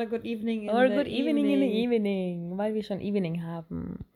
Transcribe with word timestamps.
Oder 0.00 0.08
good 0.08 0.24
evening 0.24 0.62
in 0.62 0.70
Or 0.70 0.88
the 0.88 0.94
good 0.94 1.06
evening, 1.06 1.44
in 1.50 1.60
the 1.60 1.84
evening, 1.84 2.56
weil 2.56 2.72
wir 2.72 2.82
schon 2.82 3.02
Evening 3.02 3.42
haben. 3.42 4.06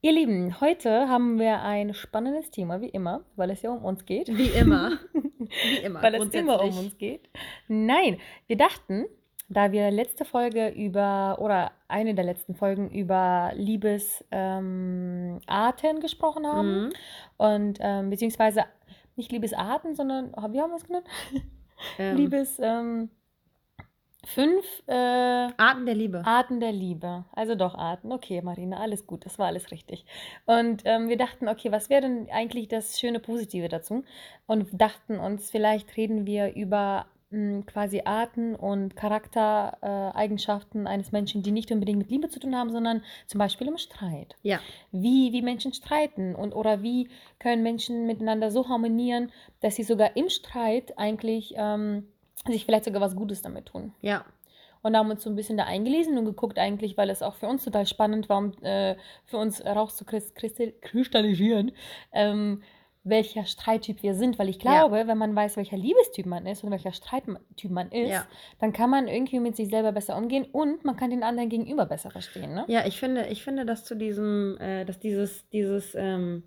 Ihr 0.00 0.12
Lieben, 0.12 0.60
heute 0.60 1.08
haben 1.08 1.40
wir 1.40 1.60
ein 1.62 1.92
spannendes 1.92 2.52
Thema, 2.52 2.80
wie 2.80 2.88
immer, 2.88 3.24
weil 3.34 3.50
es 3.50 3.62
ja 3.62 3.70
um 3.72 3.84
uns 3.84 4.04
geht. 4.04 4.28
Wie 4.28 4.46
immer. 4.56 5.00
Wie 5.14 5.84
immer. 5.84 6.00
weil 6.04 6.14
es 6.14 6.28
immer 6.28 6.62
um 6.62 6.78
uns 6.78 6.96
geht. 6.98 7.28
Nein, 7.66 8.18
wir 8.46 8.56
dachten, 8.56 9.06
da 9.48 9.72
wir 9.72 9.90
letzte 9.90 10.24
Folge 10.24 10.68
über, 10.68 11.38
oder 11.40 11.72
eine 11.88 12.14
der 12.14 12.24
letzten 12.24 12.54
Folgen 12.54 12.88
über 12.88 13.50
Liebesarten 13.56 15.40
ähm, 15.50 16.00
gesprochen 16.00 16.46
haben 16.46 16.84
Mhm. 16.84 16.92
und 17.38 17.78
ähm, 17.80 18.08
beziehungsweise 18.10 18.66
nicht 19.16 19.32
Liebesarten, 19.32 19.96
sondern, 19.96 20.30
wie 20.52 20.60
haben 20.60 20.70
wir 20.70 20.76
es 20.76 20.84
genannt? 20.86 21.06
Ähm, 21.98 22.16
Liebes, 22.16 22.60
ähm, 22.62 23.10
fünf 24.24 24.64
äh, 24.86 24.92
Arten 24.92 25.86
der 25.86 25.94
Liebe. 25.94 26.22
Arten 26.24 26.60
der 26.60 26.72
Liebe. 26.72 27.24
Also 27.32 27.54
doch 27.54 27.74
Arten. 27.74 28.12
Okay, 28.12 28.40
Marina, 28.42 28.78
alles 28.78 29.06
gut, 29.06 29.26
das 29.26 29.38
war 29.38 29.46
alles 29.46 29.70
richtig. 29.70 30.04
Und 30.46 30.82
ähm, 30.84 31.08
wir 31.08 31.16
dachten, 31.16 31.48
okay, 31.48 31.72
was 31.72 31.90
wäre 31.90 32.02
denn 32.02 32.28
eigentlich 32.30 32.68
das 32.68 33.00
schöne 33.00 33.18
Positive 33.18 33.68
dazu? 33.68 34.04
Und 34.46 34.68
dachten 34.72 35.18
uns, 35.18 35.50
vielleicht 35.50 35.96
reden 35.96 36.26
wir 36.26 36.54
über 36.54 37.06
mh, 37.30 37.62
quasi 37.66 38.02
Arten 38.04 38.54
und 38.54 38.94
Charaktereigenschaften 38.94 40.86
äh, 40.86 40.88
eines 40.88 41.10
Menschen, 41.10 41.42
die 41.42 41.50
nicht 41.50 41.72
unbedingt 41.72 41.98
mit 41.98 42.10
Liebe 42.10 42.28
zu 42.28 42.38
tun 42.38 42.56
haben, 42.56 42.70
sondern 42.70 43.02
zum 43.26 43.38
Beispiel 43.38 43.66
im 43.66 43.78
Streit. 43.78 44.36
Ja. 44.42 44.60
Wie, 44.92 45.32
wie 45.32 45.42
Menschen 45.42 45.72
streiten 45.72 46.36
und 46.36 46.54
oder 46.54 46.82
wie 46.82 47.08
können 47.40 47.62
Menschen 47.62 48.06
miteinander 48.06 48.50
so 48.52 48.68
harmonieren, 48.68 49.32
dass 49.60 49.76
sie 49.76 49.82
sogar 49.82 50.16
im 50.16 50.28
Streit 50.28 50.96
eigentlich 50.96 51.54
ähm, 51.56 52.06
sich 52.46 52.64
vielleicht 52.64 52.84
sogar 52.84 53.00
was 53.00 53.16
Gutes 53.16 53.42
damit 53.42 53.66
tun. 53.66 53.92
Ja. 54.00 54.24
Und 54.84 54.96
haben 54.96 55.10
uns 55.10 55.22
so 55.22 55.30
ein 55.30 55.36
bisschen 55.36 55.56
da 55.56 55.64
eingelesen 55.64 56.18
und 56.18 56.24
geguckt 56.24 56.58
eigentlich, 56.58 56.96
weil 56.96 57.08
es 57.08 57.22
auch 57.22 57.34
für 57.34 57.46
uns 57.46 57.62
total 57.62 57.86
spannend 57.86 58.28
war, 58.28 58.38
um 58.38 58.52
äh, 58.62 58.96
für 59.26 59.36
uns 59.36 59.64
rauszukristalisieren, 59.64 61.72
ähm, 62.12 62.62
welcher 63.04 63.44
Streittyp 63.46 64.02
wir 64.02 64.14
sind. 64.14 64.38
Weil 64.38 64.48
ich 64.48 64.62
Ja. 64.62 64.86
glaube, 64.86 65.06
wenn 65.08 65.18
man 65.18 65.34
weiß, 65.34 65.56
welcher 65.56 65.76
Liebestyp 65.76 66.26
man 66.26 66.46
ist 66.46 66.62
und 66.64 66.70
welcher 66.70 66.92
Streittyp 66.92 67.70
man 67.70 67.90
ist, 67.90 68.10
Ja. 68.10 68.26
dann 68.60 68.72
kann 68.72 68.90
man 68.90 69.08
irgendwie 69.08 69.40
mit 69.40 69.56
sich 69.56 69.68
selber 69.68 69.92
besser 69.92 70.16
umgehen 70.16 70.46
und 70.50 70.84
man 70.84 70.96
kann 70.96 71.10
den 71.10 71.22
anderen 71.22 71.48
gegenüber 71.48 71.86
besser 71.86 72.10
verstehen. 72.10 72.54
Ne? 72.54 72.64
Ja, 72.68 72.86
ich 72.86 72.98
finde, 72.98 73.26
ich 73.28 73.42
finde, 73.42 73.66
dass 73.66 73.84
zu 73.84 73.96
diesem, 73.96 74.56
äh, 74.60 74.84
dass 74.84 74.98
dieses, 75.00 75.48
dieses, 75.50 75.94
ähm, 75.96 76.44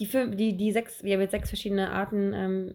die, 0.00 0.06
fünf, 0.06 0.34
die, 0.36 0.56
die 0.56 0.72
sechs, 0.72 1.04
wir 1.04 1.14
haben 1.14 1.20
jetzt 1.20 1.30
sechs 1.30 1.48
verschiedene 1.50 1.90
Arten, 1.92 2.32
ähm, 2.34 2.74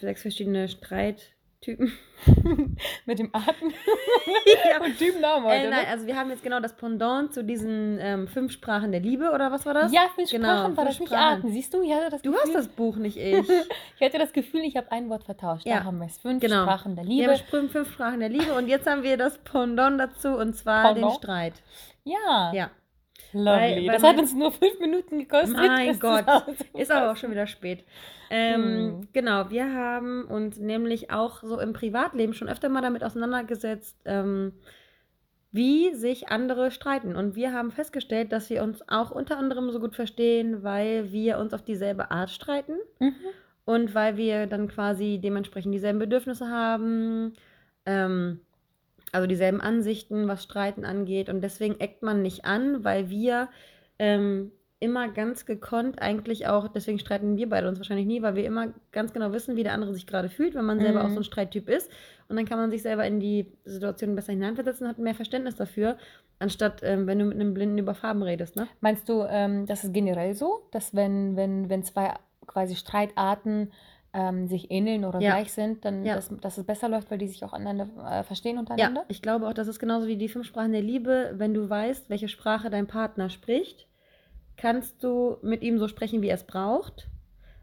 sechs 0.00 0.22
verschiedene 0.22 0.68
Streittypen. 0.68 1.92
mit 3.06 3.18
dem 3.18 3.30
Atem 3.34 3.72
Ja. 4.70 4.82
und 4.84 4.96
Typennamen 4.98 5.44
heute. 5.44 5.66
Äh, 5.66 5.70
nein, 5.70 5.84
ne? 5.84 5.88
also 5.88 6.06
wir 6.06 6.14
haben 6.16 6.30
jetzt 6.30 6.42
genau 6.42 6.60
das 6.60 6.76
Pendant 6.76 7.32
zu 7.34 7.42
diesen 7.42 7.98
ähm, 8.00 8.28
fünf 8.28 8.52
Sprachen 8.52 8.92
der 8.92 9.00
Liebe, 9.00 9.30
oder 9.32 9.50
was 9.50 9.64
war 9.66 9.74
das? 9.74 9.92
Ja, 9.92 10.08
fünf 10.14 10.30
Genau, 10.30 10.44
Sprachen 10.46 10.76
war 10.76 10.84
fünf 10.84 10.88
das 10.90 11.00
nicht 11.00 11.08
Sprachen. 11.08 11.36
Arten. 11.36 11.52
Siehst 11.52 11.74
du, 11.74 11.82
ich 11.82 11.92
hatte 11.92 12.10
das 12.10 12.22
Du 12.22 12.30
Gefühl, 12.32 12.44
hast 12.46 12.54
das 12.54 12.68
Buch, 12.68 12.96
nicht 12.96 13.16
ich. 13.16 13.48
ich 13.98 14.02
hatte 14.06 14.18
das 14.18 14.32
Gefühl, 14.32 14.60
ich 14.60 14.76
habe 14.76 14.92
ein 14.92 15.08
Wort 15.08 15.24
vertauscht. 15.24 15.66
Ja, 15.66 15.78
Da 15.78 15.84
haben 15.84 15.98
wir 15.98 16.06
es. 16.06 16.18
Fünf 16.18 16.40
genau. 16.40 16.62
Sprachen 16.64 16.94
der 16.96 17.04
Wir 17.04 17.10
Liebe. 17.10 17.32
haben 17.32 17.40
fünf, 17.48 17.72
fünf 17.72 17.92
Sprachen 17.92 18.20
der 18.20 18.28
Liebe 18.28 18.52
und 18.54 18.68
jetzt 18.68 18.86
haben 18.86 19.02
wir 19.02 19.16
das 19.16 19.38
Pendant 19.38 19.98
dazu 19.98 20.28
und 20.36 20.54
zwar 20.54 20.84
den 20.94 21.00
Pendant? 21.02 21.16
Streit. 21.16 21.54
Ja. 22.04 22.52
Ja. 22.54 22.70
Lovely. 23.34 23.46
Weil- 23.46 23.86
weil 23.88 23.94
das 23.94 24.02
hat 24.02 24.18
uns 24.18 24.34
nur 24.34 24.52
fünf 24.52 24.78
Minuten 24.80 25.18
gekostet. 25.18 25.56
Mein 25.56 25.98
Gott. 25.98 26.24
Ist 26.74 26.90
aber 26.90 27.12
auch 27.12 27.16
schon 27.16 27.30
wieder 27.30 27.46
spät. 27.46 27.84
Ähm, 28.30 28.62
Hm. 28.62 29.08
Genau, 29.12 29.50
wir 29.50 29.72
haben 29.72 30.24
uns 30.24 30.58
nämlich 30.58 31.10
auch 31.10 31.42
so 31.42 31.60
im 31.60 31.72
Privatleben 31.72 32.32
schon 32.32 32.48
öfter 32.48 32.68
mal 32.68 32.80
damit 32.80 33.04
auseinandergesetzt, 33.04 33.96
ähm, 34.06 34.52
wie 35.52 35.94
sich 35.94 36.28
andere 36.30 36.70
streiten. 36.70 37.14
Und 37.14 37.36
wir 37.36 37.52
haben 37.52 37.70
festgestellt, 37.70 38.32
dass 38.32 38.50
wir 38.50 38.62
uns 38.62 38.82
auch 38.88 39.10
unter 39.10 39.36
anderem 39.38 39.70
so 39.70 39.78
gut 39.78 39.94
verstehen, 39.94 40.62
weil 40.64 41.12
wir 41.12 41.38
uns 41.38 41.52
auf 41.54 41.62
dieselbe 41.62 42.10
Art 42.10 42.30
streiten 42.30 42.74
Mhm. 42.98 43.14
und 43.64 43.94
weil 43.94 44.16
wir 44.16 44.46
dann 44.46 44.66
quasi 44.68 45.20
dementsprechend 45.22 45.72
dieselben 45.74 45.98
Bedürfnisse 46.00 46.48
haben, 46.48 47.34
ähm, 47.86 48.40
also 49.14 49.26
dieselben 49.26 49.60
Ansichten, 49.60 50.28
was 50.28 50.42
Streiten 50.42 50.84
angeht. 50.84 51.28
Und 51.28 51.40
deswegen 51.42 51.78
eckt 51.80 52.02
man 52.02 52.22
nicht 52.22 52.44
an, 52.44 52.84
weil 52.84 53.10
wir 53.10 53.48
ähm, 53.98 54.52
immer 54.80 55.08
ganz 55.08 55.46
gekonnt 55.46 56.02
eigentlich 56.02 56.46
auch, 56.46 56.68
deswegen 56.68 56.98
streiten 56.98 57.36
wir 57.36 57.48
beide 57.48 57.68
uns 57.68 57.78
wahrscheinlich 57.78 58.06
nie, 58.06 58.20
weil 58.20 58.34
wir 58.34 58.44
immer 58.44 58.74
ganz 58.92 59.12
genau 59.12 59.32
wissen, 59.32 59.56
wie 59.56 59.62
der 59.62 59.72
andere 59.72 59.94
sich 59.94 60.06
gerade 60.06 60.28
fühlt, 60.28 60.54
wenn 60.54 60.64
man 60.64 60.80
selber 60.80 61.00
Mhm. 61.00 61.06
auch 61.06 61.10
so 61.10 61.20
ein 61.20 61.24
Streittyp 61.24 61.68
ist. 61.68 61.90
Und 62.28 62.36
dann 62.36 62.44
kann 62.44 62.58
man 62.58 62.70
sich 62.70 62.82
selber 62.82 63.06
in 63.06 63.18
die 63.20 63.46
Situation 63.64 64.14
besser 64.14 64.32
hineinversetzen 64.32 64.86
und 64.86 64.90
hat 64.90 64.98
mehr 64.98 65.14
Verständnis 65.14 65.56
dafür, 65.56 65.96
anstatt 66.38 66.82
ähm, 66.82 67.06
wenn 67.06 67.18
du 67.18 67.24
mit 67.24 67.34
einem 67.34 67.54
Blinden 67.54 67.78
über 67.78 67.94
Farben 67.94 68.22
redest, 68.22 68.56
ne? 68.56 68.66
Meinst 68.80 69.08
du, 69.08 69.24
ähm, 69.28 69.64
das 69.66 69.84
ist 69.84 69.94
generell 69.94 70.34
so, 70.34 70.66
dass 70.72 70.94
wenn, 70.94 71.36
wenn, 71.36 71.70
wenn 71.70 71.82
zwei 71.82 72.12
quasi 72.46 72.76
Streitarten 72.76 73.72
ähm, 74.14 74.46
sich 74.46 74.70
ähneln 74.70 75.04
oder 75.04 75.20
Ja. 75.20 75.32
gleich 75.32 75.52
sind, 75.52 75.84
dann 75.84 76.04
Ja. 76.04 76.14
dass, 76.14 76.30
dass 76.40 76.56
es 76.56 76.64
besser 76.64 76.88
läuft, 76.88 77.10
weil 77.10 77.18
die 77.18 77.26
sich 77.26 77.44
auch 77.44 77.52
aneinander 77.52 77.88
äh, 78.10 78.22
verstehen 78.22 78.54
Ja, 78.54 78.60
untereinander? 78.60 79.04
ich 79.08 79.20
glaube 79.22 79.48
auch, 79.48 79.52
das 79.54 79.66
ist 79.68 79.78
genauso 79.80 80.06
wie 80.06 80.16
die 80.16 80.28
fünf 80.28 80.46
Sprachen 80.46 80.72
der 80.72 80.82
Liebe. 80.82 81.32
Wenn 81.36 81.52
du 81.52 81.68
weißt, 81.68 82.08
welche 82.10 82.28
Sprache 82.28 82.70
dein 82.70 82.86
Partner 82.86 83.28
spricht, 83.28 83.86
kannst 84.56 85.02
du 85.02 85.36
mit 85.42 85.62
ihm 85.62 85.78
so 85.78 85.88
sprechen, 85.88 86.22
wie 86.22 86.28
er 86.28 86.36
es 86.36 86.44
braucht. 86.44 87.08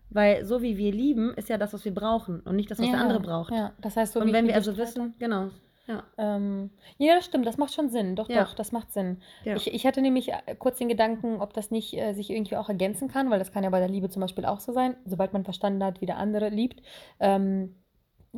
Weil 0.10 0.44
so 0.44 0.62
wie 0.62 0.76
wir 0.78 0.92
lieben, 0.92 1.34
ist 1.36 1.48
ja 1.48 1.58
das, 1.58 1.72
was 1.72 1.86
wir 1.86 1.94
brauchen 1.94 2.42
und 2.42 2.58
nicht 2.58 2.70
das, 2.70 2.80
was 2.80 2.90
der 2.92 3.00
andere 3.00 3.22
braucht. 3.22 3.54
Ja, 3.54 3.72
das 3.80 3.96
heißt, 3.96 4.12
so 4.12 4.20
wie 4.20 4.24
und 4.24 4.28
ich 4.28 4.34
wenn 4.34 4.46
wir 4.48 4.56
also 4.56 4.72
streite- 4.74 4.82
wissen, 4.90 5.14
genau. 5.20 5.52
Ja. 5.88 6.04
Ähm, 6.18 6.70
ja, 6.98 7.16
das 7.16 7.26
stimmt, 7.26 7.46
das 7.46 7.58
macht 7.58 7.74
schon 7.74 7.90
Sinn. 7.90 8.16
Doch, 8.16 8.30
Ja. 8.30 8.44
doch, 8.44 8.54
das 8.54 8.72
macht 8.72 8.94
Sinn. 8.94 9.22
Ja. 9.44 9.56
Ich, 9.56 9.74
ich 9.74 9.86
hatte 9.86 10.02
nämlich 10.02 10.30
äh, 10.32 10.56
kurz 10.58 10.78
den 10.78 10.90
Gedanken, 10.90 11.42
ob 11.42 11.54
das 11.54 11.72
nicht 11.72 11.94
äh, 11.98 12.14
sich 12.14 12.30
irgendwie 12.30 12.56
auch 12.58 12.70
ergänzen 12.70 13.08
kann, 13.08 13.30
weil 13.30 13.40
das 13.40 13.52
kann 13.52 13.64
ja 13.64 13.70
bei 13.72 13.80
der 13.80 13.90
Liebe 13.90 14.10
zum 14.10 14.22
Beispiel 14.22 14.46
auch 14.46 14.60
so 14.60 14.72
sein. 14.74 14.96
Sobald 15.06 15.34
man 15.34 15.44
verstanden 15.44 15.84
hat, 15.84 16.00
wie 16.02 16.06
der 16.06 16.18
andere 16.18 16.50
liebt, 16.50 16.82
ähm, 17.20 17.76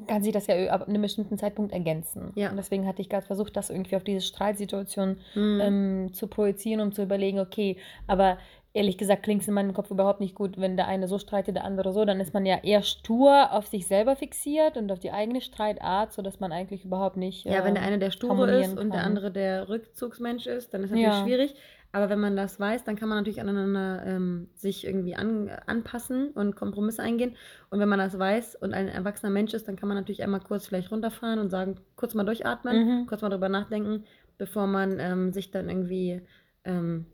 kann 0.08 0.24
sich 0.24 0.34
das 0.34 0.48
ja 0.48 0.56
ab 0.72 0.88
einem 0.88 1.02
bestimmten 1.04 1.38
Zeitpunkt 1.38 1.72
ergänzen. 1.72 2.32
Ja. 2.36 2.50
Und 2.50 2.58
deswegen 2.58 2.88
hatte 2.88 3.02
ich 3.02 3.10
gerade 3.10 3.28
versucht, 3.28 3.56
das 3.56 3.70
irgendwie 3.70 3.96
auf 3.96 4.04
diese 4.04 4.22
Streitsituation 4.22 5.18
Mhm. 5.36 5.60
ähm, 5.62 6.14
zu 6.14 6.28
projizieren, 6.28 6.82
um 6.82 6.92
zu 6.94 7.04
überlegen, 7.04 7.40
okay, 7.40 7.78
aber 8.08 8.40
ehrlich 8.74 8.98
gesagt 8.98 9.24
klingt 9.24 9.42
es 9.44 9.48
in 9.48 9.54
meinem 9.54 9.74
Kopf 9.74 9.92
überhaupt 9.92 10.20
nicht 10.20 10.36
gut, 10.36 10.60
wenn 10.60 10.76
der 10.78 10.88
eine 10.88 11.08
so 11.08 11.20
streitet, 11.20 11.56
der 11.56 11.64
andere 11.64 11.94
so, 11.94 12.06
dann 12.06 12.20
ist 12.20 12.34
man 12.34 12.46
ja 12.46 12.58
eher 12.64 12.82
stur 12.82 13.52
auf 13.52 13.68
sich 13.68 13.88
selber 13.88 14.16
fixiert 14.16 14.78
und 14.78 14.92
auf 14.92 15.00
die 15.00 15.12
eigene 15.12 15.42
Streitart, 15.42 16.12
sodass 16.14 16.40
man 16.40 16.52
eigentlich 16.52 16.84
überhaupt 16.86 17.18
nicht. 17.18 17.46
ja, 17.46 17.64
wenn 17.64 17.76
der 17.76 17.84
äh, 17.84 17.88
eine 17.88 18.00
der 18.00 18.12
Sture 18.12 18.50
ist 18.64 18.78
und 18.78 18.92
der 18.92 19.02
kann. 19.02 19.12
andere 19.12 19.32
der 19.32 19.70
Rückzugsmensch 19.70 20.48
ist, 20.48 20.74
dann 20.74 20.84
ist 20.84 20.90
natürlich 20.92 21.14
Ja. 21.14 21.24
schwierig. 21.24 21.56
Aber 21.96 22.10
wenn 22.10 22.20
man 22.20 22.36
das 22.36 22.60
weiß, 22.60 22.84
dann 22.86 22.96
kann 22.96 23.08
man 23.08 23.20
natürlich 23.20 23.40
aneinander 23.40 24.04
ähm, 24.08 24.50
sich 24.56 24.84
irgendwie 24.84 25.16
an, 25.16 25.52
anpassen 25.68 26.32
und 26.32 26.56
Kompromisse 26.56 27.04
eingehen. 27.04 27.36
Und 27.70 27.80
wenn 27.80 27.88
man 27.88 28.00
das 28.00 28.18
weiß 28.18 28.56
und 28.56 28.74
ein 28.74 28.88
erwachsener 28.88 29.30
Mensch 29.30 29.54
ist, 29.54 29.68
dann 29.68 29.76
kann 29.76 29.88
man 29.90 29.98
natürlich 29.98 30.24
einmal 30.24 30.40
kurz 30.40 30.66
vielleicht 30.66 30.92
runterfahren 30.92 31.38
und 31.38 31.52
sagen, 31.52 31.80
kurz 31.96 32.16
mal 32.16 32.24
durchatmen, 32.24 33.02
Mhm. 33.04 33.06
kurz 33.06 33.22
mal 33.22 33.30
drüber 33.30 33.48
nachdenken, 33.48 34.06
bevor 34.40 34.66
man 34.66 35.00
ähm, 35.00 35.34
sich 35.34 35.52
dann 35.52 35.70
irgendwie 35.70 36.24
ähm, 36.66 37.06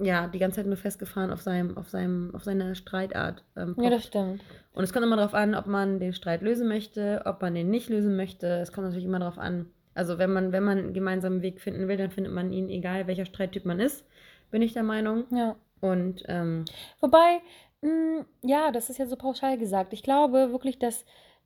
ja, 0.00 0.28
die 0.28 0.38
ganze 0.38 0.56
Zeit 0.56 0.66
nur 0.66 0.76
festgefahren 0.76 1.30
auf 1.30 1.40
seinem, 1.40 1.76
auf 1.76 1.88
seinem, 1.88 2.34
auf 2.34 2.44
seine 2.44 2.74
Streitart. 2.74 3.44
Ähm, 3.56 3.74
Ja, 3.78 3.90
das 3.90 4.04
stimmt. 4.04 4.42
Und 4.72 4.84
es 4.84 4.92
kommt 4.92 5.04
immer 5.04 5.16
darauf 5.16 5.34
an, 5.34 5.54
ob 5.54 5.66
man 5.66 5.98
den 5.98 6.12
Streit 6.12 6.42
lösen 6.42 6.68
möchte, 6.68 7.22
ob 7.24 7.42
man 7.42 7.54
den 7.54 7.70
nicht 7.70 7.88
lösen 7.88 8.16
möchte. 8.16 8.46
Es 8.46 8.72
kommt 8.72 8.86
natürlich 8.86 9.06
immer 9.06 9.18
darauf 9.18 9.38
an. 9.38 9.70
Also 9.94 10.18
wenn 10.18 10.32
man, 10.32 10.52
wenn 10.52 10.62
man 10.62 10.78
einen 10.78 10.92
gemeinsamen 10.92 11.42
Weg 11.42 11.60
finden 11.60 11.88
will, 11.88 11.96
dann 11.96 12.10
findet 12.10 12.32
man 12.32 12.52
ihn, 12.52 12.68
egal 12.68 13.06
welcher 13.08 13.24
Streittyp 13.24 13.64
man 13.64 13.80
ist, 13.80 14.06
bin 14.50 14.62
ich 14.62 14.72
der 14.72 14.84
Meinung. 14.84 15.24
Ja. 15.30 15.56
Und 15.80 16.22
ähm, 16.28 16.64
Wobei, 17.00 17.40
mh, 17.80 18.24
ja, 18.42 18.70
das 18.70 18.90
ist 18.90 18.98
ja 18.98 19.06
so 19.06 19.16
pauschal 19.16 19.58
gesagt. 19.58 19.92
Ich 19.92 20.02
glaube 20.02 20.52
wirklich, 20.52 20.78
dass 20.78 21.04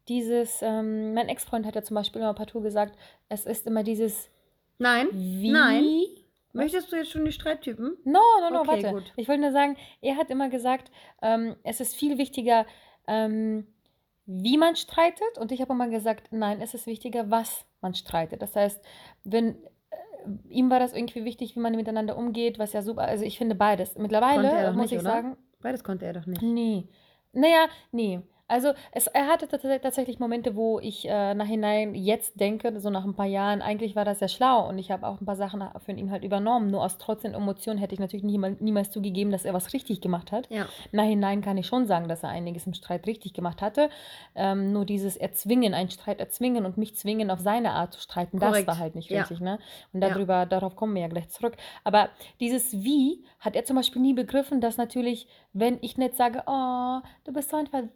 dieses, 0.09 0.61
ähm, 0.63 1.15
mein 1.15 1.29
Ex-Freund 1.29 1.65
hat 1.67 1.75
ja 1.75 1.83
zum 1.83 1.95
Beispiel 1.95 2.21
immer 2.21 2.35
partout 2.35 2.61
gesagt, 2.61 2.97
es 3.29 3.47
ist 3.47 3.67
immer 3.67 3.83
dieses 3.83 4.29
nein, 4.79 5.09
Wie. 5.13 5.51
Nein. 5.51 5.85
Möchtest 6.53 6.93
du 6.93 6.97
jetzt 6.97 7.11
schon 7.11 7.25
die 7.25 7.33
Streittypen? 7.33 7.97
No, 8.05 8.21
no, 8.41 8.51
no, 8.51 8.61
Okay, 8.61 8.83
warte. 8.85 8.91
gut. 8.93 9.13
Ich 9.17 9.29
wollte 9.29 9.43
nur 9.43 9.53
sagen, 9.53 9.77
er 10.01 10.17
hat 10.17 10.31
immer 10.31 10.49
gesagt, 10.49 10.91
ähm, 11.23 11.57
es 11.63 11.81
ist 11.81 11.95
viel 11.95 12.19
wichtiger, 12.19 12.67
ähm, 13.07 13.67
wie 14.27 14.57
man 14.59 14.77
streitet. 14.77 15.39
Und 15.39 15.53
ich 15.53 15.61
habe 15.61 15.73
immer 15.73 15.89
gesagt, 15.89 16.29
nein, 16.33 16.61
es 16.61 16.75
ist 16.75 16.87
wichtiger, 16.87 17.31
was 17.31 17.65
man 17.81 17.95
streitet. 17.95 18.43
Das 18.43 18.55
heißt, 18.57 18.83
wenn 19.25 19.57
ihm 20.49 20.71
war 20.71 20.79
das 20.79 20.93
irgendwie 20.93 21.25
wichtig, 21.25 21.57
wie 21.57 21.61
man 21.61 21.75
miteinander 21.75 22.17
umgeht, 22.17 22.59
was 22.59 22.73
ja 22.73 22.83
super, 22.83 23.03
also 23.03 23.25
ich 23.25 23.39
finde 23.39 23.55
beides. 23.57 23.97
Mittlerweile 23.99 24.73
muss 24.73 24.83
nicht, 24.83 24.93
ich 24.93 25.01
oder? 25.01 25.11
sagen, 25.11 25.37
Beides 25.61 25.83
konnte 25.85 26.07
er 26.07 26.13
doch 26.13 26.27
nicht. 26.27 26.43
nee. 26.43 26.87
Naja, 27.33 27.67
nee. 27.93 28.21
Also 28.53 28.73
es, 28.93 29.07
er 29.07 29.29
hatte 29.29 29.47
tats- 29.47 29.81
tatsächlich 29.81 30.19
Momente, 30.19 30.55
wo 30.57 30.79
ich 30.79 31.09
äh, 31.09 31.33
nachhinein 31.35 31.95
jetzt 31.95 32.39
denke, 32.39 32.79
so 32.81 32.91
nach 32.91 33.05
ein 33.05 33.15
paar 33.15 33.27
Jahren, 33.27 33.63
eigentlich 33.63 33.97
war 33.97 34.05
das 34.05 34.21
ja 34.21 34.29
schlau 34.29 34.69
und 34.69 34.79
ich 34.79 34.91
habe 34.91 35.07
auch 35.07 35.21
ein 35.21 35.25
paar 35.25 35.37
Sachen 35.37 35.63
von 35.85 35.97
ihm 35.97 36.11
halt 36.11 36.23
übernommen. 36.23 36.71
Nur 36.71 36.85
aus 36.85 36.99
Trotz 36.99 37.25
und 37.25 37.33
Emotionen 37.35 37.79
hätte 37.79 37.95
ich 37.95 37.99
natürlich 38.01 38.25
niemals, 38.25 38.61
niemals 38.61 38.91
zugegeben, 38.91 39.31
dass 39.31 39.45
er 39.47 39.55
was 39.55 39.73
richtig 39.73 40.01
gemacht 40.03 40.33
hat. 40.33 40.49
Ja. 40.51 40.67
Nachhinein 40.93 41.41
kann 41.41 41.57
ich 41.57 41.67
schon 41.67 41.87
sagen, 41.87 42.09
dass 42.09 42.23
er 42.23 42.29
einiges 42.29 42.67
im 42.67 42.75
Streit 42.75 43.07
richtig 43.07 43.33
gemacht 43.33 43.63
hatte. 43.63 43.89
Ähm, 44.35 44.73
nur 44.73 44.85
dieses 44.85 45.17
Erzwingen, 45.17 45.73
einen 45.73 45.91
Streit 45.91 46.21
erzwingen 46.21 46.67
und 46.67 46.77
mich 46.77 46.95
zwingen, 46.97 47.31
auf 47.31 47.41
seine 47.41 47.71
Art 47.73 47.95
zu 47.95 48.01
streiten, 48.01 48.39
Korrekt. 48.39 48.69
das 48.69 48.77
war 48.77 48.79
halt 48.83 48.95
nicht 48.95 49.11
Ja. 49.11 49.21
richtig. 49.21 49.41
Ne? 49.41 49.59
Und 49.95 50.03
Ja. 50.03 50.11
darüber, 50.11 50.45
darauf 50.45 50.77
kommen 50.77 50.95
wir 50.95 51.03
ja 51.03 51.09
gleich 51.09 51.29
zurück. 51.31 51.57
Aber 51.85 52.11
dieses 52.39 52.73
Wie 52.85 53.25
hat 53.41 53.57
er 53.57 53.65
zum 53.65 53.77
Beispiel 53.77 54.03
nie 54.03 54.13
begriffen, 54.15 54.61
dass 54.61 54.77
natürlich, 54.77 55.27
wenn 55.55 55.79
ich 55.81 55.97
nicht 55.97 56.17
sage, 56.17 56.43
oh, 56.47 57.01
du 57.25 57.33
bist 57.33 57.49
so 57.51 57.57
ein 57.57 57.67
ver- 57.67 57.89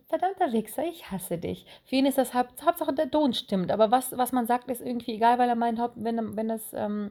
verdammter 0.46 0.52
Wichser, 0.52 0.84
ich 0.84 1.10
hasse 1.10 1.38
dich. 1.38 1.66
Für 1.84 1.96
ihn 1.96 2.06
ist 2.06 2.18
das 2.18 2.34
Haupt, 2.34 2.64
Hauptsache 2.64 2.92
der 2.92 3.10
Ton 3.10 3.32
stimmt. 3.34 3.70
Aber 3.70 3.90
was, 3.90 4.16
was 4.16 4.32
man 4.32 4.46
sagt, 4.46 4.70
ist 4.70 4.80
irgendwie 4.80 5.14
egal, 5.14 5.38
weil 5.38 5.48
er 5.48 5.56
meint, 5.56 5.80
wenn, 5.96 6.36
wenn 6.36 6.48
das. 6.48 6.72
Ähm, 6.72 7.10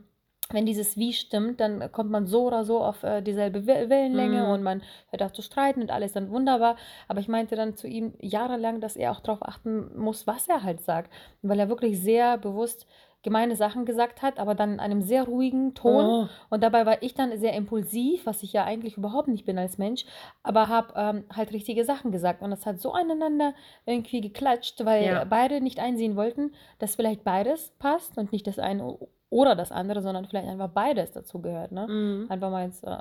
wenn 0.52 0.68
dieses 0.68 0.96
Wie 0.96 1.12
stimmt, 1.12 1.60
dann 1.60 1.92
kommt 1.92 2.12
man 2.12 2.28
so 2.28 2.44
oder 2.46 2.66
so 2.66 2.80
auf 2.80 3.02
äh, 3.02 3.24
dieselbe 3.24 3.62
Wel- 3.66 3.90
Wellenlänge 3.90 4.44
Mhm. 4.44 4.50
und 4.52 4.62
man 4.62 4.84
hört 5.10 5.24
auch 5.24 5.32
zu 5.32 5.42
streiten 5.42 5.82
und 5.82 5.90
alles 5.90 6.14
dann 6.14 6.30
wunderbar. 6.30 6.76
Aber 7.08 7.20
ich 7.20 7.28
meinte 7.28 7.56
dann 7.56 7.76
zu 7.76 7.88
ihm 7.88 8.14
jahrelang, 8.22 8.80
dass 8.80 8.96
er 8.96 9.10
auch 9.12 9.22
darauf 9.22 9.42
achten 9.42 9.98
muss, 9.98 10.28
was 10.28 10.48
er 10.48 10.62
halt 10.62 10.82
sagt. 10.82 11.12
Weil 11.42 11.60
er 11.60 11.68
wirklich 11.70 12.00
sehr 12.00 12.38
bewusst 12.38 12.86
gemeine 13.26 13.56
Sachen 13.58 13.84
gesagt 13.86 14.22
hat, 14.22 14.40
aber 14.40 14.56
dann 14.56 14.74
in 14.74 14.80
einem 14.80 15.02
sehr 15.02 15.24
ruhigen 15.24 15.74
Ton. 15.74 16.06
Oh. 16.06 16.28
Und 16.50 16.64
dabei 16.64 16.86
war 16.86 17.02
ich 17.04 17.16
dann 17.16 17.38
sehr 17.38 17.54
impulsiv, 17.54 18.26
was 18.26 18.44
ich 18.44 18.54
ja 18.54 18.64
eigentlich 18.64 18.96
überhaupt 18.96 19.28
nicht 19.28 19.46
bin 19.46 19.58
als 19.58 19.78
Mensch, 19.78 20.06
aber 20.44 20.70
habe 20.70 20.94
ähm, 20.96 21.24
halt 21.36 21.52
richtige 21.52 21.84
Sachen 21.84 22.12
gesagt. 22.12 22.42
Und 22.42 22.52
das 22.52 22.66
hat 22.66 22.80
so 22.80 22.94
aneinander 22.94 23.54
irgendwie 23.86 24.22
geklatscht, 24.22 24.86
weil 24.86 25.04
Ja. 25.06 25.24
beide 25.26 25.60
nicht 25.60 25.80
einsehen 25.80 26.16
wollten, 26.16 26.54
dass 26.80 26.96
vielleicht 26.96 27.24
beides 27.26 27.74
passt 27.80 28.18
und 28.18 28.32
nicht 28.32 28.48
das 28.48 28.60
eine 28.60 28.98
oder 29.32 29.56
das 29.56 29.72
andere, 29.72 30.02
sondern 30.02 30.26
vielleicht 30.26 30.48
einfach 30.48 30.70
beides 30.70 31.12
dazu 31.12 31.42
gehört. 31.42 31.72
Ne? 31.72 31.88
Mhm. 31.88 32.26
Einfach 32.30 32.52
mal 32.52 32.62
als, 32.62 32.84
äh, 32.84 32.98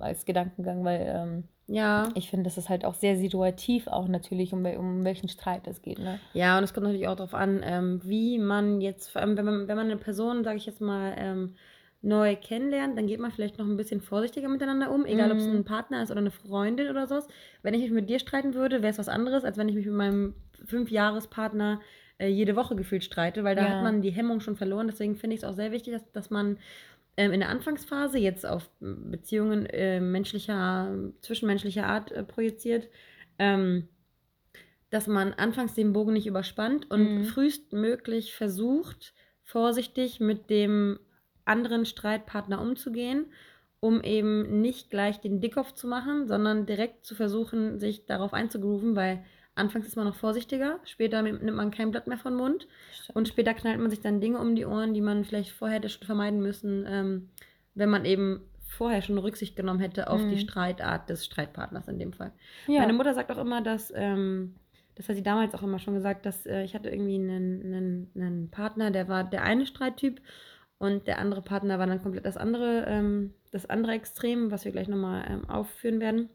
als 0.00 0.26
Gedankengang, 0.26 0.84
weil 0.84 1.06
ähm, 1.16 1.44
Ja. 1.68 2.08
ich 2.14 2.30
finde, 2.30 2.44
das 2.44 2.56
ist 2.56 2.68
halt 2.70 2.84
auch 2.84 2.94
sehr 2.94 3.16
situativ, 3.16 3.86
auch 3.88 4.08
natürlich, 4.08 4.52
um, 4.52 4.64
um 4.64 5.04
welchen 5.04 5.28
Streit 5.28 5.66
es 5.66 5.82
geht. 5.82 5.98
Ne? 5.98 6.18
Ja, 6.32 6.56
und 6.58 6.64
es 6.64 6.72
kommt 6.72 6.84
natürlich 6.86 7.08
auch 7.08 7.16
darauf 7.16 7.34
an, 7.34 7.60
ähm, 7.62 8.00
wie 8.04 8.38
man 8.38 8.80
jetzt, 8.80 9.10
vor 9.10 9.20
allem 9.20 9.36
wenn 9.36 9.44
man, 9.44 9.68
wenn 9.68 9.76
man 9.76 9.86
eine 9.86 9.98
Person, 9.98 10.44
sage 10.44 10.56
ich 10.56 10.66
jetzt 10.66 10.80
mal, 10.80 11.14
ähm, 11.18 11.54
neu 12.00 12.36
kennenlernt, 12.36 12.96
dann 12.96 13.06
geht 13.06 13.18
man 13.20 13.32
vielleicht 13.32 13.58
noch 13.58 13.66
ein 13.66 13.76
bisschen 13.76 14.00
vorsichtiger 14.00 14.48
miteinander 14.48 14.90
um, 14.90 15.04
egal 15.04 15.30
ob 15.32 15.38
es 15.38 15.46
ein 15.48 15.64
Partner 15.64 16.02
ist 16.02 16.10
oder 16.10 16.20
eine 16.20 16.30
Freundin 16.30 16.88
oder 16.88 17.06
sowas. 17.06 17.26
Wenn 17.62 17.74
ich 17.74 17.82
mich 17.82 17.90
mit 17.90 18.08
dir 18.08 18.18
streiten 18.20 18.54
würde, 18.54 18.82
wäre 18.82 18.92
es 18.92 18.98
was 18.98 19.08
anderes, 19.08 19.44
als 19.44 19.58
wenn 19.58 19.68
ich 19.68 19.74
mich 19.74 19.86
mit 19.86 19.94
meinem 19.96 20.34
Fünfjahrespartner 20.64 21.80
äh, 22.18 22.28
jede 22.28 22.56
Woche 22.56 22.76
gefühlt 22.76 23.04
streite, 23.04 23.44
weil 23.44 23.56
da 23.56 23.64
Ja. 23.64 23.70
hat 23.70 23.82
man 23.82 24.00
die 24.02 24.10
Hemmung 24.10 24.40
schon 24.40 24.56
verloren. 24.56 24.86
Deswegen 24.88 25.16
finde 25.16 25.34
ich 25.34 25.42
es 25.42 25.48
auch 25.48 25.54
sehr 25.54 25.72
wichtig, 25.72 25.92
dass, 25.94 26.10
dass 26.12 26.30
man 26.30 26.58
ähm, 27.18 27.32
in 27.32 27.40
der 27.40 27.50
Anfangsphase 27.50 28.18
jetzt 28.18 28.46
auf 28.46 28.70
ähm, 28.80 29.10
Beziehungen 29.10 29.66
äh, 29.66 30.00
menschlicher, 30.00 30.96
zwischenmenschlicher 31.20 31.86
Art 31.86 32.12
äh, 32.12 32.22
projiziert, 32.22 32.88
ähm, 33.38 33.88
dass 34.90 35.06
man 35.06 35.34
anfangs 35.34 35.74
den 35.74 35.92
Bogen 35.92 36.12
nicht 36.14 36.26
überspannt 36.26 36.90
und 36.90 37.18
Mhm. 37.18 37.24
frühestmöglich 37.24 38.34
versucht, 38.34 39.12
vorsichtig 39.44 40.20
mit 40.20 40.48
dem 40.48 40.98
anderen 41.44 41.84
Streitpartner 41.84 42.60
umzugehen, 42.60 43.26
um 43.80 44.02
eben 44.02 44.60
nicht 44.60 44.90
gleich 44.90 45.20
den 45.20 45.40
Dickkopf 45.40 45.72
zu 45.72 45.88
machen, 45.88 46.28
sondern 46.28 46.66
direkt 46.66 47.04
zu 47.04 47.14
versuchen, 47.16 47.78
sich 47.80 48.06
darauf 48.06 48.32
einzugrooven, 48.32 48.96
weil 48.96 49.24
anfangs 49.58 49.86
ist 49.86 49.96
man 49.96 50.06
noch 50.06 50.14
vorsichtiger, 50.14 50.78
später 50.84 51.20
nimmt 51.22 51.42
man 51.44 51.70
kein 51.70 51.90
Blatt 51.90 52.06
mehr 52.06 52.18
von 52.18 52.34
Mund 52.34 52.66
und 53.14 53.28
später 53.28 53.54
knallt 53.54 53.78
man 53.80 53.90
sich 53.90 54.00
dann 54.00 54.20
Dinge 54.20 54.38
um 54.38 54.54
die 54.56 54.64
Ohren, 54.66 54.94
die 54.94 55.00
man 55.00 55.24
vielleicht 55.24 55.50
vorher 55.52 55.76
hätte 55.78 55.88
schon 55.88 56.06
vermeiden 56.06 56.40
müssen, 56.40 56.84
ähm, 56.88 57.28
wenn 57.74 57.90
man 57.90 58.04
eben 58.04 58.40
vorher 58.66 59.02
schon 59.02 59.18
Rücksicht 59.18 59.56
genommen 59.56 59.80
hätte 59.80 60.10
auf 60.10 60.20
die 60.20 60.34
Mhm. 60.36 60.38
Streitart 60.38 61.08
des 61.08 61.24
Streitpartners 61.24 61.88
in 61.88 61.98
dem 61.98 62.12
Fall. 62.12 62.32
ja. 62.66 62.80
Meine 62.80 62.92
Mutter 62.92 63.14
sagt 63.14 63.30
auch 63.30 63.38
immer, 63.38 63.62
dass, 63.62 63.92
ähm, 63.96 64.54
das 64.94 65.08
hat 65.08 65.16
sie 65.16 65.22
damals 65.22 65.54
auch 65.54 65.62
immer 65.62 65.78
schon 65.78 65.94
gesagt, 65.94 66.26
dass 66.26 66.44
äh, 66.46 66.64
ich 66.64 66.74
hatte 66.74 66.90
irgendwie 66.90 67.14
einen, 67.14 67.62
einen, 67.74 68.10
einen 68.14 68.50
Partner, 68.50 68.90
der 68.90 69.08
war 69.08 69.24
der 69.24 69.42
eine 69.42 69.64
Streittyp 69.66 70.20
und 70.78 71.06
der 71.06 71.18
andere 71.18 71.42
Partner 71.42 71.78
war 71.78 71.86
dann 71.86 72.02
komplett 72.02 72.26
das 72.26 72.36
andere, 72.36 72.84
ähm, 72.86 73.32
das 73.52 73.68
andere 73.70 73.92
Extrem, 73.92 74.50
was 74.50 74.64
wir 74.64 74.72
gleich 74.72 74.88
nochmal 74.88 75.24
ähm, 75.28 75.48
aufführen 75.48 75.98
werden. 76.00 76.28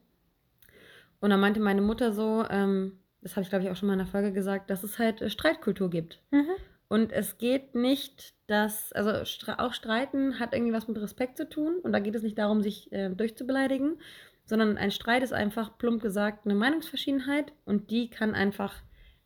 Und 1.19 1.29
dann 1.29 1.39
meinte 1.39 1.59
meine 1.61 1.81
Mutter 1.81 2.11
so, 2.11 2.43
ähm, 2.49 2.99
das 3.23 3.35
habe 3.35 3.43
ich 3.43 3.49
glaube 3.49 3.63
ich 3.65 3.71
auch 3.71 3.75
schon 3.75 3.87
mal 3.87 3.93
in 3.93 3.99
der 3.99 4.07
Folge 4.07 4.31
gesagt, 4.31 4.69
dass 4.69 4.83
es 4.83 4.99
halt 4.99 5.21
äh, 5.21 5.29
Streitkultur 5.29 5.89
gibt. 5.89 6.21
Mhm. 6.31 6.51
Und 6.93 7.11
es 7.11 7.39
geht 7.39 7.73
nicht, 7.73 8.35
dass, 8.45 8.93
also 8.93 9.11
auch 9.57 9.73
Streiten 9.73 10.39
hat 10.39 10.53
irgendwie 10.53 10.73
was 10.73 10.87
mit 10.87 11.01
Respekt 11.01 11.37
zu 11.37 11.49
tun. 11.49 11.79
Und 11.81 11.91
da 11.91 11.99
geht 11.99 12.13
es 12.13 12.21
nicht 12.21 12.37
darum, 12.37 12.61
sich 12.61 12.91
äh, 12.91 13.09
durchzubeleidigen, 13.09 13.99
sondern 14.45 14.77
ein 14.77 14.91
Streit 14.91 15.23
ist 15.23 15.33
einfach, 15.33 15.77
plump 15.79 16.03
gesagt, 16.03 16.45
eine 16.45 16.53
Meinungsverschiedenheit. 16.53 17.51
Und 17.65 17.89
die 17.89 18.11
kann 18.11 18.35
einfach 18.35 18.75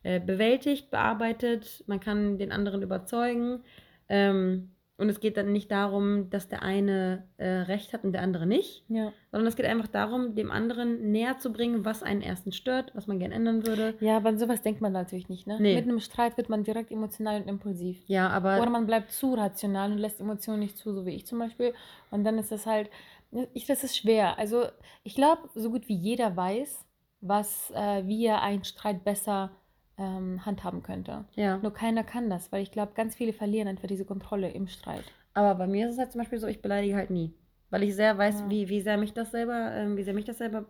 äh, 0.02 0.18
bewältigt, 0.18 0.90
bearbeitet, 0.90 1.84
man 1.86 2.00
kann 2.00 2.38
den 2.38 2.52
anderen 2.52 2.80
überzeugen. 2.80 3.62
Ähm, 4.08 4.70
und 4.98 5.08
es 5.08 5.20
geht 5.20 5.36
dann 5.36 5.52
nicht 5.52 5.70
darum, 5.70 6.28
dass 6.28 6.48
der 6.48 6.62
eine 6.62 7.22
äh, 7.36 7.46
Recht 7.46 7.92
hat 7.92 8.02
und 8.02 8.12
der 8.12 8.22
andere 8.22 8.46
nicht, 8.46 8.84
ja. 8.88 9.12
sondern 9.30 9.46
es 9.46 9.54
geht 9.54 9.64
einfach 9.64 9.86
darum, 9.86 10.34
dem 10.34 10.50
anderen 10.50 11.12
näher 11.12 11.38
zu 11.38 11.52
bringen, 11.52 11.84
was 11.84 12.02
einen 12.02 12.20
ersten 12.20 12.50
stört, 12.50 12.90
was 12.94 13.06
man 13.06 13.20
gern 13.20 13.30
ändern 13.30 13.64
würde. 13.64 13.94
Ja, 14.00 14.16
aber 14.16 14.30
an 14.30 14.38
sowas 14.38 14.60
denkt 14.60 14.80
man 14.80 14.92
natürlich 14.92 15.28
nicht. 15.28 15.46
Ne? 15.46 15.56
Nee. 15.60 15.76
Mit 15.76 15.84
einem 15.84 16.00
Streit 16.00 16.36
wird 16.36 16.48
man 16.48 16.64
direkt 16.64 16.90
emotional 16.90 17.40
und 17.40 17.48
impulsiv. 17.48 18.02
Ja, 18.08 18.28
aber 18.28 18.60
Oder 18.60 18.70
man 18.70 18.86
bleibt 18.86 19.12
zu 19.12 19.34
rational 19.34 19.92
und 19.92 19.98
lässt 19.98 20.20
Emotionen 20.20 20.58
nicht 20.58 20.76
zu, 20.76 20.92
so 20.92 21.06
wie 21.06 21.14
ich 21.14 21.26
zum 21.26 21.38
Beispiel. 21.38 21.74
Und 22.10 22.24
dann 22.24 22.36
ist 22.36 22.50
das 22.50 22.66
halt, 22.66 22.90
ich, 23.54 23.66
das 23.66 23.84
ist 23.84 23.96
schwer. 23.96 24.36
Also 24.36 24.64
ich 25.04 25.14
glaube, 25.14 25.48
so 25.54 25.70
gut 25.70 25.88
wie 25.88 25.96
jeder 25.96 26.36
weiß, 26.36 26.84
was, 27.20 27.70
äh, 27.70 28.04
wie 28.06 28.26
er 28.26 28.42
einen 28.42 28.64
Streit 28.64 29.04
besser 29.04 29.52
ähm, 29.98 30.44
handhaben 30.46 30.82
könnte. 30.82 31.24
ja. 31.34 31.58
Nur 31.58 31.72
keiner 31.72 32.04
kann 32.04 32.30
das, 32.30 32.50
weil 32.52 32.62
ich 32.62 32.70
glaube, 32.72 32.92
ganz 32.94 33.14
viele 33.14 33.32
verlieren 33.32 33.68
einfach 33.68 33.88
diese 33.88 34.04
Kontrolle 34.04 34.50
im 34.50 34.68
Streit. 34.68 35.04
Aber 35.34 35.54
bei 35.54 35.66
mir 35.66 35.86
ist 35.86 35.92
es 35.94 35.98
halt 35.98 36.12
zum 36.12 36.20
Beispiel 36.20 36.38
so, 36.38 36.46
ich 36.46 36.62
beleidige 36.62 36.96
halt 36.96 37.10
nie. 37.10 37.34
Weil 37.70 37.82
ich 37.82 37.94
sehr 37.94 38.16
weiß, 38.16 38.40
Ja. 38.40 38.50
wie, 38.50 38.68
wie 38.68 38.80
sehr 38.80 38.96
mich 38.96 39.12
das 39.12 39.30
selber, 39.30 39.72
ähm, 39.74 39.96
wie 39.96 40.02
sehr 40.02 40.14
mich 40.14 40.24
das 40.24 40.38
selber 40.38 40.64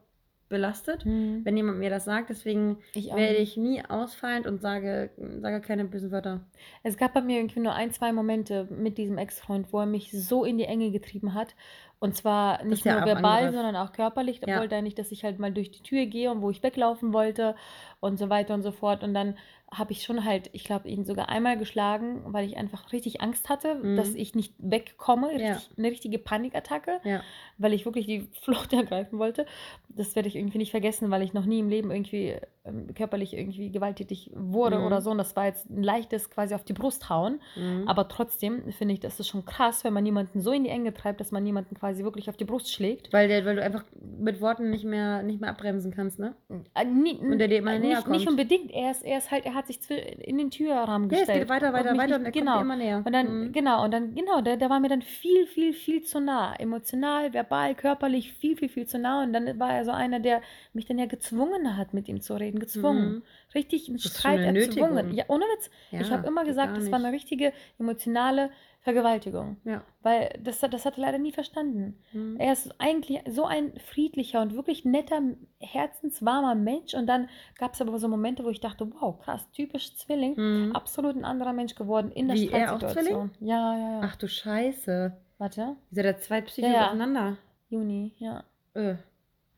belastet, 0.49 1.05
Mhm. 1.05 1.45
wenn 1.45 1.57
jemand 1.57 1.79
mir 1.79 1.91
das 1.91 2.05
sagt. 2.05 2.31
Deswegen 2.31 2.79
Ich 2.95 3.07
werde 3.15 3.37
ich 3.37 3.57
nie 3.57 3.83
ausfallend 3.85 4.47
und 4.47 4.61
sage, 4.61 5.11
sage 5.41 5.61
keine 5.61 5.85
bösen 5.85 6.11
Wörter. 6.11 6.41
Es 6.83 6.97
gab 6.97 7.15
bei 7.15 7.21
mir 7.21 7.37
irgendwie 7.39 7.61
nur 7.61 7.75
ein, 7.75 7.91
zwei 7.93 8.13
Momente 8.13 8.67
mit 8.71 8.99
diesem 8.99 9.19
Ex-Freund, 9.19 9.73
wo 9.73 9.81
er 9.81 9.87
mich 9.87 10.11
so 10.13 10.45
in 10.45 10.59
die 10.59 10.65
Enge 10.65 10.91
getrieben 10.91 11.35
hat. 11.35 11.55
Und 12.01 12.15
zwar 12.15 12.63
nicht 12.65 12.87
er 12.87 12.99
nur 12.99 13.07
verbal, 13.07 13.25
angreift. 13.47 13.55
sondern 13.55 13.77
auch 13.77 13.93
körperlich. 13.93 14.39
Da 14.41 14.47
Ja. 14.53 14.61
wollte 14.61 14.77
er 14.77 14.83
nicht, 14.83 14.99
dass 15.01 15.11
ich 15.11 15.25
halt 15.25 15.39
mal 15.41 15.53
durch 15.53 15.71
die 15.73 15.83
Tür 15.83 16.07
gehe 16.07 16.31
und 16.31 16.43
wo 16.43 16.51
ich 16.51 16.63
weglaufen 16.63 17.13
wollte 17.13 17.57
und 18.01 18.19
so 18.19 18.31
weiter 18.31 18.55
und 18.55 18.63
so 18.63 18.71
fort. 18.71 19.03
Und 19.03 19.15
dann 19.15 19.37
habe 19.71 19.93
ich 19.93 20.03
schon 20.03 20.25
halt, 20.25 20.49
ich 20.53 20.65
glaube, 20.65 20.89
ihn 20.89 21.05
sogar 21.05 21.29
einmal 21.29 21.59
geschlagen, 21.59 22.23
weil 22.27 22.47
ich 22.47 22.57
einfach 22.57 22.93
richtig 22.93 23.21
Angst 23.21 23.49
hatte, 23.51 23.75
Mhm. 23.75 23.97
dass 23.97 24.15
ich 24.15 24.35
nicht 24.35 24.55
wegkomme. 24.59 25.31
Ja. 25.41 25.55
Richtig, 25.55 25.79
Eine 25.79 25.89
richtige 25.91 26.19
Panikattacke, 26.19 27.01
Ja. 27.05 27.21
weil 27.59 27.75
ich 27.75 27.85
wirklich 27.85 28.07
die 28.07 28.29
Flucht 28.43 28.73
ergreifen 28.73 29.19
wollte. 29.19 29.45
Das 29.89 30.17
werde 30.17 30.29
ich 30.29 30.37
irgendwie 30.37 30.59
nicht 30.59 30.71
vergessen, 30.71 31.11
weil 31.11 31.23
ich 31.23 31.33
noch 31.35 31.45
nie 31.45 31.59
im 31.59 31.69
Leben 31.69 31.91
irgendwie 31.91 32.37
ähm, 32.65 32.93
körperlich 32.95 33.33
irgendwie 33.35 33.71
gewalttätig 33.71 34.31
wurde 34.35 34.79
Mhm. 34.79 34.87
oder 34.87 35.01
so. 35.01 35.11
Und 35.11 35.19
das 35.19 35.35
war 35.37 35.47
jetzt 35.47 35.69
ein 35.71 35.83
leichtes 35.83 36.29
quasi 36.31 36.55
auf 36.55 36.65
die 36.65 36.75
Brust 36.75 37.09
hauen. 37.09 37.41
Mhm. 37.57 37.85
Aber 37.89 38.09
trotzdem 38.09 38.73
finde 38.73 38.93
ich, 38.95 39.01
das 39.01 39.19
ist 39.21 39.29
schon 39.29 39.45
krass, 39.47 39.85
wenn 39.85 39.93
man 39.95 40.05
jemanden 40.05 40.41
so 40.43 40.53
in 40.53 40.65
die 40.65 40.71
Enge 40.71 40.93
treibt, 40.93 41.21
dass 41.21 41.31
man 41.33 41.45
jemanden 41.47 41.75
quasi 41.75 42.05
wirklich 42.05 42.29
auf 42.29 42.37
die 42.37 42.45
Brust 42.45 42.71
schlägt. 42.73 43.13
weil, 43.13 43.29
der, 43.29 43.45
weil 43.45 43.57
du 43.57 43.63
einfach 43.63 43.85
mit 44.19 44.41
Worten 44.41 44.71
nicht 44.71 44.85
mehr, 44.85 45.23
nicht 45.23 45.41
mehr 45.41 45.51
abbremsen 45.51 45.93
kannst, 45.93 46.19
ne? 46.19 46.35
Äh, 46.75 46.85
nie, 46.85 47.17
Und 47.17 47.39
der 47.39 47.49
dir 47.49 47.59
immer 47.59 47.73
äh, 47.75 47.79
näher 47.79 47.97
nicht, 47.99 48.09
nicht 48.09 48.27
kommt. 48.27 48.39
unbedingt. 48.41 48.71
Er 48.71 48.91
ist, 48.91 49.03
er 49.05 49.19
ist 49.19 49.31
halt, 49.31 49.47
er 49.47 49.55
hat 49.59 49.67
sich 49.67 49.79
in 49.91 50.39
den 50.39 50.51
Türrahmen 50.51 51.11
Ja, 51.11 51.17
es 51.17 51.21
gestellt. 51.21 51.41
geht 51.41 51.49
weiter, 51.51 51.73
weiter, 51.73 51.97
weiter 51.99 52.17
und 52.17 52.25
er 52.25 52.33
genau. 52.33 52.53
kommt 52.53 52.63
immer 52.65 52.77
näher. 52.77 53.03
Und 53.05 53.13
dann, 53.13 53.27
Mhm. 53.49 53.53
genau, 53.53 53.85
und 53.85 53.91
dann, 53.93 54.15
genau, 54.15 54.41
der, 54.41 54.57
der 54.57 54.71
war 54.71 54.81
mir 54.81 54.89
dann 54.89 55.03
viel, 55.03 55.47
viel, 55.47 55.73
viel 55.75 56.03
zu 56.03 56.21
nah. 56.21 56.55
Emotional, 56.59 57.33
verbal, 57.35 57.75
körperlich, 57.75 58.33
viel, 58.33 58.57
viel, 58.57 58.69
viel 58.69 58.87
zu 58.87 58.99
nah. 58.99 59.23
Und 59.23 59.33
dann 59.33 59.59
war 59.59 59.73
er 59.75 59.85
so 59.85 59.91
einer, 59.91 60.21
der 60.21 60.41
mich 60.73 60.87
dann 60.87 60.99
ja 60.99 61.07
gezwungen 61.07 61.77
hat, 61.77 61.93
mit 61.95 62.09
ihm 62.09 62.21
zu 62.21 62.35
reden. 62.35 62.59
Gezwungen. 62.61 63.17
Mhm. 63.17 63.23
Richtig 63.55 63.89
einen 63.89 63.99
Streit 63.99 64.41
erzwungen. 64.41 65.13
Ja, 65.15 65.25
ohne 65.29 65.45
Witz. 65.45 65.71
ich 65.91 66.01
Ja, 66.01 66.11
habe 66.11 66.27
immer 66.27 66.45
gesagt, 66.45 66.77
das 66.77 66.91
war 66.91 66.99
eine 66.99 67.13
richtige 67.13 67.53
emotionale 67.79 68.51
Vergewaltigung. 68.93 69.57
Ja. 69.65 69.83
Weil 70.03 70.39
das, 70.43 70.63
hat- 70.63 70.73
das 70.73 70.85
hat 70.87 70.97
er 70.97 71.03
leider 71.03 71.19
nie 71.19 71.33
verstanden. 71.33 71.99
Mhm. 72.13 72.37
Er 72.39 72.53
ist 72.53 72.75
eigentlich 72.81 73.21
so 73.29 73.45
ein 73.45 73.73
friedlicher 73.79 74.41
und 74.41 74.55
wirklich 74.55 74.85
netter, 74.85 75.21
herzenswarmer 75.61 76.55
Mensch. 76.55 76.95
Und 76.95 77.07
dann 77.07 77.29
gab 77.59 77.75
es 77.75 77.81
aber 77.81 77.99
so 77.99 78.09
Momente, 78.09 78.45
wo 78.45 78.49
ich 78.51 78.61
dachte, 78.61 78.91
wow, 79.01 79.19
krass, 79.21 79.51
typisch 79.53 79.95
Zwilling. 79.97 80.35
Mhm. 80.37 80.73
Absolut 80.75 81.17
ein 81.17 81.25
anderer 81.25 81.53
Mensch 81.53 81.75
geworden 81.75 82.11
in 82.13 82.29
der 82.29 82.37
Wie, 82.37 82.49
er 82.49 82.73
auch 82.75 82.79
Streitsituation. 82.79 83.31
Ja, 83.41 83.77
ja, 83.77 83.91
ja. 83.93 84.01
Ach 84.05 84.17
du 84.17 84.27
Scheiße. 84.29 85.17
Warte. 85.39 85.77
Seid 85.91 86.05
ja 86.05 86.19
zwei 86.19 86.41
Psychos 86.41 86.71
Ja, 86.71 86.77
ja. 86.77 86.87
aufeinander. 86.87 87.37
Juni, 87.69 88.13
ja. 88.19 88.45
Äh. 88.75 88.95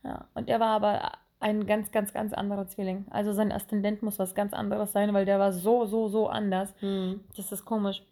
Ja. 0.03 0.27
Und 0.35 0.49
er 0.49 0.61
war 0.61 0.69
aber 0.71 1.13
ein 1.39 1.67
ganz, 1.67 1.91
ganz, 1.91 2.13
ganz 2.13 2.33
anderer 2.35 2.67
Zwilling. 2.67 3.07
Also 3.11 3.33
sein 3.33 3.51
Aszendent 3.53 4.03
muss 4.03 4.19
was 4.19 4.35
ganz 4.35 4.53
anderes 4.53 4.93
sein, 4.93 5.15
weil 5.15 5.25
der 5.25 5.39
war 5.39 5.53
so, 5.53 5.87
so, 5.87 6.09
so 6.09 6.29
anders. 6.29 6.75
Mhm. 6.83 7.21
Das 7.37 7.51
ist 7.53 7.65
komisch. 7.65 8.03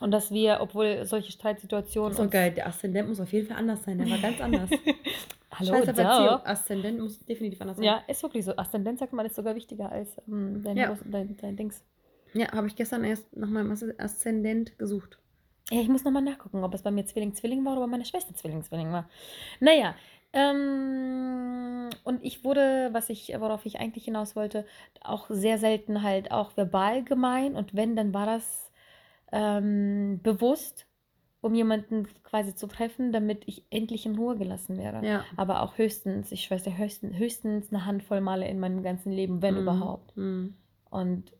Und 0.00 0.10
dass 0.12 0.30
wir, 0.30 0.58
obwohl 0.60 1.04
solche 1.06 1.32
Streitsituationen. 1.32 2.16
Uns- 2.16 2.30
geil. 2.30 2.52
Der 2.52 2.66
Aszendent 2.68 3.08
muss 3.08 3.20
auf 3.20 3.32
jeden 3.32 3.48
Fall 3.48 3.56
anders 3.56 3.82
sein. 3.84 3.98
Der 3.98 4.08
war 4.08 4.18
ganz 4.18 4.40
anders. 4.40 4.70
Hallo, 5.50 5.72
Scheiß 5.74 5.88
auf. 5.88 5.98
Erziehung. 5.98 6.40
Aszendent 6.46 7.00
muss 7.00 7.18
definitiv 7.24 7.60
anders 7.60 7.78
sein. 7.78 7.84
Ja, 7.86 8.02
ist 8.06 8.22
wirklich 8.22 8.44
so. 8.44 8.54
Aszendent 8.56 8.98
sagt 9.00 9.12
man, 9.12 9.26
ist 9.26 9.34
sogar 9.34 9.56
wichtiger 9.56 9.90
als 9.90 10.10
ähm, 10.28 10.62
dein, 10.62 10.76
Ja. 10.76 10.92
Groß- 10.92 11.02
dein, 11.10 11.36
dein 11.36 11.56
Dings. 11.56 11.82
Ja, 12.34 12.52
habe 12.52 12.66
ich 12.68 12.76
gestern 12.76 13.02
erst 13.04 13.34
nach 13.36 13.48
meinem 13.48 13.72
Aszendent- 13.72 13.98
Aszendent 14.00 14.78
gesucht. 14.78 15.18
Ja, 15.70 15.80
ich 15.80 15.88
muss 15.88 16.04
nochmal 16.04 16.22
nachgucken, 16.22 16.62
ob 16.62 16.72
es 16.74 16.82
bei 16.82 16.90
mir 16.90 17.04
Zwilling-Zwilling 17.04 17.64
war 17.64 17.72
oder 17.72 17.82
bei 17.82 17.86
meiner 17.88 18.04
Schwester 18.04 18.34
Zwilling-Zwilling 18.34 18.92
war. 18.92 19.08
Naja, 19.60 19.94
ähm, 20.32 21.88
und 22.04 22.24
ich 22.24 22.44
wurde, 22.44 22.90
was 22.92 23.08
ich, 23.10 23.32
worauf 23.38 23.66
ich 23.66 23.78
eigentlich 23.80 24.04
hinaus 24.04 24.36
wollte, 24.36 24.64
auch 25.02 25.26
sehr 25.28 25.58
selten 25.58 26.02
halt 26.02 26.30
auch 26.30 26.56
verbal 26.56 27.02
gemein. 27.04 27.54
Und 27.54 27.74
wenn, 27.74 27.96
dann 27.96 28.14
war 28.14 28.26
das 28.26 28.67
ähm, 29.32 30.20
bewusst, 30.22 30.86
um 31.40 31.54
jemanden 31.54 32.08
quasi 32.24 32.54
zu 32.54 32.66
treffen, 32.66 33.12
damit 33.12 33.44
ich 33.46 33.64
endlich 33.70 34.06
in 34.06 34.16
Ruhe 34.16 34.36
gelassen 34.36 34.76
werde. 34.76 35.06
Ja. 35.06 35.24
Aber 35.36 35.62
auch 35.62 35.78
höchstens, 35.78 36.32
ich 36.32 36.50
weiß 36.50 36.64
ja, 36.66 36.72
höchstens, 36.72 37.16
höchstens 37.16 37.72
eine 37.72 37.84
Handvoll 37.84 38.20
Male 38.20 38.48
in 38.48 38.58
meinem 38.58 38.82
ganzen 38.82 39.12
Leben, 39.12 39.40
wenn 39.40 39.54
Mhm. 39.54 39.60
überhaupt. 39.60 40.16
Mhm. 40.16 40.54
Und 40.90 41.32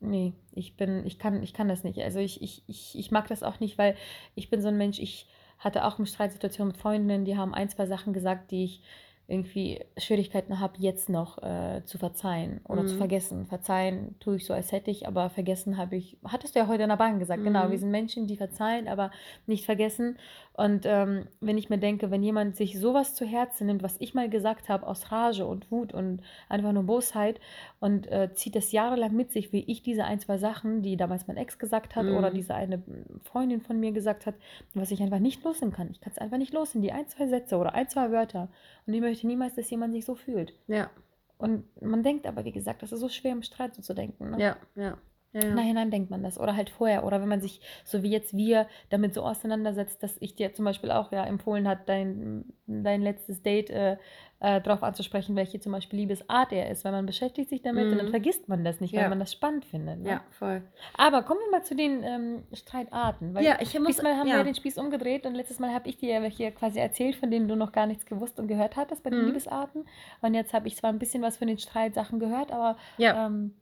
nee, 0.00 0.34
ich 0.52 0.76
bin, 0.76 1.06
ich 1.06 1.18
kann, 1.18 1.42
ich 1.42 1.54
kann 1.54 1.68
das 1.68 1.84
nicht. 1.84 1.98
Also 2.00 2.18
ich, 2.18 2.42
ich, 2.42 2.64
ich, 2.66 2.98
ich 2.98 3.10
mag 3.10 3.28
das 3.28 3.42
auch 3.42 3.60
nicht, 3.60 3.78
weil 3.78 3.96
ich 4.34 4.50
bin 4.50 4.60
so 4.60 4.68
ein 4.68 4.76
Mensch, 4.76 4.98
ich 4.98 5.26
hatte 5.58 5.84
auch 5.84 5.98
eine 5.98 6.06
Streitsituation 6.06 6.68
mit 6.68 6.78
Freundinnen, 6.78 7.24
die 7.24 7.36
haben 7.36 7.54
ein, 7.54 7.68
zwei 7.68 7.86
Sachen 7.86 8.12
gesagt, 8.12 8.50
die 8.50 8.64
ich 8.64 8.82
irgendwie 9.30 9.80
Schwierigkeiten 9.96 10.60
habe, 10.60 10.74
jetzt 10.78 11.08
noch 11.08 11.38
äh, 11.42 11.82
zu 11.84 11.98
verzeihen 11.98 12.60
oder 12.68 12.84
zu 12.86 12.94
Mhm. 12.94 12.98
vergessen. 12.98 13.46
Verzeihen 13.46 14.16
tue 14.20 14.36
ich 14.36 14.46
so, 14.46 14.52
als 14.52 14.72
hätte 14.72 14.90
ich, 14.90 15.06
aber 15.06 15.30
vergessen 15.30 15.76
habe 15.76 15.96
ich, 15.96 16.16
hattest 16.26 16.54
du 16.54 16.58
ja 16.60 16.66
heute 16.68 16.82
in 16.82 16.88
der 16.88 16.96
Bahn 16.96 17.18
gesagt, 17.18 17.44
genau, 17.44 17.66
Mhm. 17.66 17.70
wir 17.70 17.78
sind 17.78 17.90
Menschen, 17.90 18.26
die 18.26 18.36
verzeihen, 18.36 18.88
aber 18.88 19.10
nicht 19.46 19.64
vergessen. 19.64 20.18
Und 20.60 20.84
ähm, 20.84 21.26
wenn 21.40 21.56
ich 21.56 21.70
mir 21.70 21.78
denke, 21.78 22.10
wenn 22.10 22.22
jemand 22.22 22.54
sich 22.54 22.78
sowas 22.78 23.14
zu 23.14 23.24
Herzen 23.24 23.66
nimmt, 23.66 23.82
was 23.82 23.96
ich 23.98 24.12
mal 24.12 24.28
gesagt 24.28 24.68
habe, 24.68 24.86
aus 24.86 25.10
Rage 25.10 25.46
und 25.46 25.70
Wut 25.70 25.94
und 25.94 26.20
einfach 26.50 26.72
nur 26.72 26.82
Bosheit 26.82 27.40
und 27.78 28.06
äh, 28.12 28.34
zieht 28.34 28.54
das 28.56 28.70
jahrelang 28.70 29.16
mit 29.16 29.32
sich, 29.32 29.54
wie 29.54 29.64
ich 29.64 29.82
diese 29.82 30.04
ein, 30.04 30.20
zwei 30.20 30.36
Sachen, 30.36 30.82
die 30.82 30.98
damals 30.98 31.26
mein 31.26 31.38
Ex 31.38 31.58
gesagt 31.58 31.96
hat 31.96 32.04
Mhm. 32.04 32.14
oder 32.14 32.30
diese 32.30 32.54
eine 32.54 32.82
Freundin 33.24 33.62
von 33.62 33.80
mir 33.80 33.92
gesagt 33.92 34.26
hat, 34.26 34.34
was 34.74 34.90
ich 34.90 35.00
einfach 35.00 35.18
nicht 35.18 35.42
loslassen 35.44 35.72
kann. 35.72 35.88
Ich 35.92 36.02
kann 36.02 36.12
es 36.12 36.18
einfach 36.18 36.36
nicht 36.36 36.52
loslassen, 36.52 36.82
die 36.82 36.92
ein, 36.92 37.08
zwei 37.08 37.26
Sätze 37.26 37.56
oder 37.56 37.74
ein, 37.74 37.88
zwei 37.88 38.10
Wörter. 38.10 38.48
Und 38.86 38.92
ich 38.92 39.00
möchte 39.00 39.26
niemals, 39.26 39.54
dass 39.54 39.70
jemand 39.70 39.94
sich 39.94 40.04
so 40.04 40.14
fühlt. 40.14 40.52
Ja. 40.66 40.90
Und 41.38 41.64
man 41.80 42.02
denkt 42.02 42.26
aber, 42.26 42.44
wie 42.44 42.52
gesagt, 42.52 42.82
das 42.82 42.92
ist 42.92 43.00
so 43.00 43.08
schwer 43.08 43.32
im 43.32 43.42
Streit 43.42 43.74
so 43.74 43.80
zu 43.80 43.94
denken. 43.94 44.32
Ne? 44.32 44.38
Ja. 44.42 44.56
Ja. 44.76 44.98
Ja. 45.32 45.40
ja. 45.42 45.54
Nachhinein 45.54 45.90
denkt 45.90 46.10
man 46.10 46.22
das. 46.22 46.38
Oder 46.40 46.56
halt 46.56 46.70
vorher. 46.70 47.04
Oder 47.04 47.20
wenn 47.20 47.28
man 47.28 47.40
sich, 47.40 47.60
so 47.84 48.02
wie 48.02 48.10
jetzt 48.10 48.36
wir, 48.36 48.66
damit 48.88 49.14
so 49.14 49.22
auseinandersetzt, 49.22 50.02
dass 50.02 50.16
ich 50.20 50.34
dir 50.34 50.52
zum 50.54 50.64
Beispiel 50.64 50.90
auch 50.90 51.12
ja 51.12 51.24
empfohlen 51.24 51.68
hat, 51.68 51.88
dein, 51.88 52.44
dein 52.66 53.02
letztes 53.02 53.42
Date 53.42 53.70
äh, 53.70 53.96
äh, 54.42 54.60
darauf 54.62 54.82
anzusprechen, 54.82 55.36
welche 55.36 55.60
zum 55.60 55.70
Beispiel 55.72 56.00
Liebesart 56.00 56.52
er 56.52 56.70
ist. 56.70 56.84
Weil 56.84 56.92
man 56.92 57.06
beschäftigt 57.06 57.48
sich 57.50 57.62
damit 57.62 57.92
und 57.92 57.98
dann 57.98 58.06
Mhm. 58.06 58.10
vergisst 58.10 58.48
man 58.48 58.64
das 58.64 58.80
nicht, 58.80 58.94
weil 58.94 59.02
Ja. 59.02 59.08
man 59.08 59.20
das 59.20 59.32
spannend 59.32 59.64
findet. 59.66 60.00
Ne? 60.00 60.08
ja, 60.08 60.24
voll. 60.30 60.62
Aber 60.96 61.22
kommen 61.22 61.40
wir 61.44 61.58
mal 61.58 61.62
zu 61.64 61.76
den 61.76 62.02
ähm, 62.02 62.42
Streitarten. 62.52 63.34
Weil 63.34 63.44
Ja, 63.44 63.58
ich 63.60 63.78
muss. 63.78 63.86
Diesmal 63.88 64.16
haben 64.16 64.26
ja. 64.28 64.36
wir 64.38 64.44
den 64.44 64.54
Spieß 64.54 64.78
umgedreht 64.78 65.26
und 65.26 65.34
letztes 65.34 65.58
Mal 65.60 65.72
habe 65.74 65.88
ich 65.88 65.96
dir 65.98 66.12
ja 66.14 66.22
welche 66.22 66.50
quasi 66.52 66.78
erzählt, 66.80 67.16
von 67.16 67.30
denen 67.30 67.46
du 67.48 67.54
noch 67.54 67.72
gar 67.72 67.86
nichts 67.86 68.06
gewusst 68.06 68.40
und 68.40 68.48
gehört 68.48 68.76
hattest 68.76 69.02
bei 69.04 69.10
den 69.10 69.20
Mhm. 69.20 69.26
Liebesarten. 69.26 69.84
Und 70.22 70.34
jetzt 70.34 70.54
habe 70.54 70.66
ich 70.68 70.76
zwar 70.76 70.90
ein 70.90 70.98
bisschen 70.98 71.22
was 71.22 71.36
von 71.36 71.46
den 71.46 71.58
Streitsachen 71.58 72.18
gehört, 72.18 72.50
aber 72.50 72.76
Ja. 72.96 73.26
ähm, 73.26 73.54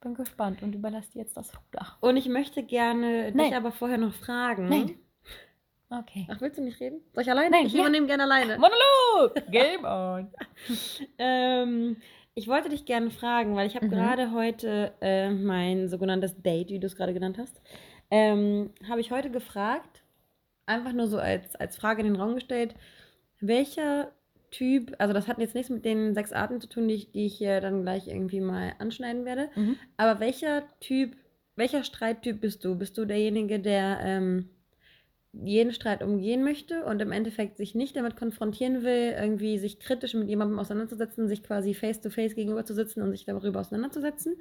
bin 0.00 0.14
gespannt 0.14 0.62
und 0.62 0.74
überlasse 0.74 1.12
dir 1.12 1.22
jetzt 1.22 1.36
das 1.36 1.52
Ruder. 1.54 1.86
Und 2.00 2.16
ich 2.16 2.28
möchte 2.28 2.62
gerne 2.62 3.32
Nein. 3.32 3.46
dich 3.48 3.56
aber 3.56 3.72
vorher 3.72 3.98
noch 3.98 4.14
fragen. 4.14 4.68
Nein. 4.68 4.98
Okay. 5.90 6.26
Ach, 6.30 6.40
willst 6.40 6.58
du 6.58 6.62
nicht 6.62 6.78
reden? 6.80 7.00
Soll 7.14 7.22
ich 7.22 7.30
alleine? 7.30 7.50
Nein, 7.50 7.66
ich 7.66 7.72
ja. 7.72 7.80
übernehme 7.80 8.06
gerne 8.06 8.24
alleine. 8.24 8.58
Monolog! 8.58 9.50
Game 9.50 9.84
on! 9.84 10.30
Ähm, 11.18 11.96
ich 12.34 12.46
wollte 12.46 12.68
dich 12.68 12.84
gerne 12.84 13.10
fragen, 13.10 13.56
weil 13.56 13.66
ich 13.66 13.74
habe 13.74 13.86
Mhm. 13.86 13.90
gerade 13.90 14.32
heute 14.32 14.92
äh, 15.00 15.30
mein 15.30 15.88
sogenanntes 15.88 16.40
Date, 16.42 16.68
wie 16.70 16.78
du 16.78 16.86
es 16.86 16.94
gerade 16.94 17.14
genannt 17.14 17.38
hast, 17.38 17.60
ähm, 18.10 18.70
habe 18.88 19.00
ich 19.00 19.10
heute 19.10 19.30
gefragt, 19.30 20.04
einfach 20.66 20.92
nur 20.92 21.08
so 21.08 21.18
als, 21.18 21.56
als 21.56 21.76
Frage 21.76 22.02
in 22.02 22.06
den 22.12 22.20
Raum 22.20 22.34
gestellt, 22.34 22.74
welcher 23.40 24.12
Typ, 24.50 24.94
also 24.98 25.12
das 25.14 25.28
hat 25.28 25.38
jetzt 25.38 25.54
nichts 25.54 25.70
mit 25.70 25.84
den 25.84 26.14
sechs 26.14 26.32
Arten 26.32 26.60
zu 26.60 26.68
tun, 26.68 26.88
die 26.88 26.94
ich, 26.94 27.12
die 27.12 27.26
ich 27.26 27.36
hier 27.36 27.60
dann 27.60 27.82
gleich 27.82 28.08
irgendwie 28.08 28.40
mal 28.40 28.74
anschneiden 28.78 29.24
werde, 29.24 29.50
Mhm. 29.56 29.78
aber 29.96 30.20
welcher 30.20 30.64
Typ, 30.80 31.16
welcher 31.56 31.84
Streittyp 31.84 32.40
bist 32.40 32.64
du? 32.64 32.76
Bist 32.76 32.96
du 32.98 33.04
derjenige, 33.04 33.60
der 33.60 33.98
ähm, 34.02 34.50
jeden 35.32 35.72
Streit 35.72 36.02
umgehen 36.02 36.42
möchte 36.42 36.84
und 36.86 37.00
im 37.02 37.12
Endeffekt 37.12 37.58
sich 37.58 37.74
nicht 37.74 37.96
damit 37.96 38.16
konfrontieren 38.16 38.82
will, 38.82 39.14
irgendwie 39.18 39.58
sich 39.58 39.78
kritisch 39.80 40.14
mit 40.14 40.28
jemandem 40.28 40.58
auseinanderzusetzen, 40.58 41.28
sich 41.28 41.42
quasi 41.42 41.74
face 41.74 42.00
to 42.00 42.10
face 42.10 42.34
gegenüber 42.34 42.64
zu 42.64 42.74
sitzen 42.74 43.02
und 43.02 43.12
sich 43.12 43.26
darüber 43.26 43.60
auseinanderzusetzen? 43.60 44.36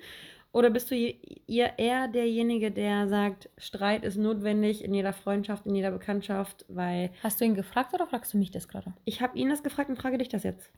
Oder 0.53 0.69
bist 0.69 0.89
du 0.89 0.95
ihr 0.95 1.73
eher 1.77 2.07
derjenige, 2.07 2.71
der 2.71 3.07
sagt, 3.07 3.49
Streit 3.57 4.03
ist 4.03 4.17
notwendig 4.17 4.83
in 4.83 4.93
jeder 4.93 5.13
Freundschaft, 5.13 5.65
in 5.67 5.75
jeder 5.75 5.91
Bekanntschaft, 5.91 6.65
weil 6.67 7.11
Hast 7.21 7.39
du 7.39 7.45
ihn 7.45 7.53
gefragt 7.55 7.93
oder 7.93 8.07
fragst 8.07 8.33
du 8.33 8.37
mich 8.37 8.49
das 8.51 8.67
gerade? 8.67 8.93
ich 9.05 9.21
habe 9.21 9.37
ihn 9.37 9.49
das 9.49 9.61
gefragt 9.63 9.89
und 9.89 9.99
frage 9.99 10.17
dich 10.17 10.29
das 10.29 10.43
jetzt. 10.43 10.71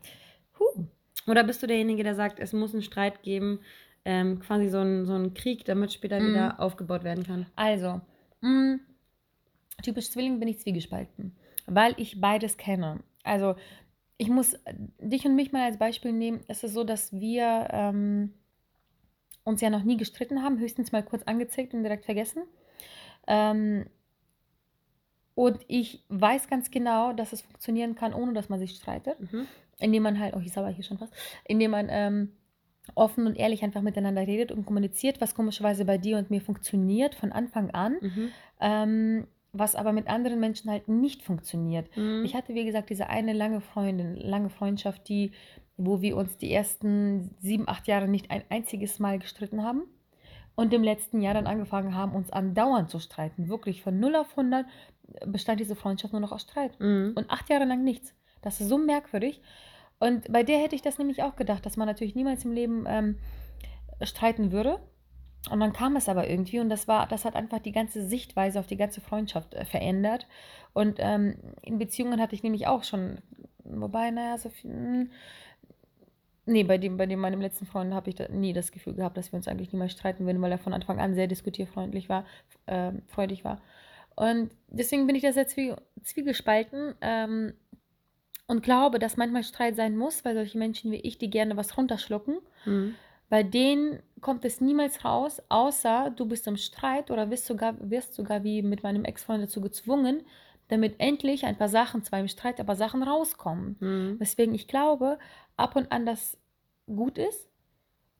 Huh. 0.58 0.84
Oder 1.26 1.44
bist 1.44 1.62
du 1.62 1.66
derjenige, 1.66 2.02
der 2.02 2.14
sagt, 2.14 2.40
es 2.40 2.52
muss 2.52 2.72
einen 2.74 2.82
Streit 2.82 3.22
geben, 3.22 3.60
ähm, 4.04 4.40
quasi 4.40 4.68
so 4.68 4.78
ein, 4.78 5.04
so 5.06 5.14
ein 5.14 5.34
Krieg, 5.34 5.64
damit 5.64 5.92
später 5.92 6.20
Mhm. 6.20 6.26
wieder 6.28 6.60
aufgebaut 6.60 7.04
werden 7.04 7.24
kann? 7.24 7.46
Also, 7.56 8.00
mh, 8.40 8.78
typisch 9.82 10.10
Zwilling 10.10 10.38
bin 10.40 10.48
ich 10.48 10.58
zwiegespalten, 10.58 11.36
weil 11.66 11.94
ich 11.96 12.20
beides 12.20 12.56
kenne. 12.56 13.00
Also, 13.22 13.54
ich 14.18 14.28
muss 14.28 14.54
äh, 14.54 14.74
dich 14.98 15.24
und 15.26 15.36
mich 15.36 15.52
mal 15.52 15.64
als 15.64 15.78
Beispiel 15.78 16.12
nehmen. 16.12 16.40
Es 16.48 16.64
ist 16.64 16.74
so, 16.74 16.84
dass 16.84 17.12
wir 17.12 17.68
ähm, 17.70 18.34
uns 19.44 19.60
ja 19.60 19.70
noch 19.70 19.84
nie 19.84 19.96
gestritten 19.96 20.42
haben, 20.42 20.58
höchstens 20.58 20.92
mal 20.92 21.02
kurz 21.02 21.22
angezickt 21.24 21.74
und 21.74 21.82
direkt 21.82 22.04
vergessen. 22.04 22.42
Ähm, 23.26 23.86
und 25.34 25.60
ich 25.68 26.04
weiß 26.08 26.48
ganz 26.48 26.70
genau, 26.70 27.12
dass 27.12 27.32
es 27.32 27.42
funktionieren 27.42 27.94
kann, 27.94 28.12
ohne 28.12 28.32
dass 28.32 28.48
man 28.48 28.58
sich 28.58 28.72
streitet. 28.72 29.18
Mhm. 29.20 29.46
Indem 29.78 30.02
man 30.02 30.18
halt, 30.18 30.34
oh, 30.36 30.40
ich 30.40 30.52
sauber 30.52 30.68
hier 30.68 30.84
schon 30.84 30.98
fast, 30.98 31.14
indem 31.46 31.70
man 31.70 31.86
ähm, 31.90 32.32
offen 32.94 33.26
und 33.26 33.36
ehrlich 33.36 33.62
einfach 33.62 33.80
miteinander 33.80 34.26
redet 34.26 34.52
und 34.52 34.66
kommuniziert, 34.66 35.20
was 35.20 35.34
komischerweise 35.34 35.84
bei 35.84 35.96
dir 35.96 36.18
und 36.18 36.30
mir 36.30 36.40
funktioniert 36.42 37.14
von 37.14 37.32
Anfang 37.32 37.70
an, 37.70 37.96
Mhm. 38.00 38.28
ähm, 38.60 39.26
was 39.52 39.74
aber 39.74 39.92
mit 39.92 40.08
anderen 40.08 40.38
Menschen 40.38 40.70
halt 40.70 40.88
nicht 40.88 41.22
funktioniert. 41.22 41.96
Mhm. 41.96 42.22
Ich 42.24 42.34
hatte, 42.34 42.54
wie 42.54 42.64
gesagt, 42.64 42.90
diese 42.90 43.08
eine 43.08 43.32
lange 43.32 43.60
Freundin, 43.60 44.16
lange 44.16 44.50
Freundschaft, 44.50 45.08
die, 45.08 45.32
wo 45.80 46.00
wir 46.02 46.16
uns 46.16 46.36
die 46.36 46.52
ersten 46.52 47.34
sieben, 47.40 47.68
acht 47.68 47.86
Jahre 47.86 48.08
nicht 48.08 48.30
ein 48.30 48.42
einziges 48.50 48.98
Mal 48.98 49.18
gestritten 49.18 49.62
haben. 49.62 49.82
Und 50.54 50.74
im 50.74 50.82
letzten 50.82 51.22
Jahr 51.22 51.34
dann 51.34 51.46
angefangen 51.46 51.94
haben, 51.94 52.14
uns 52.14 52.30
andauernd 52.30 52.90
zu 52.90 52.98
streiten. 52.98 53.48
Wirklich 53.48 53.82
von 53.82 53.98
0 53.98 54.16
auf 54.16 54.30
100 54.30 54.66
bestand 55.26 55.60
diese 55.60 55.76
Freundschaft 55.76 56.12
nur 56.12 56.20
noch 56.20 56.32
aus 56.32 56.42
Streit. 56.42 56.78
Mhm. 56.78 57.12
Und 57.14 57.30
acht 57.30 57.48
Jahre 57.48 57.64
lang 57.64 57.82
nichts. 57.82 58.14
Das 58.42 58.60
ist 58.60 58.68
so 58.68 58.76
merkwürdig. 58.76 59.40
Und 59.98 60.30
bei 60.32 60.42
der 60.42 60.58
hätte 60.58 60.74
ich 60.74 60.82
das 60.82 60.98
nämlich 60.98 61.22
auch 61.22 61.36
gedacht, 61.36 61.64
dass 61.64 61.76
man 61.76 61.86
natürlich 61.86 62.14
niemals 62.14 62.44
im 62.44 62.52
Leben 62.52 62.84
ähm, 62.86 63.18
streiten 64.02 64.52
würde. 64.52 64.80
Und 65.50 65.60
dann 65.60 65.72
kam 65.72 65.96
es 65.96 66.08
aber 66.08 66.28
irgendwie 66.28 66.60
und 66.60 66.68
das 66.68 66.86
war, 66.86 67.06
das 67.06 67.24
hat 67.24 67.34
einfach 67.34 67.60
die 67.60 67.72
ganze 67.72 68.06
Sichtweise 68.06 68.60
auf 68.60 68.66
die 68.66 68.76
ganze 68.76 69.00
Freundschaft 69.00 69.54
äh, 69.54 69.64
verändert. 69.64 70.26
Und 70.74 70.96
ähm, 70.98 71.36
in 71.62 71.78
Beziehungen 71.78 72.20
hatte 72.20 72.34
ich 72.34 72.42
nämlich 72.42 72.66
auch 72.66 72.84
schon, 72.84 73.18
wobei, 73.64 74.10
naja, 74.10 74.36
so 74.36 74.50
viel. 74.50 75.10
Nee, 76.50 76.64
bei 76.64 76.78
dem, 76.78 76.96
bei 76.96 77.06
dem 77.06 77.20
meinem 77.20 77.40
letzten 77.40 77.64
Freund 77.64 77.94
habe 77.94 78.10
ich 78.10 78.16
da 78.16 78.26
nie 78.28 78.52
das 78.52 78.72
Gefühl 78.72 78.94
gehabt, 78.94 79.16
dass 79.16 79.30
wir 79.30 79.36
uns 79.36 79.46
eigentlich 79.46 79.72
niemals 79.72 79.92
streiten 79.92 80.26
würden, 80.26 80.42
weil 80.42 80.50
er 80.50 80.58
von 80.58 80.72
Anfang 80.74 80.98
an 80.98 81.14
sehr 81.14 81.28
diskutierfreundlich 81.28 82.08
war, 82.08 82.24
ähm, 82.66 83.02
freudig 83.06 83.44
war. 83.44 83.60
Und 84.16 84.50
deswegen 84.68 85.06
bin 85.06 85.14
ich 85.14 85.22
da 85.22 85.32
sehr 85.32 85.46
zwie 85.46 85.74
zwiegespalten 86.02 86.94
ähm, 87.02 87.54
und 88.48 88.64
glaube, 88.64 88.98
dass 88.98 89.16
manchmal 89.16 89.44
Streit 89.44 89.76
sein 89.76 89.96
muss, 89.96 90.24
weil 90.24 90.34
solche 90.34 90.58
Menschen 90.58 90.90
wie 90.90 90.96
ich, 90.96 91.18
die 91.18 91.30
gerne 91.30 91.56
was 91.56 91.76
runterschlucken, 91.76 92.38
Mhm. 92.64 92.96
bei 93.28 93.44
denen 93.44 94.02
kommt 94.20 94.44
es 94.44 94.60
niemals 94.60 95.04
raus, 95.04 95.40
außer 95.48 96.12
du 96.16 96.26
bist 96.26 96.48
im 96.48 96.56
Streit 96.56 97.12
oder 97.12 97.30
wirst 97.30 97.46
sogar, 97.46 97.76
wirst 97.78 98.14
sogar 98.14 98.42
wie 98.42 98.62
mit 98.62 98.82
meinem 98.82 99.04
Ex-Freund 99.04 99.42
dazu 99.44 99.60
gezwungen, 99.60 100.22
damit 100.66 100.96
endlich 100.98 101.44
ein 101.44 101.56
paar 101.56 101.68
Sachen, 101.68 102.02
zwar 102.02 102.18
im 102.18 102.28
Streit, 102.28 102.58
aber 102.60 102.74
Sachen 102.74 103.02
rauskommen. 103.04 103.76
Mhm. 103.78 104.20
Weswegen 104.20 104.54
ich 104.54 104.66
glaube, 104.66 105.18
ab 105.56 105.76
und 105.76 105.92
an 105.92 106.06
das 106.06 106.36
gut 106.94 107.18
ist, 107.18 107.48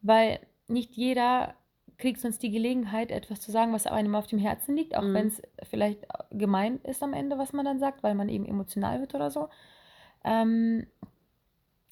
weil 0.02 0.40
nicht 0.68 0.92
jeder 0.92 1.54
kriegt 1.98 2.20
sonst 2.20 2.42
die 2.42 2.50
Gelegenheit, 2.50 3.10
etwas 3.10 3.40
zu 3.42 3.50
sagen, 3.50 3.72
was 3.74 3.86
einem 3.86 4.14
auf 4.14 4.26
dem 4.26 4.38
Herzen 4.38 4.74
liegt, 4.76 4.96
auch 4.96 5.02
Mhm. 5.02 5.14
wenn 5.14 5.26
es 5.28 5.42
vielleicht 5.68 6.06
gemein 6.30 6.80
ist 6.84 7.02
am 7.02 7.12
Ende, 7.12 7.36
was 7.36 7.52
man 7.52 7.64
dann 7.64 7.78
sagt, 7.78 8.02
weil 8.02 8.14
man 8.14 8.28
eben 8.30 8.46
emotional 8.46 9.00
wird 9.00 9.14
oder 9.14 9.30
so. 9.30 9.48
Ähm, 10.24 10.86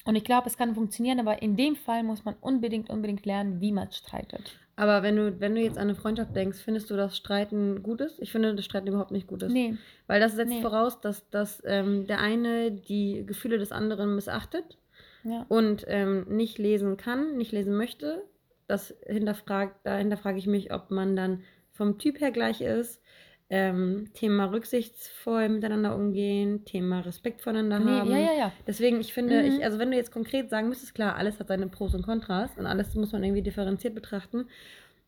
und 0.05 0.15
ich 0.15 0.23
glaube, 0.23 0.47
es 0.47 0.57
kann 0.57 0.73
funktionieren, 0.73 1.19
aber 1.19 1.41
in 1.41 1.55
dem 1.55 1.75
Fall 1.75 2.03
muss 2.03 2.25
man 2.25 2.35
unbedingt, 2.41 2.89
unbedingt 2.89 3.25
lernen, 3.25 3.61
wie 3.61 3.71
man 3.71 3.91
streitet. 3.91 4.57
Aber 4.75 5.03
wenn 5.03 5.17
du, 5.17 5.39
wenn 5.41 5.53
du 5.55 5.61
jetzt 5.61 5.77
an 5.77 5.83
eine 5.83 5.95
Freundschaft 5.95 6.35
denkst, 6.35 6.59
findest 6.59 6.89
du, 6.89 6.95
dass 6.95 7.17
Streiten 7.17 7.83
gut 7.83 7.99
ist? 7.99 8.17
Ich 8.19 8.31
finde, 8.31 8.55
dass 8.55 8.63
Streiten 8.63 8.87
überhaupt 8.87 9.11
nicht 9.11 9.27
gut 9.27 9.43
ist. 9.43 9.51
Nee, 9.51 9.75
Weil 10.07 10.21
das 10.21 10.35
setzt 10.35 10.53
Nee. 10.53 10.61
voraus, 10.61 11.01
dass, 11.01 11.29
dass 11.29 11.61
ähm, 11.65 12.07
der 12.07 12.19
eine 12.21 12.71
die 12.71 13.25
Gefühle 13.25 13.57
des 13.59 13.73
anderen 13.73 14.15
missachtet 14.15 14.77
ja. 15.23 15.45
und 15.47 15.85
ähm, 15.87 16.25
nicht 16.29 16.57
lesen 16.57 16.97
kann, 16.97 17.37
nicht 17.37 17.51
lesen 17.51 17.75
möchte. 17.75 18.23
Das 18.67 18.93
hinterfragt, 19.05 19.77
da 19.83 19.97
hinterfrage 19.97 20.37
ich 20.37 20.47
mich, 20.47 20.71
ob 20.73 20.91
man 20.91 21.15
dann 21.15 21.43
vom 21.71 21.97
Typ 21.97 22.19
her 22.21 22.31
gleich 22.31 22.61
ist. 22.61 23.01
Ähm, 23.51 24.11
Thema 24.13 24.51
rücksichtsvoll 24.51 25.49
miteinander 25.49 25.95
umgehen, 25.95 26.65
Thema 26.65 26.99
Respekt 26.99 27.41
voneinander 27.41 27.83
Nee, 27.83 27.97
haben. 27.97 28.11
ja, 28.11 28.17
ja, 28.17 28.33
ja. 28.37 28.51
Deswegen, 28.67 28.99
ich 29.01 29.11
finde, 29.11 29.41
Mhm. 29.41 29.45
ich, 29.47 29.63
also 29.63 29.79
wenn 29.79 29.89
du 29.89 29.97
jetzt 29.97 30.11
konkret 30.11 30.51
sagen 30.51 30.69
müsstest, 30.69 30.93
klar, 30.93 31.15
alles 31.15 31.39
hat 31.39 31.47
seine 31.47 31.67
Pros 31.67 31.95
und 31.95 32.03
Kontras 32.03 32.51
und 32.57 32.67
alles 32.67 32.93
muss 32.93 33.11
man 33.11 33.23
irgendwie 33.23 33.41
differenziert 33.41 33.95
betrachten. 33.95 34.47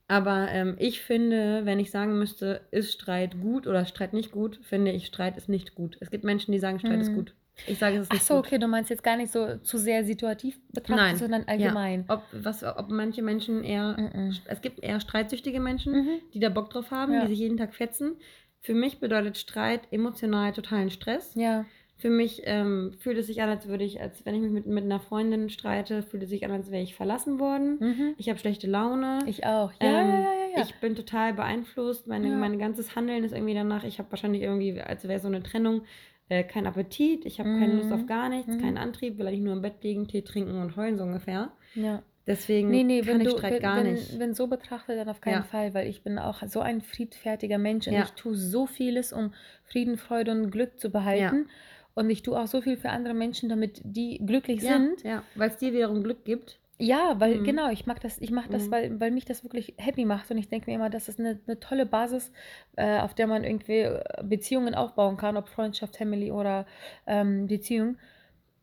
Aber 0.07 0.47
ähm, 0.49 0.75
ich 0.79 1.01
finde, 1.01 1.65
wenn 1.65 1.79
ich 1.79 1.91
sagen 1.91 2.17
müsste, 2.17 2.61
ist 2.71 2.91
Streit 2.93 3.39
gut 3.39 3.67
oder 3.67 3.85
Streit 3.85 4.13
nicht 4.13 4.31
gut, 4.31 4.59
finde 4.63 4.91
ich, 4.91 5.05
Streit 5.05 5.37
ist 5.37 5.49
nicht 5.49 5.75
gut. 5.75 5.97
Es 6.01 6.11
gibt 6.11 6.23
Menschen, 6.23 6.51
die 6.51 6.59
sagen, 6.59 6.79
Streit 6.79 7.01
ist 7.01 7.11
Mhm. 7.11 7.15
gut. 7.15 7.35
Ich 7.67 7.77
sage, 7.77 7.97
es 7.97 8.03
ist 8.03 8.09
Ach 8.09 8.13
nicht 8.15 8.25
so, 8.25 8.35
gut. 8.37 8.45
okay, 8.47 8.57
du 8.57 8.67
meinst 8.67 8.89
jetzt 8.89 9.03
gar 9.03 9.17
nicht 9.17 9.31
so 9.31 9.57
zu 9.57 9.77
sehr 9.77 10.03
situativ 10.03 10.59
betrachtet, 10.69 10.95
Nein. 11.05 11.15
sondern 11.17 11.43
allgemein. 11.45 12.05
Ob, 12.07 12.23
was, 12.31 12.63
ob 12.63 12.89
manche 12.89 13.21
Menschen 13.21 13.63
eher, 13.63 13.95
Mhm. 13.99 14.35
es 14.45 14.61
gibt 14.61 14.81
eher 14.83 14.99
streitsüchtige 14.99 15.59
Menschen, 15.59 15.93
Mhm. 15.93 16.19
die 16.33 16.39
da 16.39 16.49
Bock 16.49 16.69
drauf 16.69 16.91
haben, 16.91 17.13
Ja. 17.13 17.21
die 17.21 17.27
sich 17.27 17.39
jeden 17.39 17.57
Tag 17.57 17.75
fetzen. 17.75 18.15
Für 18.61 18.73
mich 18.73 18.99
bedeutet 18.99 19.37
Streit 19.37 19.81
emotional 19.91 20.53
totalen 20.53 20.89
Stress. 20.91 21.33
Ja. 21.35 21.65
Für 21.97 22.09
mich 22.09 22.41
ähm, 22.45 22.95
fühlt 22.97 23.19
es 23.19 23.27
sich 23.27 23.43
an, 23.43 23.49
als 23.49 23.67
würde 23.67 23.83
ich, 23.83 24.01
als 24.01 24.25
wenn 24.25 24.33
ich 24.33 24.41
mich 24.41 24.51
mit, 24.51 24.65
mit 24.65 24.83
einer 24.83 24.99
Freundin 24.99 25.49
streite, 25.51 26.01
fühlt 26.01 26.23
es 26.23 26.29
sich 26.31 26.43
an, 26.43 26.51
als 26.51 26.71
wäre 26.71 26.81
ich 26.81 26.95
verlassen 26.95 27.37
worden. 27.39 27.77
Mhm. 27.79 28.13
Ich 28.17 28.27
habe 28.27 28.39
schlechte 28.39 28.65
Laune. 28.65 29.19
Ich 29.27 29.45
auch. 29.45 29.71
Ja, 29.79 30.01
Ähm, 30.01 30.07
ja, 30.09 30.15
ja, 30.15 30.21
ja, 30.23 30.57
ja. 30.57 30.63
Ich 30.63 30.73
bin 30.75 30.95
total 30.95 31.33
beeinflusst. 31.33 32.07
Meine, 32.07 32.29
Ja. 32.29 32.35
Mein 32.37 32.57
ganzes 32.57 32.95
Handeln 32.95 33.23
ist 33.23 33.33
irgendwie 33.33 33.53
danach. 33.53 33.83
Ich 33.83 33.99
habe 33.99 34.09
wahrscheinlich 34.09 34.41
irgendwie, 34.41 34.81
als 34.81 35.07
wäre 35.07 35.19
so 35.19 35.27
eine 35.27 35.43
Trennung, 35.43 35.83
äh, 36.31 36.43
kein 36.45 36.65
Appetit. 36.65 37.25
Ich 37.25 37.39
habe 37.39 37.49
keine 37.59 37.75
Lust 37.75 37.89
Mhm. 37.89 37.93
auf 37.95 38.05
gar 38.05 38.29
nichts, 38.29 38.55
Mhm. 38.55 38.61
keinen 38.61 38.77
Antrieb, 38.77 39.17
will 39.17 39.27
eigentlich 39.27 39.41
nur 39.41 39.53
im 39.53 39.61
Bett 39.61 39.83
liegen, 39.83 40.07
Tee 40.07 40.21
trinken 40.21 40.55
und 40.61 40.75
heulen 40.77 40.97
so 40.97 41.03
ungefähr. 41.03 41.51
ja. 41.75 42.01
Deswegen 42.27 42.69
Nee, 42.69 42.83
nee, 42.83 43.01
kann 43.01 43.15
wenn 43.19 43.21
ich 43.21 43.31
Streit 43.31 43.53
wenn, 43.53 43.61
gar 43.61 43.77
wenn, 43.83 43.93
nicht. 43.93 44.19
wenn 44.19 44.35
so 44.35 44.45
betrachtet, 44.45 44.97
dann 44.99 45.09
auf 45.09 45.21
keinen 45.21 45.41
Ja. 45.41 45.43
Fall, 45.43 45.73
weil 45.73 45.87
ich 45.87 46.03
bin 46.03 46.19
auch 46.19 46.43
so 46.47 46.59
ein 46.61 46.81
friedfertiger 46.81 47.57
Mensch 47.57 47.87
und 47.87 47.93
Ja. 47.93 48.03
ich 48.03 48.11
tue 48.11 48.35
so 48.35 48.67
vieles, 48.67 49.11
um 49.11 49.33
Frieden, 49.65 49.97
Freude 49.97 50.31
und 50.31 50.51
Glück 50.51 50.79
zu 50.79 50.91
behalten. 50.91 51.47
Und 51.95 52.09
ich 52.11 52.21
tue 52.21 52.39
auch 52.39 52.45
so 52.47 52.61
viel 52.61 52.77
für 52.77 52.89
andere 52.91 53.15
Menschen, 53.15 53.49
damit 53.49 53.81
die 53.83 54.21
glücklich 54.23 54.61
ja, 54.61 54.77
sind. 54.77 55.03
ja, 55.03 55.23
weil 55.35 55.49
es 55.49 55.57
dir 55.57 55.73
wiederum 55.73 56.03
Glück 56.03 56.23
gibt. 56.23 56.59
Ja, 56.81 57.19
weil 57.19 57.39
Mhm. 57.39 57.43
genau, 57.43 57.69
ich 57.69 57.85
mag 57.85 57.99
das, 58.01 58.17
ich 58.19 58.31
mache 58.31 58.49
das, 58.49 58.67
Mhm. 58.67 58.71
weil, 58.71 58.99
weil 58.99 59.11
mich 59.11 59.25
das 59.25 59.43
wirklich 59.43 59.75
happy 59.77 60.03
macht 60.05 60.31
und 60.31 60.37
ich 60.39 60.49
denke 60.49 60.69
mir 60.69 60.75
immer, 60.75 60.89
das 60.89 61.07
ist 61.07 61.19
eine, 61.19 61.39
eine 61.45 61.59
tolle 61.59 61.85
Basis, 61.85 62.31
äh, 62.75 62.99
auf 62.99 63.13
der 63.13 63.27
man 63.27 63.43
irgendwie 63.43 63.81
äh, 63.81 64.03
Beziehungen 64.23 64.73
aufbauen 64.73 65.15
kann, 65.15 65.37
ob 65.37 65.47
Freundschaft, 65.47 65.95
Family 65.97 66.31
oder 66.31 66.65
ähm, 67.05 67.45
Beziehung. 67.47 67.97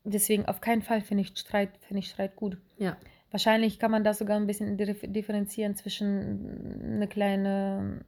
Deswegen 0.02 0.46
auf 0.46 0.60
keinen 0.60 0.82
Fall 0.82 1.00
finde 1.00 1.22
ich 1.22 1.38
Streit, 1.38 1.70
finde 1.86 2.00
ich 2.00 2.08
Streit 2.10 2.34
gut. 2.34 2.58
Ja. 2.78 2.96
Wahrscheinlich 3.30 3.78
kann 3.78 3.90
man 3.90 4.02
das 4.04 4.18
sogar 4.18 4.36
ein 4.36 4.46
bisschen 4.46 4.76
dif- 4.78 5.06
differenzieren 5.06 5.76
zwischen 5.76 6.80
eine 6.96 7.06
kleine 7.06 8.04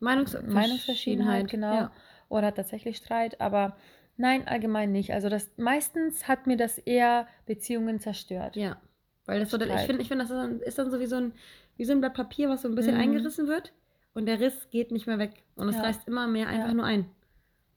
Meinungs 0.00 0.36
Meinungsverschiedenheit, 0.42 1.48
genau, 1.48 1.74
Ja. 1.74 1.92
oder 2.28 2.52
tatsächlich 2.52 2.96
Streit, 2.96 3.40
aber 3.40 3.76
nein, 4.16 4.48
allgemein 4.48 4.90
nicht. 4.90 5.12
Also 5.12 5.28
das 5.28 5.50
meistens 5.56 6.26
hat 6.26 6.46
mir 6.48 6.56
das 6.56 6.78
eher 6.78 7.28
Beziehungen 7.46 8.00
zerstört. 8.00 8.56
Ja, 8.56 8.80
weil 9.32 9.40
das 9.40 9.50
so, 9.50 9.58
ich 9.60 9.86
finde, 9.86 10.02
ich 10.02 10.08
finde, 10.08 10.24
das 10.24 10.30
ist 10.30 10.36
dann, 10.36 10.60
ist 10.60 10.78
dann 10.78 10.90
so 10.90 11.00
wie 11.00 11.06
so 11.06 11.16
ein, 11.16 11.32
wie 11.76 11.84
so 11.84 11.92
ein 11.92 12.00
Blatt 12.00 12.14
Papier, 12.14 12.48
was 12.48 12.62
so 12.62 12.68
ein 12.68 12.74
bisschen 12.74 12.94
Mhm. 12.94 13.00
eingerissen 13.00 13.48
wird 13.48 13.72
und 14.14 14.26
der 14.26 14.40
Riss 14.40 14.68
geht 14.70 14.92
nicht 14.92 15.06
mehr 15.06 15.18
weg 15.18 15.42
und 15.56 15.68
es 15.68 15.76
Ja. 15.76 15.82
reißt 15.82 16.06
immer 16.08 16.26
mehr 16.26 16.48
einfach 16.48 16.68
Ja. 16.68 16.74
nur 16.74 16.84
ein. 16.84 17.06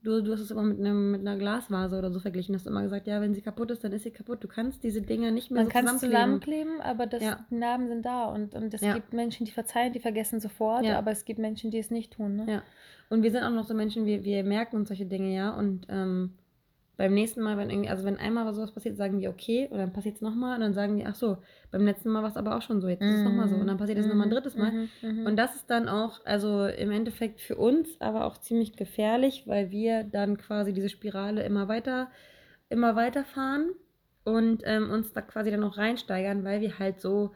Du, 0.04 0.22
du 0.22 0.34
hast 0.34 0.41
es 0.41 0.52
immer 0.52 0.62
mit, 0.62 0.80
einem, 0.80 1.12
mit 1.13 1.22
einer 1.22 1.36
Glasvase 1.36 1.98
oder 1.98 2.12
so 2.12 2.20
verglichen, 2.20 2.54
hast 2.54 2.68
immer 2.68 2.84
gesagt, 2.84 3.08
ja, 3.08 3.22
wenn 3.22 3.34
sie 3.34 3.41
kaputt 3.41 3.72
ist, 3.72 3.84
dann 3.84 3.91
ist 3.91 4.04
sie 4.04 4.12
kaputt. 4.12 4.44
Du 4.44 4.48
kannst 4.48 4.84
diese 4.84 5.02
Dinger 5.02 5.32
nicht 5.32 5.50
mehr 5.50 5.63
Man 5.63 5.72
so 5.72 5.72
kann 5.72 5.86
es 5.86 5.94
zusammenkleben. 5.94 6.74
zusammenkleben, 6.74 6.82
aber 6.82 7.08
das, 7.08 7.24
Ja. 7.24 7.46
die 7.50 7.56
Narben 7.56 7.88
sind 7.88 8.06
da 8.06 8.26
und, 8.26 8.54
und 8.54 8.72
es 8.72 8.82
Ja. 8.82 8.94
gibt 8.94 9.13
Menschen, 9.13 9.46
die 9.48 9.52
verzeihen, 9.52 9.94
die 9.94 10.00
vergessen 10.00 10.39
sofort, 10.39 10.86
Ja. 10.86 11.00
aber 11.00 11.10
es 11.10 11.26
gibt 11.26 11.39
Menschen, 11.39 11.72
die 11.72 11.80
es 11.80 11.89
nicht 11.89 12.13
tun. 12.13 12.36
Ne? 12.36 12.46
Ja. 12.48 12.63
Und 13.10 13.24
wir 13.24 13.32
sind 13.32 13.41
auch 13.44 13.50
noch 13.50 13.63
so 13.63 13.74
Menschen, 13.74 14.06
wir, 14.06 14.24
wir 14.24 14.44
merken 14.44 14.76
uns 14.76 14.89
solche 14.89 15.08
Dinge 15.08 15.34
ja 15.36 15.50
und 15.56 15.88
ähm, 15.89 16.34
beim 16.97 17.13
nächsten 17.13 17.41
Mal, 17.41 17.58
wenn 17.58 17.69
irgendwie, 17.69 17.89
also 17.89 18.03
wenn 18.05 18.17
einmal 18.17 18.51
sowas 18.53 18.71
passiert, 18.71 18.95
sagen 18.97 19.19
wir 19.19 19.29
okay 19.29 19.67
und 19.69 19.77
dann 19.79 19.91
passiert 19.93 20.15
es 20.15 20.21
nochmal 20.21 20.55
und 20.55 20.62
dann 20.62 20.73
sagen 20.73 20.97
wir, 20.97 21.08
ach 21.08 21.15
so, 21.15 21.38
beim 21.71 21.84
letzten 21.86 22.10
Mal 22.10 22.21
war 22.23 22.29
es 22.29 22.38
aber 22.38 22.55
auch 22.55 22.62
schon 22.62 22.79
so, 22.81 22.88
jetzt 22.88 23.01
ist 23.01 23.15
es 23.15 23.23
nochmal 23.23 23.47
so 23.49 23.55
und 23.55 23.67
dann 23.67 23.77
passiert 23.77 23.97
es 23.99 24.08
nochmal 24.08 24.27
ein 24.27 24.31
drittes 24.31 24.55
Mal. 24.55 24.71
Mhm, 24.71 24.89
mhm. 25.01 25.25
Und 25.25 25.36
das 25.36 25.55
ist 25.55 25.69
dann 25.69 25.89
auch, 25.89 26.25
also 26.25 26.65
im 26.67 26.91
Endeffekt 26.91 27.41
für 27.41 27.55
uns, 27.58 27.99
aber 27.99 28.25
auch 28.25 28.38
ziemlich 28.38 28.75
gefährlich, 28.77 29.43
weil 29.45 29.71
wir 29.71 30.03
dann 30.03 30.38
quasi 30.38 30.73
diese 30.73 30.89
Spirale 30.89 31.43
immer 31.43 31.67
weiter, 31.67 32.10
immer 32.69 32.95
weiter 32.95 33.25
fahren 33.25 33.71
und 34.23 34.63
ähm, 34.65 34.89
uns 34.89 35.12
da 35.13 35.21
quasi 35.21 35.51
dann 35.51 35.63
auch 35.63 35.77
reinsteigern, 35.77 36.43
weil 36.43 36.62
wir 36.62 36.79
halt 36.79 37.01
so 37.01 37.31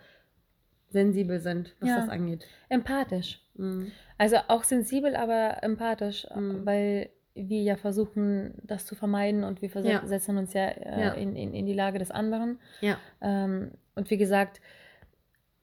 sensibel 0.89 1.39
sind, 1.39 1.75
was 1.79 1.89
Ja. 1.89 1.99
das 1.99 2.09
angeht. 2.09 2.45
Empathisch. 2.69 3.41
Mhm. 3.55 3.91
Also 4.17 4.37
auch 4.47 4.63
sensibel, 4.63 5.15
aber 5.15 5.61
empathisch, 5.63 6.25
Mhm. 6.35 6.65
weil 6.65 7.09
wir 7.47 7.61
ja 7.61 7.75
versuchen, 7.77 8.53
das 8.63 8.85
zu 8.85 8.95
vermeiden 8.95 9.43
und 9.43 9.61
wir 9.61 9.69
Ja. 9.83 9.99
versetzen 9.99 10.37
uns 10.37 10.53
ja, 10.53 10.67
äh, 10.67 11.01
Ja. 11.01 11.09
In, 11.13 11.35
in, 11.35 11.53
in 11.53 11.65
die 11.65 11.73
Lage 11.73 11.99
des 11.99 12.11
anderen. 12.11 12.59
Ja. 12.81 12.97
Ähm, 13.21 13.71
und 13.95 14.09
wie 14.09 14.17
gesagt, 14.17 14.59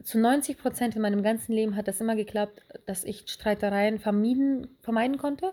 zu 0.02 0.18
90 0.18 0.58
Prozent 0.58 0.94
in 0.94 1.02
meinem 1.02 1.22
ganzen 1.22 1.52
Leben 1.52 1.74
hat 1.74 1.88
das 1.88 2.00
immer 2.00 2.16
geklappt, 2.16 2.62
dass 2.86 3.02
ich 3.04 3.24
Streitereien 3.26 3.98
vermieden, 3.98 4.68
vermeiden 4.80 5.18
konnte, 5.18 5.52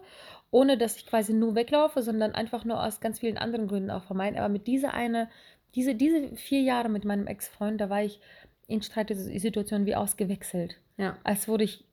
ohne 0.52 0.78
dass 0.78 0.98
ich 0.98 1.08
quasi 1.08 1.34
nur 1.34 1.56
weglaufe, 1.56 2.02
sondern 2.04 2.36
einfach 2.36 2.64
nur 2.64 2.84
aus 2.84 3.00
ganz 3.02 3.20
vielen 3.20 3.38
anderen 3.38 3.68
Gründen 3.68 3.90
auch 3.90 4.04
vermeiden. 4.04 4.38
Aber 4.38 4.50
mit 4.50 4.68
dieser 4.68 4.94
eine, 4.94 5.30
diese, 5.76 5.96
diese 5.96 6.36
vier 6.36 6.62
Jahre 6.62 6.90
mit 6.90 7.04
meinem 7.06 7.26
Ex-Freund, 7.26 7.82
da 7.82 7.90
war 7.90 8.04
ich 8.04 8.20
in 8.68 8.82
Streitsituationen 8.82 9.88
wie 9.88 9.96
ausgewechselt. 9.96 10.76
Ja. 10.98 11.18
Als 11.24 11.48
wurde 11.48 11.64
ich 11.64 11.86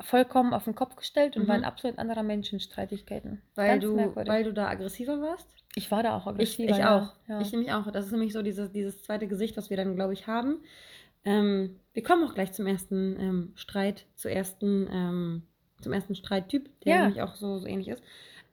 vollkommen 0.00 0.52
auf 0.54 0.64
den 0.64 0.74
Kopf 0.74 0.96
gestellt 0.96 1.36
und 1.36 1.44
Mhm. 1.44 1.48
war 1.48 1.54
ein 1.56 1.64
absolut 1.64 1.98
anderer 1.98 2.22
Mensch 2.22 2.52
in 2.52 2.60
Streitigkeiten. 2.60 3.42
Weil 3.54 3.72
Ganz 3.78 3.84
du, 3.84 3.94
merkwürdig. 3.96 4.32
weil 4.32 4.44
du 4.44 4.52
da 4.52 4.68
aggressiver 4.68 5.20
warst? 5.20 5.48
ich 5.76 5.90
war 5.90 6.02
da 6.02 6.16
auch 6.16 6.26
Ich, 6.26 6.32
aggressiver. 6.32 6.70
ich 6.70 6.78
ja. 6.78 6.98
auch. 6.98 7.12
Ja. 7.28 7.40
Ich 7.40 7.52
nämlich 7.52 7.72
auch. 7.72 7.90
Das 7.92 8.06
ist 8.06 8.12
nämlich 8.12 8.32
so 8.32 8.42
dieses, 8.42 8.72
dieses 8.72 9.02
zweite 9.02 9.28
Gesicht, 9.28 9.56
was 9.56 9.70
wir 9.70 9.76
dann, 9.76 9.94
glaube 9.94 10.12
ich, 10.14 10.26
haben. 10.26 10.62
Ähm, 11.24 11.76
wir 11.92 12.02
kommen 12.02 12.24
auch 12.24 12.34
gleich 12.34 12.52
zum 12.52 12.66
ersten 12.66 13.16
ähm, 13.20 13.52
Streit, 13.54 14.06
zur 14.16 14.30
ersten, 14.30 14.88
ähm, 14.90 15.42
zum 15.82 15.92
ersten 15.92 16.14
Streittyp, 16.14 16.68
der 16.82 16.94
Ja. 16.94 17.00
nämlich 17.02 17.22
auch 17.22 17.34
so, 17.34 17.58
so 17.58 17.66
ähnlich 17.66 17.88
ist. 17.88 18.02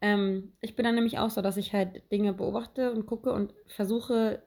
Ähm, 0.02 0.52
ich 0.62 0.76
bin 0.76 0.86
dann 0.86 0.96
nämlich 0.96 1.18
auch 1.18 1.30
so, 1.32 1.42
dass 1.42 1.58
ich 1.58 1.74
halt 1.74 2.04
Dinge 2.12 2.34
beobachte 2.34 2.92
und 2.92 3.06
gucke 3.08 3.32
und 3.34 3.54
versuche 3.68 4.44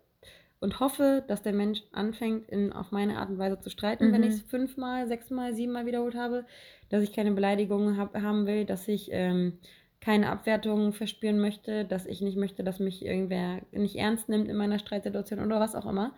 und 0.61 0.79
hoffe, 0.79 1.25
dass 1.27 1.43
der 1.43 1.53
Mensch 1.55 1.83
anfängt, 1.93 2.49
in, 2.49 2.73
auf 2.73 2.93
meine 2.93 3.19
Art 3.19 3.31
und 3.31 3.39
Weise 3.39 3.59
zu 3.59 3.71
streiten, 3.71 4.13
wenn 4.13 4.21
Mhm. 4.21 4.27
ich 4.27 4.35
es 4.35 4.43
fünfmal, 4.43 5.09
sechsmal, 5.09 5.55
siebenmal 5.55 5.87
wiederholt 5.87 6.15
habe, 6.15 6.45
dass 6.91 7.03
ich 7.03 7.13
keine 7.13 7.33
Beleidigungen 7.33 7.97
hab, 7.97 8.15
haben 8.21 8.47
will, 8.47 8.65
dass 8.67 8.87
ich 8.87 9.09
ähm, 9.13 9.55
keine 10.01 10.31
Abwertungen 10.31 10.93
verspüren 10.93 11.41
möchte, 11.41 11.85
dass 11.85 12.07
ich 12.07 12.21
nicht 12.21 12.37
möchte, 12.37 12.63
dass 12.65 12.79
mich 12.79 13.05
irgendwer 13.05 13.61
nicht 13.73 13.97
ernst 13.97 14.29
nimmt 14.29 14.49
in 14.49 14.57
meiner 14.57 14.79
Streitsituation 14.79 15.45
oder 15.45 15.61
was 15.61 15.75
auch 15.75 15.87
immer. 15.87 16.13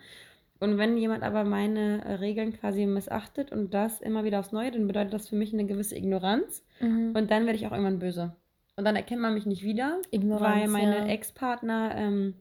Und 0.60 0.78
wenn 0.78 0.96
jemand 0.96 1.24
aber 1.24 1.42
meine 1.42 2.04
äh, 2.04 2.12
Regeln 2.14 2.52
quasi 2.52 2.86
missachtet 2.86 3.50
und 3.50 3.74
das 3.74 4.00
immer 4.00 4.22
wieder 4.22 4.38
aufs 4.38 4.52
Neue, 4.52 4.70
dann 4.70 4.86
bedeutet 4.86 5.12
das 5.12 5.28
für 5.28 5.34
mich 5.34 5.52
eine 5.52 5.66
gewisse 5.66 5.96
Ignoranz. 5.96 6.64
Mhm. 6.80 7.12
Und 7.16 7.30
dann 7.32 7.46
werde 7.46 7.58
ich 7.58 7.66
auch 7.66 7.72
irgendwann 7.72 7.98
böse. 7.98 8.36
Und 8.76 8.84
dann 8.84 8.94
erkennt 8.96 9.20
man 9.20 9.34
mich 9.34 9.44
nicht 9.44 9.64
wieder, 9.64 10.00
Ignoranz, 10.12 10.42
weil 10.42 10.68
meine 10.68 10.98
ja. 10.98 11.06
Ex-Partner, 11.06 11.92
ähm, 11.96 12.34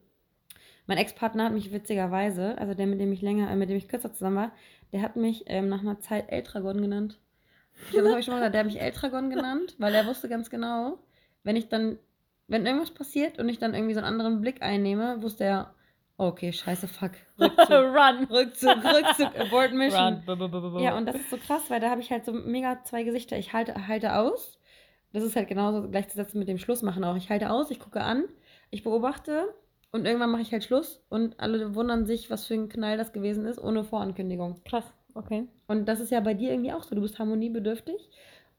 mein 0.92 0.98
Ex-Partner 0.98 1.46
hat 1.46 1.54
mich 1.54 1.72
witzigerweise, 1.72 2.58
also 2.58 2.74
der, 2.74 2.86
mit 2.86 3.00
dem 3.00 3.14
ich 3.14 3.22
länger, 3.22 3.50
äh, 3.50 3.56
mit 3.56 3.70
dem 3.70 3.78
ich 3.78 3.88
kürzer 3.88 4.12
zusammen 4.12 4.36
war, 4.36 4.52
der 4.92 5.02
hat 5.02 5.16
mich 5.16 5.46
ähm, 5.48 5.70
nach 5.70 5.80
einer 5.80 6.02
Zeit 6.02 6.30
Eltragon 6.30 6.82
genannt. 6.82 7.18
Das 7.94 8.06
habe 8.06 8.20
ich 8.20 8.26
schon 8.26 8.34
mal 8.34 8.40
gesagt, 8.40 8.54
der 8.56 8.60
hat 8.60 8.66
mich 8.68 8.82
Eltragon 8.82 9.30
genannt, 9.30 9.76
weil 9.78 9.94
er 9.96 10.06
wusste 10.06 10.28
ganz 10.28 10.50
genau, 10.50 10.98
wenn 11.44 11.56
ich 11.56 11.70
dann, 11.70 11.98
wenn 12.50 12.66
irgendwas 12.66 12.92
passiert 12.92 13.40
und 13.40 13.48
ich 13.48 13.58
dann 13.58 13.74
irgendwie 13.74 13.94
so 13.94 14.02
einen 14.02 14.08
anderen 14.10 14.42
Blick 14.42 14.62
einnehme, 14.62 15.22
wusste 15.22 15.46
er, 15.46 15.74
Okay, 16.18 16.52
scheiße, 16.54 16.88
fuck. 16.90 17.12
Rückzug. 17.40 17.70
Run. 17.72 18.26
Rückzug, 18.30 18.76
Rückzug, 18.84 19.40
Abort 19.40 19.72
Mission. 19.74 20.22
Bu- 20.26 20.36
bu- 20.36 20.50
bu. 20.50 20.80
Ja, 20.80 20.96
und 20.98 21.08
das 21.08 21.16
ist 21.16 21.30
so 21.32 21.38
krass, 21.38 21.62
weil 21.70 21.80
da 21.80 21.90
habe 21.90 22.02
ich 22.02 22.12
halt 22.12 22.26
so 22.26 22.34
mega 22.34 22.84
zwei 22.84 23.02
Gesichter. 23.04 23.38
Ich 23.40 23.54
halte, 23.54 23.88
halte 23.88 24.16
aus. 24.16 24.60
Das 25.14 25.24
ist 25.24 25.36
halt 25.36 25.48
genauso 25.48 25.90
gleichzusetzen 25.90 26.38
mit 26.38 26.48
dem 26.48 26.60
Schlussmachen 26.60 27.04
auch. 27.06 27.16
Ich 27.16 27.30
halte 27.32 27.50
aus, 27.50 27.72
ich 27.72 27.80
gucke 27.80 28.02
an, 28.02 28.26
ich 28.70 28.84
beobachte 28.84 29.48
und 29.92 30.06
irgendwann 30.06 30.32
mache 30.32 30.42
ich 30.42 30.52
halt 30.52 30.64
Schluss 30.64 31.04
und 31.10 31.40
alle 31.40 31.76
wundern 31.76 32.06
sich, 32.06 32.30
was 32.30 32.46
für 32.46 32.54
ein 32.56 32.70
Knall 32.70 32.98
das 32.98 33.12
gewesen 33.14 33.46
ist, 33.46 33.60
ohne 33.60 33.84
Vorankündigung. 33.84 34.62
Krass, 34.66 34.94
okay. 35.16 35.48
Und 35.68 35.86
das 35.88 36.00
ist 36.00 36.12
ja 36.12 36.20
bei 36.20 36.34
dir 36.34 36.52
irgendwie 36.52 36.74
auch 36.74 36.84
so. 36.84 36.96
Du 36.96 37.02
bist 37.02 37.20
harmoniebedürftig 37.20 38.10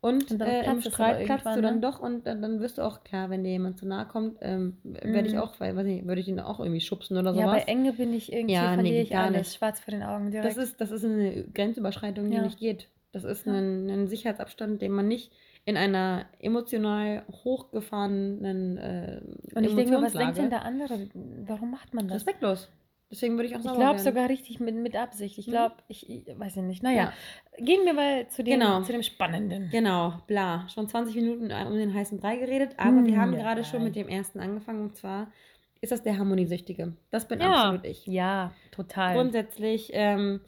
und, 0.00 0.30
Und 0.32 0.38
dann 0.40 0.48
äh, 0.48 0.64
im 0.72 0.80
Streit 0.80 1.24
platzt 1.26 1.46
du 1.46 1.60
dann 1.60 1.74
ne? 1.76 1.80
doch 1.80 2.00
und 2.00 2.26
dann, 2.26 2.42
dann 2.42 2.60
wirst 2.60 2.78
du 2.78 2.82
auch 2.82 3.04
klar, 3.04 3.30
wenn 3.30 3.44
dir 3.44 3.50
jemand 3.50 3.78
zu 3.78 3.86
nahe 3.86 4.06
kommt, 4.06 4.38
ähm, 4.40 4.76
werde 4.82 5.28
ich 5.28 5.34
Mhm. 5.34 5.38
auch, 5.38 5.58
weil, 5.60 5.76
weiß 5.76 5.84
nicht, 5.86 6.06
würde 6.06 6.20
ich 6.20 6.28
ihn 6.28 6.40
auch 6.40 6.58
irgendwie 6.60 6.80
schubsen 6.80 7.16
oder 7.16 7.32
Ja, 7.34 7.46
bei 7.46 7.58
sowas. 7.58 7.68
Enge 7.68 7.92
bin 7.92 8.12
ich 8.14 8.32
irgendwie, 8.32 8.52
Ja, 8.54 8.70
nee, 8.70 8.74
verliere 8.74 8.96
geht 8.96 9.04
ich 9.04 9.10
gar 9.10 9.26
alles. 9.26 9.48
nicht. 9.48 9.56
Schwarz 9.58 9.80
vor 9.80 9.92
den 9.92 10.02
Augen 10.02 10.30
direkt. 10.30 10.56
Das 10.56 10.64
ist, 10.64 10.80
das 10.80 10.90
ist 10.90 11.04
eine 11.04 11.44
Grenzüberschreitung, 11.54 12.28
die 12.30 12.36
Ja. 12.36 12.42
nicht 12.42 12.58
geht. 12.58 12.88
Das 13.12 13.24
ist 13.24 13.46
Ja. 13.46 13.52
ein, 13.52 13.88
ein 13.90 14.08
Sicherheitsabstand, 14.08 14.80
den 14.82 14.92
man 14.92 15.06
nicht 15.06 15.32
in 15.64 15.76
einer 15.76 16.26
emotional 16.40 17.24
hochgefahrenen 17.44 18.76
äh, 18.78 19.20
und 19.54 19.64
ich 19.64 19.74
denke 19.74 20.00
was 20.02 20.12
denkt 20.12 20.38
denn 20.38 20.50
der 20.50 20.64
andere? 20.64 21.08
Warum 21.46 21.70
macht 21.70 21.94
man 21.94 22.08
das? 22.08 22.16
Respektlos. 22.16 22.68
Deswegen 23.10 23.36
würde 23.36 23.48
ich 23.48 23.54
auch 23.54 23.58
Ich 23.60 23.64
sauer 23.66 23.76
glaube 23.76 23.98
sogar 24.00 24.28
richtig 24.30 24.58
mit, 24.58 24.74
mit 24.74 24.96
Absicht. 24.96 25.36
Ich 25.38 25.46
Mhm. 25.46 25.50
glaube, 25.50 25.74
ich, 25.88 26.08
ich 26.08 26.26
weiß 26.38 26.54
ja 26.56 26.62
nicht. 26.62 26.82
Naja, 26.82 27.12
gehen 27.58 27.84
wir 27.84 27.92
mal 27.92 28.26
zu 28.28 28.42
dem, 28.42 28.58
Genau. 28.58 28.80
zu 28.82 28.92
dem 28.92 29.02
Spannenden. 29.02 29.68
Genau, 29.70 30.14
bla. 30.26 30.66
Schon 30.70 30.88
20 30.88 31.14
Minuten 31.16 31.52
um 31.52 31.74
den 31.76 31.92
heißen 31.92 32.18
Brei 32.18 32.36
geredet, 32.36 32.74
aber 32.78 33.04
wir 33.04 33.12
Mm, 33.12 33.20
haben 33.20 33.32
ja, 33.34 33.40
gerade 33.40 33.64
schon 33.64 33.84
mit 33.84 33.96
dem 33.96 34.08
ersten 34.08 34.40
angefangen 34.40 34.80
und 34.80 34.96
zwar 34.96 35.30
ist 35.82 35.92
das 35.92 36.02
der 36.02 36.16
Harmoniesüchtige. 36.18 36.94
Das 37.10 37.28
bin 37.28 37.40
Ja. 37.40 37.52
absolut 37.52 37.84
ich. 37.84 38.06
Ja, 38.06 38.52
total. 38.70 39.14
Grundsätzlich, 39.14 39.90
ähm, 39.92 40.40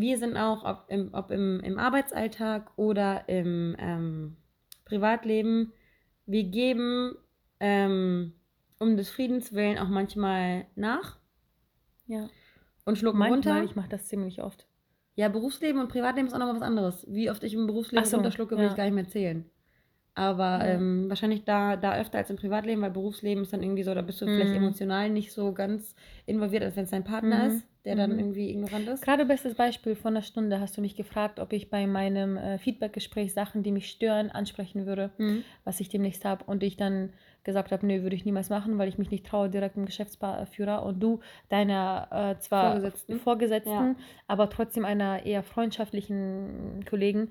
wir 0.00 0.18
sind 0.18 0.36
auch, 0.36 0.64
ob 0.64 0.84
im, 0.88 1.10
ob 1.12 1.30
im, 1.30 1.60
im 1.60 1.78
Arbeitsalltag 1.78 2.70
oder 2.76 3.28
im 3.28 3.76
ähm, 3.78 4.36
Privatleben, 4.84 5.72
wir 6.26 6.44
geben 6.44 7.16
ähm, 7.60 8.32
um 8.78 8.96
des 8.96 9.10
Friedens 9.10 9.52
willen 9.52 9.78
auch 9.78 9.88
manchmal 9.88 10.66
nach 10.74 11.18
ja. 12.06 12.28
und 12.84 12.98
schlucken 12.98 13.18
Manchmal, 13.18 13.58
runter. 13.58 13.70
ich 13.70 13.76
mache 13.76 13.88
das 13.88 14.06
ziemlich 14.06 14.42
oft. 14.42 14.66
Ja, 15.16 15.28
Berufsleben 15.28 15.80
und 15.80 15.88
Privatleben 15.88 16.26
ist 16.26 16.34
auch 16.34 16.38
nochmal 16.38 16.56
was 16.56 16.62
anderes. 16.62 17.06
Wie 17.08 17.30
oft 17.30 17.42
ich 17.44 17.54
im 17.54 17.66
Berufsleben 17.66 18.04
so, 18.04 18.16
runterschlucke, 18.16 18.56
will 18.56 18.64
ja. 18.64 18.70
ich 18.70 18.76
gar 18.76 18.84
nicht 18.84 18.94
mehr 18.94 19.08
zählen. 19.08 19.48
Aber 20.16 20.58
Ja. 20.58 20.64
ähm, 20.66 21.08
wahrscheinlich 21.08 21.44
da, 21.44 21.76
da 21.76 21.96
öfter 21.98 22.18
als 22.18 22.30
im 22.30 22.36
Privatleben, 22.36 22.82
weil 22.82 22.90
Berufsleben 22.90 23.42
ist 23.44 23.52
dann 23.52 23.62
irgendwie 23.62 23.82
so, 23.84 23.94
da 23.94 24.02
bist 24.02 24.20
du 24.20 24.26
vielleicht 24.26 24.50
Mhm. 24.50 24.56
emotional 24.58 25.10
nicht 25.10 25.32
so 25.32 25.52
ganz 25.52 25.94
involviert, 26.26 26.62
als 26.62 26.76
wenn 26.76 26.84
es 26.84 26.90
dein 26.90 27.04
Partner 27.04 27.44
Mhm. 27.44 27.50
ist, 27.50 27.66
der 27.84 27.96
dann 27.96 28.12
Mhm. 28.12 28.18
irgendwie 28.18 28.50
ignorant 28.50 28.88
ist. 28.88 29.02
Gerade 29.02 29.24
bestes 29.26 29.54
Beispiel 29.54 29.94
vor 29.94 30.10
einer 30.10 30.22
Stunde 30.22 30.60
hast 30.60 30.76
du 30.76 30.80
mich 30.80 30.96
gefragt, 30.96 31.38
ob 31.38 31.52
ich 31.52 31.68
bei 31.70 31.86
meinem 31.86 32.36
äh, 32.36 32.58
Feedbackgespräch 32.58 33.32
Sachen, 33.34 33.62
die 33.62 33.72
mich 33.72 33.90
stören, 33.90 34.30
ansprechen 34.30 34.86
würde, 34.86 35.10
Mhm. 35.18 35.44
was 35.64 35.80
ich 35.80 35.88
demnächst 35.88 36.24
habe. 36.24 36.44
Und 36.44 36.62
ich 36.62 36.76
dann 36.76 37.12
gesagt 37.44 37.72
habe, 37.72 37.86
nö, 37.86 38.02
würde 38.02 38.16
ich 38.16 38.24
niemals 38.24 38.48
machen, 38.48 38.78
weil 38.78 38.88
ich 38.88 38.96
mich 38.96 39.10
nicht 39.10 39.26
traue, 39.26 39.50
direkt 39.50 39.76
im 39.76 39.84
Geschäftsführer 39.84 40.82
und 40.82 40.98
du 41.00 41.20
deiner 41.50 42.08
äh, 42.36 42.40
zwar 42.40 42.70
Vorgesetzten. 42.72 43.16
Vorgesetzten, 43.20 43.70
Ja. 43.70 43.94
aber 44.28 44.48
trotzdem 44.48 44.86
einer 44.86 45.26
eher 45.26 45.42
freundschaftlichen 45.42 46.84
Kollegen 46.88 47.30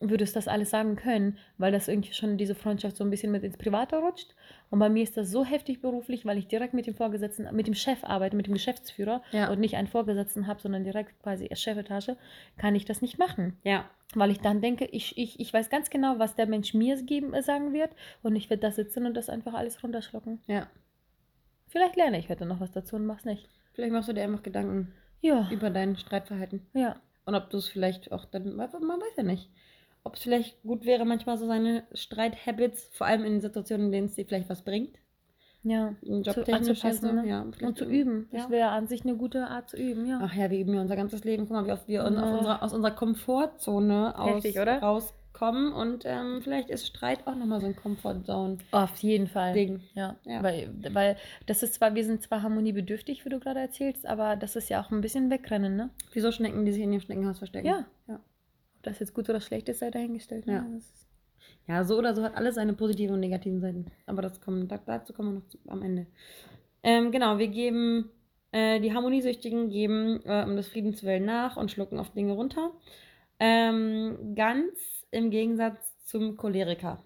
würdest 0.00 0.34
das 0.34 0.48
alles 0.48 0.70
sagen 0.70 0.96
können, 0.96 1.38
weil 1.58 1.70
das 1.70 1.86
irgendwie 1.86 2.12
schon 2.12 2.36
diese 2.36 2.56
Freundschaft 2.56 2.96
so 2.96 3.04
ein 3.04 3.10
bisschen 3.10 3.30
mit 3.30 3.44
ins 3.44 3.56
Private 3.56 3.98
rutscht. 3.98 4.34
Und 4.72 4.78
bei 4.78 4.88
mir 4.88 5.02
ist 5.02 5.18
das 5.18 5.30
so 5.30 5.44
heftig 5.44 5.82
beruflich, 5.82 6.24
weil 6.24 6.38
ich 6.38 6.48
direkt 6.48 6.72
mit 6.72 6.86
dem 6.86 6.94
Vorgesetzten, 6.94 7.46
mit 7.54 7.66
dem 7.66 7.74
Chef 7.74 8.02
arbeite, 8.04 8.34
mit 8.36 8.46
dem 8.46 8.54
Geschäftsführer 8.54 9.22
Ja. 9.30 9.50
und 9.50 9.60
nicht 9.60 9.76
einen 9.76 9.86
Vorgesetzten 9.86 10.46
habe, 10.46 10.62
sondern 10.62 10.82
direkt 10.82 11.22
quasi 11.22 11.46
als 11.50 11.60
Chefetage, 11.60 12.16
kann 12.56 12.74
ich 12.74 12.86
das 12.86 13.02
nicht 13.02 13.18
machen. 13.18 13.58
Ja. 13.64 13.84
Weil 14.14 14.30
ich 14.30 14.40
dann 14.40 14.62
denke, 14.62 14.86
ich, 14.86 15.18
ich, 15.18 15.38
ich 15.38 15.52
weiß 15.52 15.68
ganz 15.68 15.90
genau, 15.90 16.18
was 16.18 16.36
der 16.36 16.46
Mensch 16.46 16.72
mir 16.72 16.96
geben, 17.02 17.34
äh, 17.34 17.42
sagen 17.42 17.74
wird 17.74 17.94
und 18.22 18.34
ich 18.34 18.48
werde 18.48 18.62
da 18.62 18.70
sitzen 18.70 19.04
und 19.04 19.14
das 19.14 19.28
einfach 19.28 19.52
alles 19.52 19.82
runterschlucken. 19.84 20.40
Ja. 20.46 20.66
Vielleicht 21.68 21.96
lerne 21.96 22.18
ich 22.18 22.28
heute 22.30 22.46
noch 22.46 22.60
was 22.60 22.72
dazu 22.72 22.96
und 22.96 23.04
mach's 23.04 23.26
nicht. 23.26 23.48
Vielleicht 23.74 23.92
machst 23.92 24.08
du 24.08 24.14
dir 24.14 24.22
einfach 24.24 24.42
Gedanken 24.42 24.92
Ja, 25.20 25.48
über 25.50 25.68
dein 25.70 25.96
Streitverhalten. 25.96 26.66
ja. 26.72 26.96
Und 27.24 27.34
ob 27.36 27.50
du 27.50 27.58
es 27.58 27.68
vielleicht 27.68 28.10
auch 28.10 28.24
dann, 28.24 28.56
man 28.56 28.68
weiß 28.72 29.16
ja 29.18 29.22
nicht. 29.22 29.48
Ob 30.04 30.16
es 30.16 30.22
vielleicht 30.22 30.60
gut 30.62 30.84
wäre, 30.84 31.04
manchmal 31.04 31.38
so 31.38 31.46
seine 31.46 31.84
Streithabits, 31.92 32.90
vor 32.92 33.06
allem 33.06 33.24
in 33.24 33.40
Situationen, 33.40 33.86
in 33.86 33.92
denen 33.92 34.06
es 34.06 34.14
dir 34.14 34.26
vielleicht 34.26 34.48
was 34.50 34.62
bringt. 34.62 34.96
Ja, 35.64 35.94
Jobtechnisch 36.02 36.84
anzupassen, 36.84 37.04
also, 37.10 37.22
ne? 37.22 37.28
ja, 37.28 37.42
und 37.66 37.78
zu 37.78 37.84
üben. 37.84 38.26
Das 38.32 38.44
Ja. 38.44 38.50
wäre 38.50 38.68
an 38.70 38.88
sich 38.88 39.04
eine 39.04 39.14
gute 39.14 39.46
Art 39.46 39.70
zu 39.70 39.76
üben, 39.76 40.06
ja. 40.06 40.18
Ach 40.20 40.34
ja, 40.34 40.50
wir 40.50 40.58
üben 40.58 40.74
ja 40.74 40.80
unser 40.80 40.96
ganzes 40.96 41.22
Leben. 41.22 41.44
Guck 41.44 41.52
mal, 41.52 41.66
wie 41.66 41.72
oft 41.72 41.86
wir 41.86 42.04
uns 42.04 42.16
Ja. 42.16 42.22
auf 42.24 42.32
unserer, 42.32 42.62
aus 42.64 42.72
unserer 42.72 42.90
Komfortzone 42.90 44.18
aus, 44.18 44.42
Heftig, 44.42 44.58
oder? 44.58 44.80
rauskommen. 44.80 45.72
Und 45.72 46.02
ähm, 46.04 46.40
vielleicht 46.42 46.68
ist 46.68 46.84
Streit 46.88 47.28
auch 47.28 47.36
nochmal 47.36 47.60
so 47.60 47.66
ein 47.68 47.76
Comfortzone-Ding. 47.76 48.66
Auf 48.72 48.96
jeden 48.98 49.28
Fall. 49.28 49.56
Ja, 49.94 50.16
Ja. 50.24 50.42
Weil, 50.42 50.74
weil 50.92 51.16
das 51.46 51.62
ist 51.62 51.74
zwar, 51.74 51.94
wir 51.94 52.04
sind 52.04 52.22
zwar 52.22 52.42
harmoniebedürftig, 52.42 53.24
wie 53.24 53.28
du 53.28 53.38
gerade 53.38 53.60
erzählst, 53.60 54.04
aber 54.04 54.34
das 54.34 54.56
ist 54.56 54.68
ja 54.68 54.82
auch 54.82 54.90
ein 54.90 55.00
bisschen 55.00 55.30
wegrennen, 55.30 55.76
ne? 55.76 55.90
Wieso 56.12 56.32
Schnecken, 56.32 56.64
die 56.64 56.72
sich 56.72 56.82
in 56.82 56.90
dem 56.90 57.00
Schneckenhaus 57.00 57.38
verstecken? 57.38 57.68
Ja. 57.68 57.86
Ja, 58.08 58.18
Ob 58.82 58.86
das 58.86 58.98
jetzt 58.98 59.14
gut 59.14 59.30
oder 59.30 59.40
schlecht 59.40 59.68
ist, 59.68 59.78
sei 59.78 59.92
dahingestellt. 59.92 60.44
Ja. 60.44 60.62
Ne? 60.62 60.74
Das 60.74 60.86
ist- 60.86 61.06
ja 61.68 61.84
so 61.84 61.98
oder 61.98 62.16
so 62.16 62.24
hat 62.24 62.34
alles 62.36 62.56
seine 62.56 62.74
positiven 62.74 63.14
und 63.14 63.20
negativen 63.20 63.60
Seiten. 63.60 63.86
Aber 64.06 64.22
das 64.22 64.40
kommen, 64.40 64.66
da, 64.66 64.78
dazu 64.84 65.12
kommen 65.12 65.34
wir 65.34 65.38
noch 65.38 65.46
zu, 65.46 65.58
am 65.68 65.82
Ende. 65.82 66.08
Ähm, 66.82 67.12
genau, 67.12 67.38
wir 67.38 67.46
geben, 67.46 68.10
äh, 68.50 68.80
die 68.80 68.92
Harmoniesüchtigen 68.92 69.70
geben 69.70 70.20
äh, 70.24 70.42
um 70.44 70.56
des 70.56 70.66
Friedens 70.66 71.04
willen 71.04 71.24
nach 71.24 71.56
und 71.56 71.70
schlucken 71.70 72.00
auf 72.00 72.10
Dinge 72.10 72.32
runter. 72.32 72.72
Ähm, 73.38 74.34
ganz 74.34 75.04
im 75.12 75.30
Gegensatz 75.30 75.78
zum 76.04 76.36
Choleriker. 76.36 77.04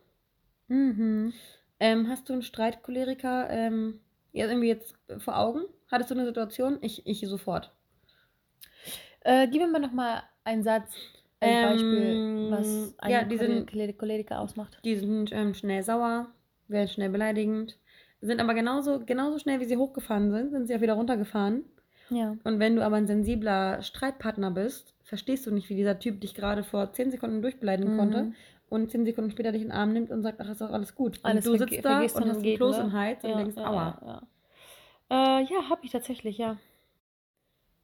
Mhm. 0.69 1.35
Ähm, 1.79 2.09
hast 2.09 2.31
du 2.31 2.33
einen 2.33 2.43
Streitcholeriker 2.43 3.51
ähm, 3.51 4.01
ja, 4.33 4.47
irgendwie 4.47 4.69
jetzt 4.69 4.95
vor 5.19 5.39
Augen? 5.39 5.61
Hattest 5.91 6.11
du 6.11 6.15
eine 6.15 6.25
Situation? 6.25 6.79
Ich, 6.81 7.07
ich 7.07 7.21
sofort. 7.29 7.71
Äh, 9.21 9.49
gib 9.49 9.61
mir 9.61 9.69
mal 9.69 9.81
nochmal 9.81 10.23
einen 10.45 10.63
Satz, 10.63 10.95
ein 11.41 11.49
Ähm, 11.51 11.63
Beispiel, 11.63 12.51
was 12.51 12.95
ja, 13.11 13.19
einen 13.21 13.29
die 13.29 13.37
sind- 13.39 13.71
Choler- 13.71 13.93
Choleriker 13.93 14.41
ausmacht. 14.41 14.79
Die 14.85 14.97
sind 14.97 15.31
ähm, 15.33 15.55
schnell 15.55 15.83
sauer, 15.83 16.29
werden 16.69 16.89
schnell 16.89 17.11
beleidigend, 17.11 17.79
sind 18.21 18.41
aber 18.41 18.55
genauso, 18.55 19.01
genauso 19.05 19.39
schnell, 19.39 19.61
wie 19.61 19.65
sie 19.67 19.77
hochgefahren 19.77 20.31
sind, 20.31 20.51
sind 20.51 20.67
sie 20.67 20.75
auch 20.77 20.81
wieder 20.81 20.95
runtergefahren. 20.95 21.65
Ja. 22.11 22.37
Und 22.45 22.59
wenn 22.61 22.77
du 22.77 22.85
aber 22.85 22.97
ein 22.97 23.07
sensibler 23.07 23.83
Streitpartner 23.83 24.51
bist, 24.51 24.95
verstehst 25.03 25.47
du 25.47 25.51
nicht, 25.51 25.69
wie 25.69 25.75
dieser 25.77 25.99
Typ 25.99 26.21
dich 26.21 26.35
gerade 26.35 26.63
vor 26.65 26.93
10 26.93 27.11
Sekunden 27.11 27.43
durchbeleidigen 27.43 27.93
Mhm. 27.95 27.99
konnte 27.99 28.33
und 28.69 28.91
10 28.91 29.05
Sekunden 29.05 29.31
später 29.31 29.53
dich 29.53 29.63
in 29.63 29.69
den 29.69 29.77
Arm 29.77 29.93
nimmt 29.93 30.11
und 30.11 30.23
sagt, 30.23 30.41
ach, 30.41 30.49
ist 30.51 30.61
doch 30.61 30.71
alles 30.71 30.95
gut. 30.95 31.19
Und 31.19 31.25
Alles 31.27 31.45
du 31.45 31.57
sitzt 31.57 31.85
da 31.85 31.99
und 32.01 32.05
hast 32.07 32.17
einen 32.17 32.43
geht, 32.43 32.57
Kloß 32.57 32.77
ne? 32.79 32.83
im 32.85 32.93
Hals 32.93 33.25
und 33.25 33.31
Ja, 33.31 33.37
denkst, 33.37 33.57
ja, 33.57 33.67
aua. 33.67 33.99
Ja, 34.03 34.23
ja. 35.11 35.41
Äh, 35.41 35.45
ja 35.45 35.69
habe 35.69 35.81
ich 35.85 35.91
tatsächlich, 35.93 36.39
ja. 36.39 36.57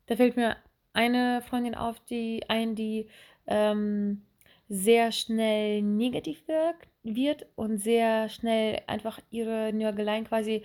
Da 0.06 0.16
fällt 0.16 0.36
mir 0.36 0.56
eine 0.92 1.42
Freundin 1.42 1.74
auf, 1.74 2.00
die 2.00 2.42
ein, 2.48 2.74
die 2.74 3.08
ähm, 3.46 4.22
sehr 4.68 5.12
schnell 5.12 5.82
negativ 5.82 6.46
wirkt, 6.48 6.88
wird 7.02 7.46
und 7.56 7.78
sehr 7.78 8.28
schnell 8.28 8.80
einfach 8.86 9.20
ihre 9.30 9.72
Nörgeleien 9.72 10.24
quasi 10.24 10.62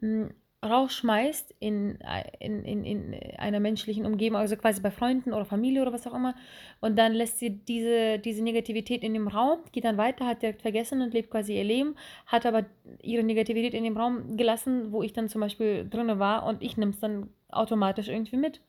mh, 0.00 0.30
rausschmeißt 0.64 1.54
in, 1.60 1.98
ei- 2.04 2.32
in, 2.40 2.64
in, 2.64 2.84
in 2.84 3.14
einer 3.38 3.60
menschlichen 3.60 4.04
Umgebung, 4.06 4.38
also 4.38 4.56
quasi 4.56 4.80
bei 4.80 4.90
Freunden 4.90 5.32
oder 5.32 5.44
Familie 5.44 5.82
oder 5.82 5.92
was 5.92 6.06
auch 6.06 6.14
immer. 6.14 6.34
Und 6.80 6.96
dann 6.98 7.12
lässt 7.12 7.38
sie 7.38 7.50
diese, 7.50 8.18
diese 8.18 8.42
Negativität 8.42 9.02
in 9.04 9.14
dem 9.14 9.28
Raum, 9.28 9.60
geht 9.72 9.84
dann 9.84 9.96
weiter, 9.98 10.26
hat 10.26 10.42
direkt 10.42 10.62
vergessen 10.62 11.02
und 11.02 11.12
lebt 11.14 11.30
quasi 11.30 11.56
ihr 11.56 11.64
Leben, 11.64 11.94
hat 12.26 12.46
aber 12.46 12.64
ihre 13.02 13.22
Negativität 13.22 13.74
in 13.74 13.84
dem 13.84 13.96
Raum 13.96 14.36
gelassen, 14.36 14.92
wo 14.92 15.02
ich 15.02 15.12
dann 15.12 15.28
zum 15.28 15.40
Beispiel 15.40 15.86
drinne 15.88 16.18
war 16.18 16.44
und 16.46 16.62
ich 16.62 16.76
nehme 16.76 16.92
es 16.92 17.00
dann 17.00 17.28
automatisch 17.50 18.08
irgendwie 18.08 18.36
mit. 18.36 18.60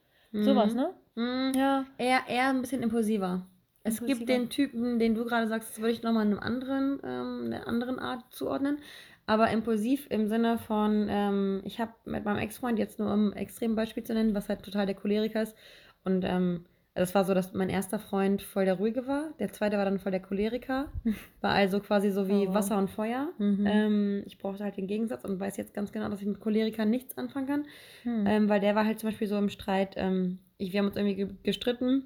Sowas, 0.44 0.74
ne? 0.74 0.94
Mhm. 1.16 1.54
Ja. 1.56 1.86
Eher, 1.98 2.22
eher 2.28 2.50
ein 2.50 2.62
bisschen 2.62 2.84
impulsiver. 2.84 3.46
Es 3.84 4.04
gibt 4.04 4.28
den 4.28 4.50
Typen, 4.50 5.00
den 5.00 5.16
du 5.16 5.24
gerade 5.24 5.48
sagst, 5.48 5.72
das 5.72 5.80
würde 5.80 5.94
ich 5.94 6.04
nochmal 6.04 6.26
in 6.26 6.34
einem 6.34 6.40
anderen, 6.40 7.00
ähm, 7.04 7.44
einer 7.46 7.68
anderen 7.68 8.00
Art 8.00 8.26
zuordnen. 8.32 8.80
Aber 9.26 9.50
impulsiv 9.50 10.08
im 10.10 10.28
Sinne 10.28 10.58
von, 10.58 11.08
ähm, 11.10 11.62
ich 11.64 11.80
habe 11.80 11.94
mit 12.06 12.24
meinem 12.26 12.40
Ex-Freund 12.40 12.80
jetzt 12.80 13.00
nur 13.00 13.14
um 13.14 13.32
ein 13.32 13.38
Extrembeispiel 13.38 14.04
zu 14.04 14.14
nennen, 14.14 14.34
was 14.34 14.50
halt 14.50 14.64
total 14.64 14.86
der 14.86 14.96
Choleriker 14.96 15.42
ist. 15.42 15.56
Und 16.04 16.24
ähm, 16.24 16.66
es 17.02 17.16
war 17.16 17.26
so, 17.26 17.34
dass 17.34 17.54
mein 17.54 17.70
erster 17.70 18.00
Freund 18.00 18.42
voll 18.42 18.66
der 18.66 18.76
Ruhige 18.76 19.08
war, 19.08 19.34
der 19.40 19.52
zweite 19.54 19.78
war 19.78 19.86
dann 19.86 20.00
voll 20.00 20.12
der 20.12 20.22
Choleriker. 20.22 20.92
War 21.42 21.52
also 21.52 21.80
quasi 21.80 22.12
so 22.12 22.28
wie 22.28 22.48
Oh. 22.48 22.54
Wasser 22.54 22.78
und 22.78 22.90
Feuer. 22.90 23.30
Mhm. 23.38 23.66
Ähm, 23.68 24.24
ich 24.26 24.38
brauchte 24.38 24.64
halt 24.64 24.78
den 24.78 24.88
Gegensatz 24.88 25.24
und 25.24 25.40
weiß 25.40 25.58
jetzt 25.58 25.74
ganz 25.74 25.92
genau, 25.92 26.10
dass 26.10 26.22
ich 26.22 26.28
mit 26.28 26.40
Cholerikern 26.40 26.90
nichts 26.90 27.18
anfangen 27.18 27.48
kann. 27.48 27.66
Hm. 28.04 28.26
Ähm, 28.28 28.50
weil 28.50 28.60
der 28.60 28.76
war 28.76 28.86
halt 28.86 29.00
zum 29.00 29.10
Beispiel 29.10 29.28
so 29.28 29.38
im 29.38 29.50
Streit, 29.50 29.94
ähm, 29.96 30.40
ich, 30.58 30.74
wir 30.74 30.80
haben 30.80 30.88
uns 30.88 30.98
irgendwie 30.98 31.16
ge 31.16 31.30
gestritten 31.44 32.04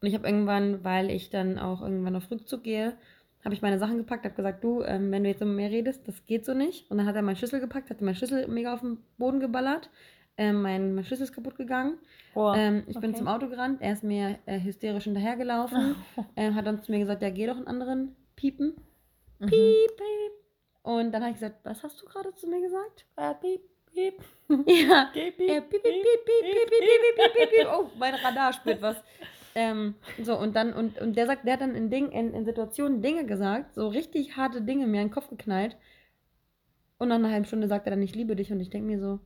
und 0.00 0.08
ich 0.08 0.14
habe 0.14 0.26
irgendwann, 0.26 0.82
weil 0.84 1.10
ich 1.10 1.30
dann 1.30 1.58
auch 1.58 1.82
irgendwann 1.82 2.16
auf 2.16 2.30
Rückzug 2.30 2.62
gehe, 2.62 2.94
habe 3.44 3.54
ich 3.54 3.62
meine 3.62 3.78
Sachen 3.78 3.96
gepackt, 3.96 4.24
habe 4.24 4.34
gesagt, 4.34 4.62
du, 4.64 4.82
ähm, 4.82 5.10
wenn 5.10 5.24
du 5.24 5.30
jetzt 5.30 5.40
mit 5.40 5.48
mir 5.48 5.70
redest, 5.70 6.06
das 6.06 6.26
geht 6.26 6.44
so 6.44 6.54
nicht. 6.54 6.90
Und 6.90 6.98
dann 6.98 7.06
hat 7.06 7.16
er 7.16 7.22
meinen 7.22 7.36
Schlüssel 7.36 7.60
gepackt, 7.60 7.90
hat 7.90 8.00
meinen 8.00 8.14
Schlüssel 8.14 8.46
mega 8.48 8.74
auf 8.74 8.80
den 8.80 8.98
Boden 9.18 9.40
geballert. 9.40 9.90
Ähm, 10.40 10.62
mein, 10.62 10.94
mein 10.94 11.04
Schlüssel 11.04 11.24
ist 11.24 11.34
kaputt 11.34 11.56
gegangen. 11.56 11.98
Oh, 12.34 12.54
Ähm, 12.56 12.84
ich 12.86 12.98
bin 12.98 13.10
okay. 13.10 13.18
zum 13.18 13.28
Auto 13.28 13.46
gerannt. 13.48 13.82
Er 13.82 13.92
ist 13.92 14.02
mir 14.02 14.38
äh, 14.46 14.58
hysterisch 14.58 15.04
hinterhergelaufen. 15.04 15.96
ähm, 16.36 16.54
hat 16.54 16.66
dann 16.66 16.82
zu 16.82 16.90
mir 16.90 16.98
gesagt, 16.98 17.20
ja, 17.20 17.28
geh 17.28 17.46
doch 17.46 17.58
einen 17.58 17.66
anderen 17.66 18.16
piepen. 18.36 18.74
Mhm. 19.38 19.46
Piep, 19.46 19.96
piep. 19.98 20.32
Und 20.82 21.12
dann 21.12 21.20
habe 21.20 21.32
ich 21.32 21.36
gesagt, 21.38 21.56
was 21.64 21.82
hast 21.82 22.00
du 22.00 22.06
gerade 22.06 22.34
zu 22.34 22.48
mir 22.48 22.62
gesagt? 22.62 23.04
Ah, 23.16 23.34
piep, 23.34 23.60
piep. 23.92 24.14
Ja. 24.66 25.10
Piep, 25.12 25.38
Äh, 25.40 25.60
piep, 25.60 25.70
piep, 25.70 25.82
piep, 25.82 25.82
piep, 25.82 26.24
piep, 26.24 26.70
piep, 26.70 26.70
piep, 26.70 27.16
piep, 27.16 27.32
piep, 27.34 27.50
piep. 27.50 27.68
Oh, 27.70 27.90
mein 27.98 28.14
Radar 28.14 28.54
spürt 28.54 28.80
was. 28.80 28.96
Ähm, 29.54 29.94
so, 30.22 30.38
und 30.38 30.56
dann, 30.56 30.72
und, 30.72 30.98
und 31.02 31.18
der 31.18 31.26
sagt, 31.26 31.44
der 31.46 31.54
hat 31.54 31.60
dann 31.60 31.74
in, 31.74 31.90
Ding, 31.90 32.12
in, 32.12 32.32
in 32.32 32.46
Situationen 32.46 33.02
Dinge 33.02 33.26
gesagt, 33.26 33.74
so 33.74 33.88
richtig 33.88 34.38
harte 34.38 34.62
Dinge 34.62 34.86
mir 34.86 35.02
in 35.02 35.08
den 35.08 35.12
Kopf 35.14 35.28
geknallt. 35.28 35.76
Und 36.96 37.08
nach 37.08 37.16
einer 37.16 37.30
halben 37.30 37.44
Stunde 37.44 37.68
sagt 37.68 37.86
er 37.86 37.90
dann, 37.90 38.00
ich 38.00 38.14
liebe 38.14 38.36
dich. 38.36 38.50
Und 38.52 38.60
ich 38.60 38.70
denke 38.70 38.86
mir 38.86 39.00
so, 39.00 39.20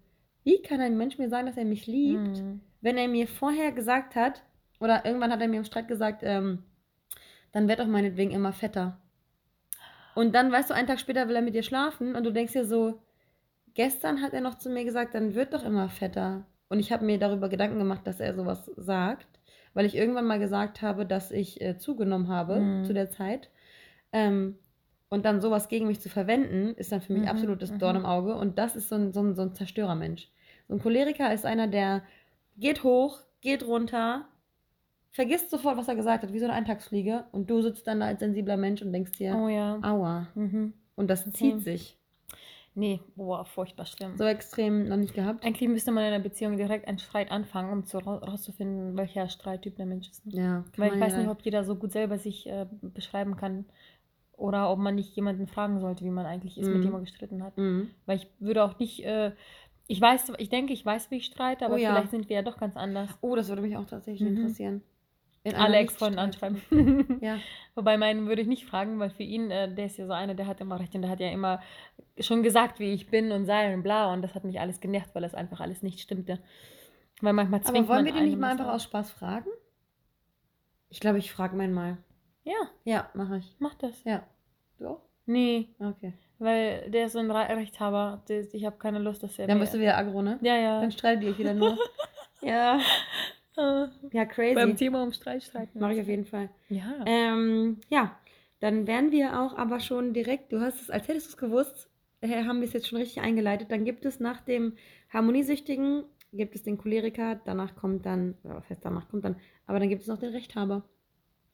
wie 0.45 0.63
kann 0.63 0.81
ein 0.81 0.97
Mensch 0.97 1.19
mir 1.19 1.29
sagen, 1.29 1.47
dass 1.47 1.57
er 1.57 1.65
mich 1.65 1.87
liebt, 1.87 2.43
Mhm. 2.43 2.61
wenn 2.81 2.97
er 2.99 3.09
mir 3.09 3.27
vorher 3.27 3.73
gesagt 3.73 4.15
hat, 4.15 4.43
oder 4.81 5.05
irgendwann 5.05 5.33
hat 5.33 5.41
er 5.41 5.49
mir 5.49 5.57
im 5.59 5.65
Streit 5.65 5.89
gesagt, 5.89 6.23
ähm, 6.23 6.63
dann 7.53 7.69
werd 7.69 7.81
doch 7.81 7.87
meinetwegen 7.87 8.31
immer 8.33 8.53
fetter. 8.53 8.99
Und 10.15 10.35
dann, 10.35 10.53
weißt 10.53 10.71
du, 10.71 10.75
einen 10.75 10.87
Tag 10.87 11.01
später 11.01 11.29
will 11.29 11.37
er 11.37 11.43
mit 11.43 11.55
dir 11.55 11.63
schlafen 11.63 12.15
und 12.15 12.25
du 12.25 12.31
denkst 12.33 12.53
dir 12.53 12.65
so, 12.65 13.01
gestern 13.75 14.23
hat 14.23 14.33
er 14.33 14.41
noch 14.41 14.59
zu 14.59 14.71
mir 14.71 14.85
gesagt, 14.85 15.15
dann 15.15 15.35
wird 15.35 15.55
doch 15.55 15.65
immer 15.65 15.89
fetter. 15.89 16.47
Und 16.69 16.79
ich 16.79 16.93
habe 16.93 17.05
mir 17.05 17.19
darüber 17.19 17.49
Gedanken 17.49 17.79
gemacht, 17.79 18.07
dass 18.07 18.21
er 18.21 18.35
sowas 18.35 18.71
sagt, 18.77 19.27
weil 19.75 19.87
ich 19.87 19.97
irgendwann 19.97 20.27
mal 20.27 20.39
gesagt 20.39 20.83
habe, 20.83 21.05
dass 21.07 21.31
ich 21.31 21.61
äh, 21.61 21.79
zugenommen 21.79 22.29
habe 22.29 22.61
Mhm. 22.61 22.85
zu 22.85 22.93
der 22.95 23.11
Zeit. 23.11 23.51
Ähm, 24.13 24.59
und 25.09 25.25
dann 25.25 25.41
sowas 25.41 25.69
gegen 25.69 25.87
mich 25.87 26.01
zu 26.01 26.09
verwenden, 26.09 26.75
ist 26.77 26.93
dann 26.93 27.01
für 27.01 27.13
mich 27.13 27.23
Mhm, 27.23 27.29
absolutes 27.29 27.71
mhm. 27.71 27.79
Dorn 27.79 27.97
im 27.97 28.07
Auge. 28.07 28.35
Und 28.35 28.59
das 28.59 28.75
ist 28.77 28.89
so 28.89 28.97
ein, 28.97 29.13
so 29.13 29.21
ein, 29.21 29.35
so 29.35 29.43
ein 29.43 29.55
Zerstörermensch. 29.55 30.29
So 30.69 30.75
ein 30.75 30.81
Choleriker 30.81 31.33
ist 31.33 31.45
einer, 31.47 31.67
der 31.69 32.03
geht 32.57 32.83
hoch, 32.85 33.21
geht 33.41 33.67
runter, 33.67 34.27
vergisst 35.11 35.51
sofort, 35.51 35.77
was 35.77 35.89
er 35.89 35.95
gesagt 35.95 36.23
hat, 36.25 36.33
wie 36.33 36.39
so 36.39 36.47
eine 36.47 36.55
Eintagsfliege. 36.55 37.25
Und 37.33 37.49
du 37.51 37.63
sitzt 37.63 37.87
dann 37.87 38.01
da 38.01 38.07
als 38.07 38.21
sensibler 38.21 38.57
Mensch 38.57 38.83
und 38.83 38.93
denkst 38.93 39.13
dir, 39.13 39.37
Oh 39.37 39.49
ja. 39.49 39.79
aua. 39.83 40.29
Mhm. 40.35 40.73
Und 40.97 41.09
das 41.11 41.31
zieht 41.33 41.61
sich. 41.63 41.99
Nee, 42.77 43.01
boah, 43.15 43.45
furchtbar 43.45 43.87
schlimm. 43.87 44.17
So 44.17 44.25
extrem 44.25 44.89
noch 44.89 44.97
nicht 44.97 45.15
gehabt. 45.15 45.45
Eigentlich 45.45 45.69
müsste 45.69 45.93
man 45.93 46.03
in 46.05 46.13
einer 46.13 46.23
Beziehung 46.23 46.57
direkt 46.57 46.89
einen 46.89 46.99
Streit 46.99 47.31
anfangen, 47.31 47.73
um 47.73 47.85
zu, 47.85 47.99
rauszufinden, 47.99 48.97
welcher 48.97 49.29
Streittyp 49.29 49.77
der 49.77 49.87
Mensch 49.87 50.09
ist. 50.11 50.27
Ne? 50.27 50.33
Ja, 50.41 50.65
Weil 50.77 50.95
ich 50.95 51.01
weiß 51.01 51.13
ja- 51.13 51.19
nicht, 51.21 51.29
ob 51.29 51.41
jeder 51.43 51.63
so 51.63 51.77
gut 51.77 51.93
selber 51.93 52.19
sich 52.19 52.49
äh, 52.49 52.67
beschreiben 52.83 53.37
kann. 53.37 53.65
Oder 54.37 54.71
ob 54.71 54.79
man 54.79 54.95
nicht 54.97 55.15
jemanden 55.17 55.47
fragen 55.47 55.79
sollte, 55.79 56.05
wie 56.05 56.11
man 56.11 56.27
eigentlich 56.27 56.59
ist, 56.59 56.67
Mhm. 56.67 56.75
mit 56.75 56.85
dem 56.85 56.93
man 56.93 57.03
gestritten 57.05 57.43
hat. 57.43 57.57
Mhm. 57.57 57.91
Weil 58.07 58.17
ich 58.19 58.27
würde 58.41 58.65
auch 58.65 58.79
nicht, 58.79 59.05
äh, 59.05 59.33
ich 59.87 60.01
weiß, 60.01 60.33
ich 60.39 60.49
denke, 60.49 60.73
ich 60.73 60.85
weiß, 60.85 61.11
wie 61.11 61.17
ich 61.17 61.27
streite, 61.27 61.65
aber 61.67 61.75
Oh 61.75 61.79
ja. 61.79 61.91
vielleicht 61.93 62.11
sind 62.11 62.29
wir 62.29 62.37
ja 62.37 62.43
doch 62.43 62.57
ganz 62.59 62.77
anders. 62.77 63.11
Oh, 63.21 63.37
das 63.37 63.49
würde 63.49 63.63
mich 63.63 63.77
auch 63.77 63.87
tatsächlich 63.87 64.29
Mhm. 64.29 64.37
interessieren. 64.39 64.83
In 65.47 65.55
Alle 65.57 65.77
Ex-Freunde 65.77 66.19
Nichtstreit- 66.23 66.51
anschreiben. 66.59 66.63
Ja. 67.23 67.39
Wobei 67.75 67.97
meinen 67.99 68.27
würde 68.27 68.41
ich 68.43 68.49
nicht 68.49 68.65
fragen, 68.65 68.99
weil 68.99 69.11
für 69.11 69.23
ihn, 69.25 69.51
äh, 69.51 69.73
der 69.73 69.87
ist 69.87 69.99
ja 69.99 70.07
so 70.07 70.13
einer, 70.15 70.35
der 70.35 70.47
hat 70.47 70.61
immer 70.61 70.81
recht 70.81 70.95
und 70.95 71.03
der 71.03 71.11
hat 71.11 71.21
ja 71.21 71.31
immer 71.31 71.61
schon 72.19 72.43
gesagt, 72.43 72.81
wie 72.81 72.93
ich 72.93 73.09
bin 73.09 73.31
und 73.31 73.45
sei 73.45 73.75
und 73.75 73.83
bla 73.83 74.13
und 74.13 74.23
das 74.23 74.35
hat 74.35 74.45
mich 74.45 74.59
alles 74.59 74.81
genervt, 74.81 75.15
weil 75.15 75.23
das 75.23 75.35
einfach 75.35 75.61
alles 75.61 75.83
nicht 75.83 76.01
stimmte. 76.01 76.39
Weil 77.21 77.35
manchmal 77.35 77.61
zwingt 77.63 77.77
Aber 77.79 77.89
wollen 77.89 78.05
man 78.07 78.15
wir 78.15 78.21
den 78.21 78.25
nicht 78.31 78.39
mal 78.41 78.53
einfach 78.53 78.73
aus 78.73 78.85
Spaß 78.85 79.11
fragen? 79.13 79.51
Ich 80.89 80.99
glaube, 81.01 81.19
ich 81.19 81.31
frage 81.31 81.57
meinen 81.57 81.75
mal. 81.75 81.99
Ja, 82.45 82.53
Ja, 82.85 83.11
mache 83.15 83.39
ich. 83.39 83.57
mach 83.59 83.75
das. 83.75 84.03
Ja. 84.05 84.23
Du 84.79 84.87
auch? 84.89 85.01
Nee, 85.27 85.69
Okay. 85.79 86.13
weil 86.39 86.91
der 86.91 87.07
ist 87.07 87.13
so 87.13 87.19
ein 87.19 87.31
Re 87.31 87.49
Rechthaber. 87.57 88.23
Der, 88.29 88.53
ich 88.53 88.65
habe 88.67 88.77
keine 88.77 88.99
Lust, 88.99 89.23
dass 89.23 89.39
er 89.39 89.47
Dann 89.47 89.59
bist 89.59 89.73
du 89.75 89.81
wieder 89.81 89.97
aggro, 89.97 90.21
ne? 90.23 90.39
Ja, 90.43 90.57
ja. 90.57 90.81
Dann 90.81 90.93
streitet 90.93 91.25
ihr 91.25 91.31
euch 91.31 91.39
wieder 91.39 91.55
nur. 91.55 91.79
ja. 92.43 92.79
Ja, 93.57 93.89
beim 94.13 94.29
crazy. 94.29 94.75
Thema 94.75 95.03
um 95.03 95.13
Streit 95.13 95.43
streiten. 95.45 95.79
Mache 95.79 95.95
ich 95.95 96.01
auf 96.01 96.09
jeden 96.09 96.25
Fall. 96.27 96.51
Ja. 96.69 97.05
Ähm, 97.07 97.81
ja, 97.89 98.19
dann 98.61 98.87
wären 98.87 99.13
wir 99.13 99.41
auch 99.41 99.57
aber 99.57 99.79
schon 99.81 100.13
direkt, 100.13 100.53
du 100.53 100.61
hast 100.61 100.83
es, 100.83 100.91
als 100.91 101.07
hättest 101.09 101.27
du 101.27 101.31
es 101.31 101.37
gewusst, 101.37 101.89
äh, 102.21 102.45
haben 102.45 102.61
wir 102.61 102.67
es 102.67 102.73
jetzt 102.75 102.89
schon 102.89 102.99
richtig 102.99 103.23
eingeleitet. 103.23 103.71
Dann 103.71 103.85
gibt 103.85 104.05
es 104.05 104.19
nach 104.19 104.41
dem 104.41 104.75
Harmoniesüchtigen, 105.11 106.03
gibt 106.33 106.57
es 106.57 106.65
den 106.65 106.79
Choleriker, 106.79 107.41
danach 107.45 107.77
kommt 107.77 108.05
dann, 108.07 108.37
oder 108.43 108.57
was 108.57 108.69
heißt 108.69 108.85
danach 108.85 109.09
kommt 109.09 109.25
dann, 109.25 109.37
aber 109.67 109.79
dann 109.79 109.89
gibt 109.89 110.03
es 110.03 110.09
noch 110.09 110.19
den 110.19 110.33
Rechthaber. 110.33 110.83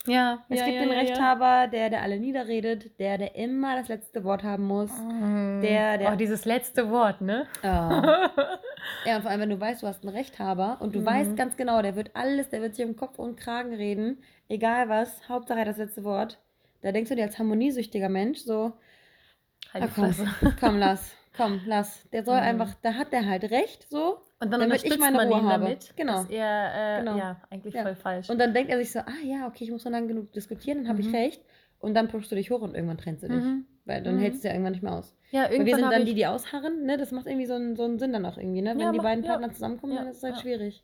Ja. 0.07 0.45
Es 0.49 0.59
ja, 0.61 0.65
gibt 0.67 0.77
ja, 0.77 0.83
den 0.85 0.93
Rechthaber, 0.93 1.69
der, 1.69 1.91
der 1.91 2.03
alle 2.03 2.19
niederredet, 2.19 2.99
der, 2.99 3.19
der 3.19 3.35
immer 3.37 3.77
das 3.77 3.89
letzte 3.89 4.25
Wort 4.25 4.43
haben 4.43 4.65
muss. 4.67 4.91
Ja. 4.99 5.61
Der- 5.61 5.99
der- 5.99 6.13
Oh, 6.13 6.17
dieses 6.17 6.45
letzte 6.45 6.91
Wort, 6.91 7.21
ne? 7.21 7.47
Ja. 7.63 8.31
ja, 9.07 9.17
und 9.17 9.23
vor 9.23 9.31
allem, 9.31 9.41
wenn 9.41 9.51
du 9.51 9.61
weißt, 9.61 9.83
du 9.83 9.87
hast 9.87 10.03
einen 10.05 10.15
Rechthaber 10.17 10.79
und 10.81 10.95
du 10.95 11.01
Mhm. 11.01 11.07
weißt 11.07 11.37
ganz 11.37 11.57
genau, 11.57 11.83
der 11.83 11.97
wird 11.97 12.11
alles, 12.15 12.49
der 12.49 12.63
wird 12.63 12.75
sich 12.75 12.85
um 12.85 12.97
Kopf 12.97 13.19
und 13.19 13.37
Kragen 13.37 13.75
reden, 13.75 14.23
egal 14.49 14.89
was, 14.89 15.29
Hauptsache 15.29 15.65
das 15.65 15.77
letzte 15.77 16.03
Wort. 16.05 16.39
Da 16.83 16.93
denkst 16.93 17.11
du 17.11 17.17
dir 17.17 17.25
als 17.25 17.39
harmoniesüchtiger 17.39 18.09
Mensch 18.09 18.39
so, 18.41 18.73
Halt 19.75 19.85
ah, 19.85 19.89
komm, 19.95 20.15
komm, 20.59 20.79
lass, 20.79 21.15
komm, 21.37 21.61
lass. 21.67 22.09
Der 22.11 22.25
soll 22.25 22.37
Mhm. 22.41 22.43
einfach, 22.47 22.75
da 22.83 22.95
hat 22.95 23.13
der 23.13 23.27
halt 23.27 23.45
recht, 23.51 23.87
so. 23.89 24.19
Und 24.43 24.51
dann 24.51 24.61
Damit 24.61 24.83
ich 24.85 24.99
meine 24.99 25.17
man 25.19 25.29
Ruhe 25.29 25.39
ihn 25.41 25.47
habe. 25.47 25.65
damit. 25.65 25.93
Genau. 25.97 26.13
Dass 26.15 26.31
er, 26.31 26.97
äh, 26.97 26.99
Genau. 27.01 27.17
ja, 27.19 27.41
eigentlich 27.51 27.75
Ja. 27.75 27.83
voll 27.83 27.95
falsch. 27.95 28.31
Und 28.31 28.39
dann 28.39 28.55
denkt 28.55 28.71
er 28.71 28.79
sich 28.79 28.91
so, 28.91 29.01
ah 29.01 29.05
ja, 29.23 29.47
okay, 29.47 29.65
ich 29.65 29.71
muss 29.71 29.85
noch 29.85 29.93
lang 29.93 30.09
genug 30.09 30.33
diskutieren, 30.33 30.79
dann 30.79 30.89
habe 30.89 31.01
ich 31.03 31.09
Mhm. 31.09 31.15
recht. 31.15 31.43
Und 31.79 31.95
dann 31.95 32.09
pushst 32.09 32.31
du 32.33 32.37
dich 32.37 32.51
hoch 32.51 32.61
und 32.63 32.75
irgendwann 32.75 32.99
trennst 32.99 33.23
du 33.23 33.29
dich. 33.29 33.45
Mhm. 33.45 33.67
Weil 33.85 34.03
dann 34.03 34.17
Mhm. 34.17 34.21
hältst 34.21 34.43
du 34.43 34.49
ja 34.49 34.55
irgendwann 34.55 34.73
nicht 34.73 34.83
mehr 34.83 34.93
aus. 34.95 35.15
ja, 35.31 35.43
Weil 35.43 35.51
wir 35.51 35.57
irgendwann 35.59 35.81
sind 35.81 35.93
dann 35.93 36.03
ich, 36.03 36.09
die, 36.09 36.15
die 36.15 36.27
ausharren, 36.27 36.85
ne? 36.87 36.97
Das 36.97 37.11
macht 37.13 37.27
irgendwie 37.27 37.47
so 37.47 37.55
einen, 37.55 37.77
so 37.77 37.85
einen 37.85 37.99
Sinn 37.99 38.13
dann 38.15 38.25
auch 38.27 38.37
irgendwie, 38.39 38.63
ne? 38.63 38.71
Wenn 38.71 38.81
Ja, 38.81 38.93
die 38.93 38.99
beiden 38.99 39.25
ja. 39.25 39.31
Partner 39.33 39.53
zusammenkommen, 39.53 39.95
dann 39.97 40.07
ist 40.09 40.17
es 40.19 40.23
halt 40.23 40.39
schwierig. 40.39 40.83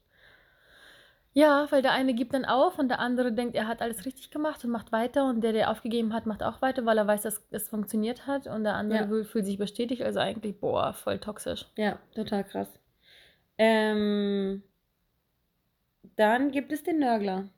Ja, 1.33 1.67
weil 1.71 1.83
der 1.83 1.93
eine 1.93 2.15
gibt 2.15 2.33
dann 2.33 2.47
auf 2.47 2.79
und 2.79 2.89
der 2.89 2.99
andere 2.99 3.31
denkt, 3.31 3.55
er 3.57 3.67
hat 3.69 3.83
alles 3.83 4.07
richtig 4.07 4.31
gemacht 4.31 4.65
und 4.65 4.71
macht 4.71 4.91
weiter 4.91 5.29
und 5.29 5.43
der, 5.45 5.53
der 5.53 5.71
aufgegeben 5.71 6.15
hat, 6.15 6.25
macht 6.25 6.43
auch 6.43 6.63
weiter, 6.63 6.87
weil 6.87 6.97
er 6.97 7.07
weiß, 7.07 7.23
dass 7.23 7.43
es 7.51 7.69
funktioniert 7.69 8.27
hat 8.27 8.47
und 8.47 8.65
der 8.65 8.75
andere 8.75 9.19
Ja. 9.19 9.25
fühlt 9.25 9.45
sich 9.45 9.59
bestätigt. 9.59 10.01
Also 10.03 10.19
eigentlich, 10.21 10.59
boah, 10.59 10.95
voll 10.95 11.19
toxisch. 11.19 11.67
Ja, 11.77 11.99
total 12.15 12.43
krass. 12.45 12.79
Ähm, 13.59 14.63
dann 16.17 16.51
gibt 16.51 16.73
es 16.73 16.83
den 16.83 16.99
Nörgler. 16.99 17.49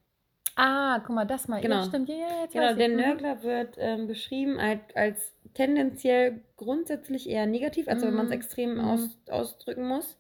Ah, 0.57 1.01
guck 1.07 1.15
mal, 1.15 1.25
das 1.25 1.47
mal. 1.49 1.61
Genau. 1.61 1.77
Ja, 1.77 1.85
stimmt. 1.85 2.09
Ja, 2.09 2.17
ja, 2.17 2.43
jetzt 2.43 2.53
Genau, 2.53 2.75
der. 2.75 2.89
Mhm. 2.89 2.97
Nörgler 2.97 3.43
wird 3.43 3.77
ähm, 3.79 4.07
beschrieben 4.09 4.59
als, 4.59 4.81
als 4.95 5.33
tendenziell 5.55 6.41
grundsätzlich 6.57 7.29
eher 7.29 7.47
negativ, 7.47 7.89
also 7.89 8.07
wenn 8.07 8.15
man 8.15 8.27
es 8.27 8.31
Mhm. 8.33 8.37
extrem 8.37 8.75
Mhm. 8.75 8.81
aus, 8.81 9.19
ausdrücken 9.31 9.87
muss. 9.87 10.17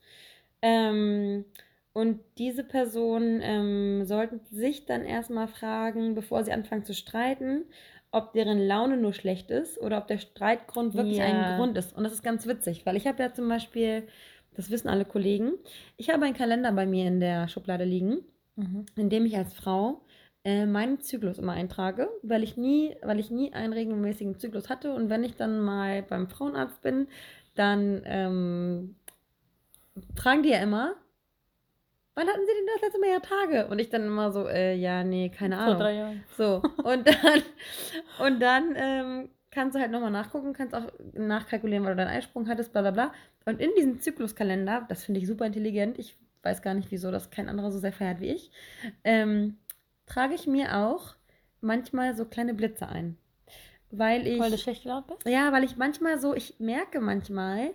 Ähm, 0.63 1.45
und 1.93 2.21
diese 2.39 2.63
Personen 2.63 3.41
ähm, 3.43 4.05
sollten 4.05 4.41
sich 4.51 4.87
dann 4.87 5.05
erstmal 5.05 5.49
fragen, 5.49 6.15
bevor 6.15 6.45
sie 6.45 6.53
anfangen 6.53 6.85
zu 6.85 6.95
streiten, 6.95 7.65
ob 8.13 8.33
deren 8.33 8.59
Laune 8.67 8.97
nur 8.97 9.13
schlecht 9.13 9.51
ist 9.51 9.79
oder 9.81 9.99
ob 9.99 10.07
der 10.07 10.19
Streitgrund 10.19 10.95
wirklich 10.97 11.19
Ja. 11.19 11.25
ein 11.25 11.45
Grund 11.45 11.77
ist. 11.77 11.97
Und 11.97 12.05
das 12.05 12.13
ist 12.13 12.23
ganz 12.23 12.47
witzig, 12.47 12.87
weil 12.87 12.97
ich 12.97 13.07
habe 13.07 13.23
ja 13.23 13.33
zum 13.33 13.49
Beispiel, 13.49 14.07
das 14.59 14.71
wissen 14.71 14.89
alle 14.89 15.05
Kollegen, 15.07 15.53
ich 15.97 16.11
habe 16.11 16.25
einen 16.27 16.35
Kalender 16.37 16.73
bei 16.73 16.85
mir 16.85 17.07
in 17.07 17.21
der 17.21 17.49
Schublade 17.49 17.85
liegen 17.85 18.19
Mhm. 18.57 18.87
in 18.97 19.09
dem 19.09 19.25
ich 19.25 19.37
als 19.37 19.55
Frau 19.55 20.01
äh, 20.43 20.67
meinen 20.67 21.01
Zyklus 21.01 21.39
immer 21.39 21.53
eintrage, 21.53 22.09
weil 22.23 22.43
ich 22.43 22.57
nie, 22.57 22.97
weil 23.03 23.21
ich 23.21 23.31
nie 23.31 23.53
einen 23.53 23.73
regelmäßigen 23.73 24.37
Zyklus 24.37 24.69
hatte 24.69 24.93
und 24.93 25.11
wenn 25.11 25.23
ich 25.23 25.37
dann 25.37 25.61
mal 25.61 26.03
beim 26.03 26.29
Frauenarzt 26.29 26.83
bin, 26.83 27.07
dann 27.55 28.03
ähm, 28.05 28.97
fragen 30.17 30.43
die 30.43 30.49
ja 30.49 30.59
immer, 30.59 30.97
wann 32.17 32.27
hatten 32.27 32.41
sie 32.41 32.53
denn 32.53 32.67
das 32.75 32.83
letzte 32.83 32.99
Mal 33.01 33.11
ihre 33.11 33.23
Tage? 33.23 33.69
Und 33.71 33.79
ich 33.79 33.91
dann 33.91 34.03
immer 34.07 34.33
so, 34.33 34.49
äh, 34.49 34.75
ja, 34.75 35.05
nee, 35.05 35.29
keine 35.29 35.55
Vor 35.55 35.65
Ahnung. 35.67 35.79
drei 35.79 35.95
Jahren. 35.95 36.25
So, 36.37 36.63
und 36.83 37.07
dann, 37.07 37.43
und 38.27 38.41
dann 38.41 38.75
ähm, 38.77 39.29
kannst 39.51 39.75
du 39.75 39.81
halt 39.81 39.91
nochmal 39.91 40.11
nachgucken, 40.11 40.53
kannst 40.53 40.75
auch 40.75 40.93
nachkalkulieren, 41.15 41.85
weil 41.85 41.93
du 41.93 42.05
deinen 42.05 42.17
Eisprung 42.17 42.49
hattest, 42.49 42.73
bla 42.73 42.83
bla 42.83 42.91
bla. 42.91 43.13
Und 43.45 43.61
in 43.61 43.71
diesem 43.77 44.01
Zykluskalender, 44.01 44.87
das 44.89 45.05
finde 45.05 45.21
ich 45.21 45.27
super 45.27 45.47
intelligent, 45.47 45.99
ich 45.99 46.17
weiß 46.43 46.63
gar 46.63 46.75
nicht, 46.75 46.91
wieso 46.91 47.11
das 47.11 47.31
kein 47.31 47.49
anderer 47.49 47.71
so 47.71 47.79
sehr 47.79 47.93
feiert 47.93 48.21
wie 48.21 48.29
ich, 48.29 48.51
ähm, 49.05 49.57
trage 50.07 50.35
ich 50.35 50.47
mir 50.47 50.77
auch 50.77 51.15
manchmal 51.61 52.15
so 52.15 52.25
kleine 52.25 52.55
Blitze 52.55 52.89
ein. 52.89 53.17
Weil 53.91 54.27
ich. 54.27 54.39
Weil 54.39 54.51
du 54.51 54.59
schlecht 54.59 54.83
gelaunt 54.83 55.07
bist? 55.07 55.27
Ja, 55.27 55.53
weil 55.53 55.65
ich 55.65 55.77
manchmal 55.77 56.19
so, 56.19 56.35
ich 56.35 56.61
merke 56.61 57.01
manchmal, 57.01 57.71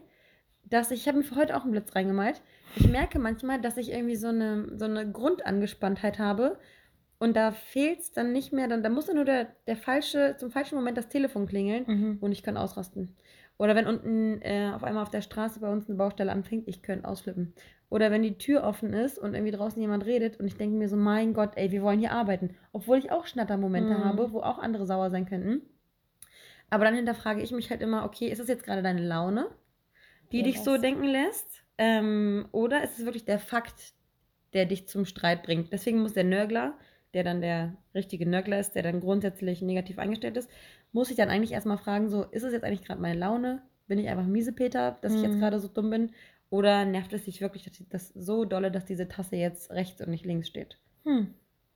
dass 0.63 0.91
ich, 0.91 1.01
ich 1.01 1.07
habe 1.07 1.19
mir 1.19 1.23
für 1.23 1.35
heute 1.35 1.57
auch 1.57 1.63
einen 1.63 1.71
Blitz 1.71 1.95
reingemalt. 1.95 2.41
Ich 2.75 2.87
merke 2.87 3.19
manchmal, 3.19 3.59
dass 3.61 3.77
ich 3.77 3.91
irgendwie 3.91 4.15
so 4.15 4.27
eine, 4.27 4.77
so 4.77 4.85
eine 4.85 5.11
Grundangespanntheit 5.11 6.19
habe 6.19 6.57
und 7.23 7.35
da 7.35 7.51
fehlt 7.51 7.99
es 8.01 8.11
dann 8.11 8.33
nicht 8.33 8.51
mehr, 8.51 8.67
dann 8.67 8.83
da 8.83 8.89
muss 8.89 9.05
dann 9.05 9.15
nur 9.15 9.25
der, 9.25 9.47
der 9.67 9.77
falsche, 9.77 10.35
zum 10.37 10.51
falschen 10.51 10.75
Moment 10.75 10.97
das 10.97 11.07
Telefon 11.07 11.47
klingeln 11.47 11.85
Mhm. 11.87 12.19
und 12.19 12.31
ich 12.33 12.43
kann 12.43 12.57
ausrasten. 12.57 13.15
Oder 13.57 13.75
wenn 13.75 13.87
unten 13.87 14.41
äh, 14.41 14.71
auf 14.75 14.83
einmal 14.83 15.03
auf 15.03 15.09
der 15.11 15.21
Straße 15.21 15.59
bei 15.61 15.71
uns 15.71 15.87
eine 15.87 15.97
Baustelle 15.97 16.31
anfängt, 16.31 16.67
ich 16.67 16.81
könnte 16.81 17.07
ausflippen. 17.07 17.53
Oder 17.89 18.11
wenn 18.11 18.23
die 18.23 18.37
Tür 18.37 18.63
offen 18.63 18.91
ist 18.93 19.17
und 19.19 19.35
irgendwie 19.35 19.51
draußen 19.51 19.81
jemand 19.81 20.05
redet 20.05 20.37
und 20.39 20.47
ich 20.47 20.57
denke 20.57 20.75
mir 20.75 20.89
so, 20.89 20.97
mein 20.97 21.33
Gott, 21.33 21.51
ey, 21.55 21.71
wir 21.71 21.81
wollen 21.83 21.99
hier 21.99 22.11
arbeiten. 22.11 22.55
Obwohl 22.73 22.97
ich 22.97 23.11
auch 23.11 23.25
Schnattermomente 23.25 23.93
Mhm. 23.93 24.03
habe, 24.03 24.31
wo 24.33 24.41
auch 24.41 24.57
andere 24.59 24.85
sauer 24.85 25.09
sein 25.11 25.25
könnten. 25.25 25.61
Aber 26.69 26.85
dann 26.85 26.95
hinterfrage 26.95 27.41
ich 27.41 27.51
mich 27.51 27.69
halt 27.69 27.81
immer, 27.81 28.05
okay, 28.05 28.27
ist 28.27 28.39
das 28.39 28.47
jetzt 28.47 28.63
gerade 28.65 28.81
deine 28.81 29.01
Laune, 29.05 29.47
die 30.31 30.39
Ja, 30.39 30.43
dich 30.43 30.59
so 30.61 30.77
denken 30.77 31.05
lässt? 31.05 31.63
Ähm, 31.77 32.47
oder 32.51 32.83
ist 32.83 32.99
es 32.99 33.05
wirklich 33.05 33.25
der 33.25 33.39
Fakt, 33.39 33.93
der 34.53 34.65
dich 34.65 34.87
zum 34.87 35.05
Streit 35.05 35.43
bringt? 35.43 35.73
Deswegen 35.73 36.01
muss 36.01 36.13
der 36.13 36.23
Nörgler, 36.25 36.77
der 37.13 37.23
dann 37.23 37.41
der 37.41 37.75
richtige 37.93 38.25
Nörgler 38.27 38.59
ist, 38.59 38.73
der 38.75 38.83
dann 38.83 38.99
grundsätzlich 39.01 39.61
negativ 39.61 39.99
eingestellt 39.99 40.37
ist, 40.37 40.49
muss 40.91 41.09
ich 41.09 41.17
dann 41.17 41.29
eigentlich 41.29 41.51
erstmal 41.51 41.77
fragen, 41.77 42.09
so, 42.09 42.23
ist 42.23 42.43
es 42.43 42.53
jetzt 42.53 42.63
eigentlich 42.63 42.83
gerade 42.83 43.01
meine 43.01 43.19
Laune? 43.19 43.61
Bin 43.87 43.99
ich 43.99 44.07
einfach 44.09 44.25
Miesepeter, 44.25 44.97
dass 45.01 45.13
ich 45.15 45.21
jetzt 45.21 45.35
Mhm. 45.35 45.39
gerade 45.39 45.59
so 45.59 45.67
dumm 45.67 45.89
bin? 45.89 46.11
Oder 46.49 46.85
nervt 46.85 47.13
es 47.13 47.25
dich 47.25 47.41
wirklich 47.41 47.63
dass 47.65 47.81
das 47.89 48.09
so 48.09 48.45
dolle, 48.45 48.71
dass 48.71 48.85
diese 48.85 49.07
Tasse 49.07 49.35
jetzt 49.35 49.71
rechts 49.71 50.01
und 50.01 50.09
nicht 50.09 50.25
links 50.25 50.47
steht? 50.47 50.77
Hm. 51.03 51.33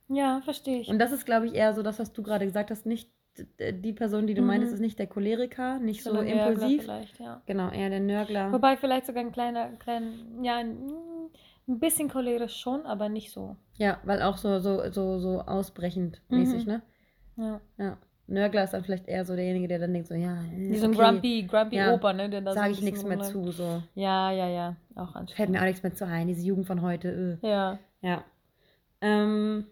Ja, 0.08 0.40
verstehe 0.42 0.80
ich. 0.80 0.88
Und 0.88 0.98
das 0.98 1.12
ist, 1.12 1.26
glaube 1.26 1.46
ich, 1.46 1.54
eher 1.54 1.74
so 1.74 1.82
das, 1.82 1.98
was 1.98 2.12
du 2.12 2.22
gerade 2.22 2.46
gesagt 2.46 2.70
hast. 2.70 2.86
Nicht 2.86 3.10
d- 3.58 3.72
die 3.72 3.92
Person, 3.92 4.26
die 4.26 4.34
du 4.34 4.40
Mhm. 4.40 4.46
meintest, 4.46 4.72
ist 4.74 4.80
nicht 4.80 4.98
der 4.98 5.06
Choleriker, 5.06 5.78
nicht 5.78 6.02
so 6.02 6.12
Nörgler 6.12 6.46
impulsiv. 6.46 6.82
Vielleicht, 6.82 7.20
ja. 7.20 7.42
Genau, 7.46 7.70
eher 7.70 7.90
der 7.90 8.00
Nörgler. 8.00 8.52
Wobei 8.52 8.76
vielleicht 8.76 9.06
sogar 9.06 9.22
ein 9.22 9.32
kleiner, 9.32 9.70
klein, 9.76 10.42
ja, 10.42 10.62
ein 11.68 11.78
bisschen 11.78 12.08
cholerisch 12.08 12.56
schon, 12.56 12.86
aber 12.86 13.08
nicht 13.08 13.30
so. 13.32 13.56
Ja, 13.76 13.98
weil 14.04 14.22
auch 14.22 14.36
so, 14.38 14.58
so, 14.58 14.90
so, 14.90 15.18
so 15.18 15.40
ausbrechend 15.42 16.20
Mhm. 16.28 16.38
mäßig, 16.38 16.66
ne? 16.66 16.82
Ja. 17.36 17.60
Ja. 17.78 17.98
Nörgler 18.26 18.64
ist 18.64 18.72
dann 18.74 18.84
vielleicht 18.84 19.08
eher 19.08 19.24
so 19.24 19.34
derjenige, 19.36 19.68
der 19.68 19.78
dann 19.78 19.92
denkt 19.92 20.08
so, 20.08 20.14
ja, 20.14 20.42
Wie 20.54 20.76
so 20.76 20.84
ein 20.86 20.94
okay, 20.94 21.02
grumpy, 21.02 21.42
grumpy 21.48 21.76
Ja. 21.76 21.94
Opa, 21.94 22.12
ne? 22.12 22.28
Der 22.28 22.42
da 22.42 22.50
so 22.50 22.56
sage 22.56 22.66
ein 22.68 22.72
ich 22.72 22.82
nichts 22.82 23.04
mehr 23.04 23.20
zu, 23.20 23.52
so. 23.52 23.82
Ja, 23.94 24.30
ja, 24.32 24.48
ja. 24.48 24.76
Auch 24.96 25.12
Fällt 25.12 25.16
anstrengend. 25.16 25.52
mir 25.52 25.60
auch 25.60 25.64
nichts 25.66 25.82
mehr 25.82 25.94
zu 25.94 26.06
ein, 26.06 26.26
diese 26.28 26.44
Jugend 26.44 26.66
von 26.66 26.82
heute. 26.82 27.38
Äh. 27.42 27.48
Ja. 27.48 27.78
Ja. 28.02 28.24
Ähm, 29.00 29.66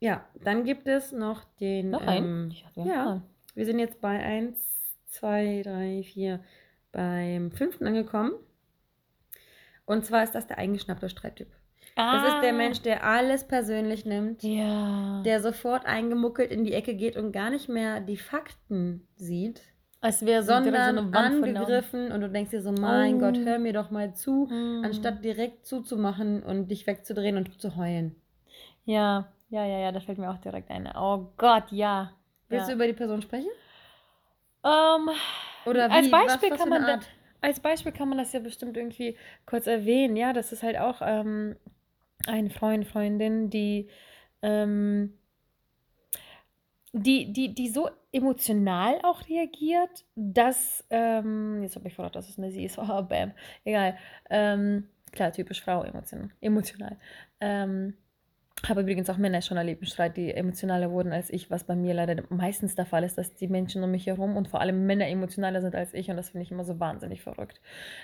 ja, 0.00 0.24
dann 0.44 0.64
gibt 0.64 0.86
es 0.88 1.12
noch 1.12 1.44
den. 1.60 1.90
Noch 1.90 2.02
ähm, 2.02 2.52
ein? 2.76 2.84
Ja. 2.84 3.10
einen. 3.12 3.22
Wir 3.54 3.64
sind 3.64 3.78
jetzt 3.78 4.00
bei 4.00 4.18
1, 4.18 4.58
2, 5.06 5.62
3, 5.64 6.02
4, 6.02 6.40
beim 6.90 7.52
fünften 7.52 7.86
angekommen. 7.86 8.32
Und 9.84 10.04
zwar 10.06 10.22
ist 10.22 10.34
das 10.34 10.46
der 10.46 10.58
eingeschnappte 10.58 11.08
Streittyp. 11.08 11.48
Das 11.96 12.24
ist 12.34 12.40
der 12.42 12.50
Ah. 12.50 12.56
Mensch, 12.56 12.80
der 12.80 13.04
alles 13.04 13.46
persönlich 13.46 14.06
nimmt, 14.06 14.42
Ja. 14.42 15.20
der 15.24 15.42
sofort 15.42 15.84
eingemuckelt 15.84 16.50
in 16.50 16.64
die 16.64 16.72
Ecke 16.72 16.94
geht 16.94 17.16
und 17.16 17.32
gar 17.32 17.50
nicht 17.50 17.68
mehr 17.68 18.00
die 18.00 18.16
Fakten 18.16 19.06
sieht, 19.16 19.60
Als 20.00 20.24
wäre 20.24 20.42
so, 20.42 20.52
sondern 20.54 20.98
eine 20.98 21.12
Wand 21.12 21.44
angegriffen 21.44 22.10
und 22.10 22.22
du 22.22 22.30
denkst 22.30 22.50
dir 22.50 22.62
so, 22.62 22.72
mein 22.72 23.16
Oh. 23.16 23.18
Gott, 23.18 23.36
hör 23.38 23.58
mir 23.58 23.72
doch 23.74 23.90
mal 23.90 24.14
zu, 24.14 24.48
Mhm. 24.50 24.82
anstatt 24.84 25.22
direkt 25.24 25.66
zuzumachen 25.66 26.42
und 26.42 26.68
dich 26.68 26.86
wegzudrehen 26.86 27.36
und 27.36 27.60
zu 27.60 27.76
heulen. 27.76 28.16
Ja, 28.84 29.28
ja, 29.50 29.66
ja, 29.66 29.78
ja, 29.78 29.92
da 29.92 30.00
fällt 30.00 30.18
mir 30.18 30.30
auch 30.30 30.38
direkt 30.38 30.70
ein. 30.70 30.88
Oh 30.96 31.28
Gott, 31.36 31.64
ja. 31.70 32.12
Willst 32.48 32.68
ja. 32.68 32.74
du 32.74 32.76
über 32.76 32.86
die 32.86 32.94
Person 32.94 33.20
sprechen? 33.22 33.50
Ähm, 34.64 35.10
Oder 35.66 35.88
wie? 35.88 35.92
als 35.92 36.10
Beispiel 36.10 36.50
was, 36.50 36.58
was 36.58 36.58
kann 36.60 36.68
man 36.68 36.86
da, 36.86 36.92
Art? 36.94 37.08
Als 37.42 37.60
Beispiel 37.60 37.92
kann 37.92 38.08
man 38.08 38.18
das 38.18 38.32
ja 38.32 38.40
bestimmt 38.40 38.76
irgendwie 38.76 39.16
kurz 39.46 39.66
erwähnen. 39.66 40.16
Ja, 40.16 40.32
das 40.32 40.52
ist 40.52 40.62
halt 40.62 40.78
auch 40.78 41.02
ähm, 41.04 41.56
ein 42.26 42.50
Freund, 42.50 42.86
Freundin, 42.86 43.50
die, 43.50 43.88
ähm, 44.42 45.14
die, 46.92 47.32
die, 47.32 47.54
die 47.54 47.68
so 47.68 47.88
emotional 48.12 49.00
auch 49.02 49.26
reagiert, 49.28 50.04
dass, 50.14 50.84
ähm, 50.90 51.62
jetzt 51.62 51.76
habe 51.76 51.88
ich 51.88 51.94
verraten, 51.94 52.14
dass 52.14 52.28
es 52.28 52.38
eine 52.38 52.50
sie 52.50 52.64
ist, 52.64 52.78
oh, 52.78 53.02
bam, 53.02 53.32
egal. 53.64 53.98
Ähm, 54.30 54.88
klar, 55.12 55.32
typisch 55.32 55.62
Frau, 55.62 55.82
emotional. 55.82 56.30
emotional. 56.40 56.98
Habe 58.68 58.82
übrigens 58.82 59.10
auch 59.10 59.16
Männer 59.16 59.42
schon 59.42 59.56
erlebt 59.56 59.82
im 59.82 59.86
Streit, 59.88 60.16
die 60.16 60.32
emotionaler 60.32 60.90
wurden 60.90 61.12
als 61.12 61.30
ich, 61.30 61.50
was 61.50 61.64
bei 61.64 61.74
mir 61.74 61.94
leider 61.94 62.22
meistens 62.28 62.74
der 62.76 62.86
Fall 62.86 63.02
ist, 63.02 63.18
dass 63.18 63.34
die 63.34 63.48
Menschen 63.48 63.82
um 63.82 63.90
mich 63.90 64.06
herum 64.06 64.36
und 64.36 64.48
vor 64.48 64.60
allem 64.60 64.86
Männer 64.86 65.08
emotionaler 65.08 65.60
sind 65.60 65.74
als 65.74 65.92
ich 65.94 66.10
und 66.10 66.16
das 66.16 66.30
finde 66.30 66.44
ich 66.44 66.52
immer 66.52 66.64
so 66.64 66.78
wahnsinnig 66.78 67.22
verrückt. 67.22 67.60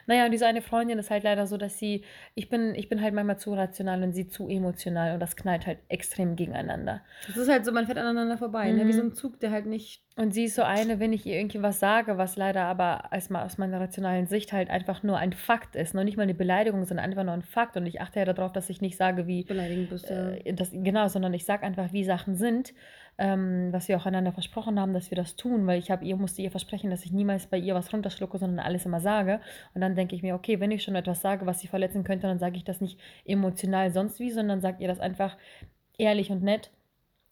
Naja, 0.06 0.24
und 0.24 0.32
diese 0.32 0.46
eine 0.46 0.60
Freundin 0.60 0.98
ist 0.98 1.10
halt 1.10 1.22
leider 1.22 1.46
so, 1.46 1.56
dass 1.56 1.78
sie, 1.78 2.02
ich 2.34 2.48
bin, 2.48 2.74
ich 2.74 2.88
bin 2.88 3.00
halt 3.00 3.14
manchmal 3.14 3.38
zu 3.38 3.54
rational 3.54 4.02
und 4.02 4.12
sie 4.12 4.26
zu 4.28 4.48
emotional 4.48 5.14
und 5.14 5.20
das 5.20 5.36
knallt 5.36 5.66
halt 5.66 5.78
extrem 5.88 6.34
gegeneinander. 6.34 7.02
Das 7.26 7.36
ist 7.36 7.48
halt 7.48 7.64
so, 7.64 7.70
man 7.72 7.86
fährt 7.86 7.98
aneinander 7.98 8.36
vorbei, 8.36 8.72
ne? 8.72 8.80
wie 8.80 8.84
Mhm. 8.88 8.92
so 8.92 9.02
ein 9.02 9.14
Zug, 9.14 9.38
der 9.40 9.52
halt 9.52 9.66
nicht. 9.66 10.02
Und 10.16 10.34
sie 10.34 10.46
ist 10.46 10.56
so 10.56 10.62
eine, 10.62 10.98
wenn 10.98 11.12
ich 11.12 11.24
ihr 11.26 11.36
irgendwie 11.38 11.62
was 11.62 11.78
sage, 11.78 12.18
was 12.18 12.36
leider 12.36 12.64
aber 12.64 13.12
als 13.12 13.30
mal 13.30 13.44
aus 13.44 13.56
meiner 13.56 13.78
rationalen 13.78 14.26
Sicht 14.26 14.52
halt 14.52 14.68
einfach 14.68 15.04
nur 15.04 15.16
ein 15.16 15.32
Fakt 15.32 15.76
ist, 15.76 15.94
noch 15.94 16.02
nicht 16.02 16.16
mal 16.16 16.24
eine 16.24 16.34
Beleidigung, 16.34 16.84
sondern 16.84 17.06
einfach 17.06 17.22
nur 17.22 17.34
ein 17.34 17.42
Fakt. 17.42 17.76
Und 17.76 17.86
ich 17.86 18.00
achte 18.00 18.18
ja 18.18 18.24
darauf, 18.24 18.50
dass 18.50 18.68
ich 18.68 18.80
nicht 18.80 18.96
sage, 18.96 19.28
wie, 19.28 19.44
beleidigend 19.44 19.90
bist. 19.90 20.10
Ja. 20.10 20.30
äh, 20.30 20.47
das, 20.54 20.70
genau, 20.72 21.08
sondern 21.08 21.34
ich 21.34 21.44
sage 21.44 21.64
einfach, 21.64 21.92
wie 21.92 22.04
Sachen 22.04 22.34
sind, 22.36 22.74
ähm, 23.18 23.72
was 23.72 23.88
wir 23.88 23.96
auch 23.96 24.06
einander 24.06 24.32
versprochen 24.32 24.78
haben, 24.78 24.92
dass 24.94 25.10
wir 25.10 25.16
das 25.16 25.34
tun, 25.36 25.66
weil 25.66 25.78
ich 25.78 25.90
habe 25.90 26.04
ihr 26.04 26.16
musste 26.16 26.40
ihr 26.42 26.50
versprechen, 26.50 26.90
dass 26.90 27.04
ich 27.04 27.12
niemals 27.12 27.46
bei 27.46 27.58
ihr 27.58 27.74
was 27.74 27.92
runterschlucke, 27.92 28.38
sondern 28.38 28.64
alles 28.64 28.86
immer 28.86 29.00
sage. 29.00 29.40
Und 29.74 29.80
dann 29.80 29.96
denke 29.96 30.14
ich 30.14 30.22
mir, 30.22 30.34
okay, 30.34 30.60
wenn 30.60 30.70
ich 30.70 30.82
schon 30.84 30.94
etwas 30.94 31.20
sage, 31.20 31.44
was 31.46 31.60
sie 31.60 31.66
verletzen 31.68 32.04
könnte, 32.04 32.26
dann 32.28 32.38
sage 32.38 32.56
ich 32.56 32.64
das 32.64 32.80
nicht 32.80 32.98
emotional 33.24 33.90
sonst 33.92 34.20
wie, 34.20 34.30
sondern 34.30 34.60
sage 34.60 34.82
ihr 34.82 34.88
das 34.88 35.00
einfach 35.00 35.36
ehrlich 35.98 36.30
und 36.30 36.42
nett. 36.42 36.70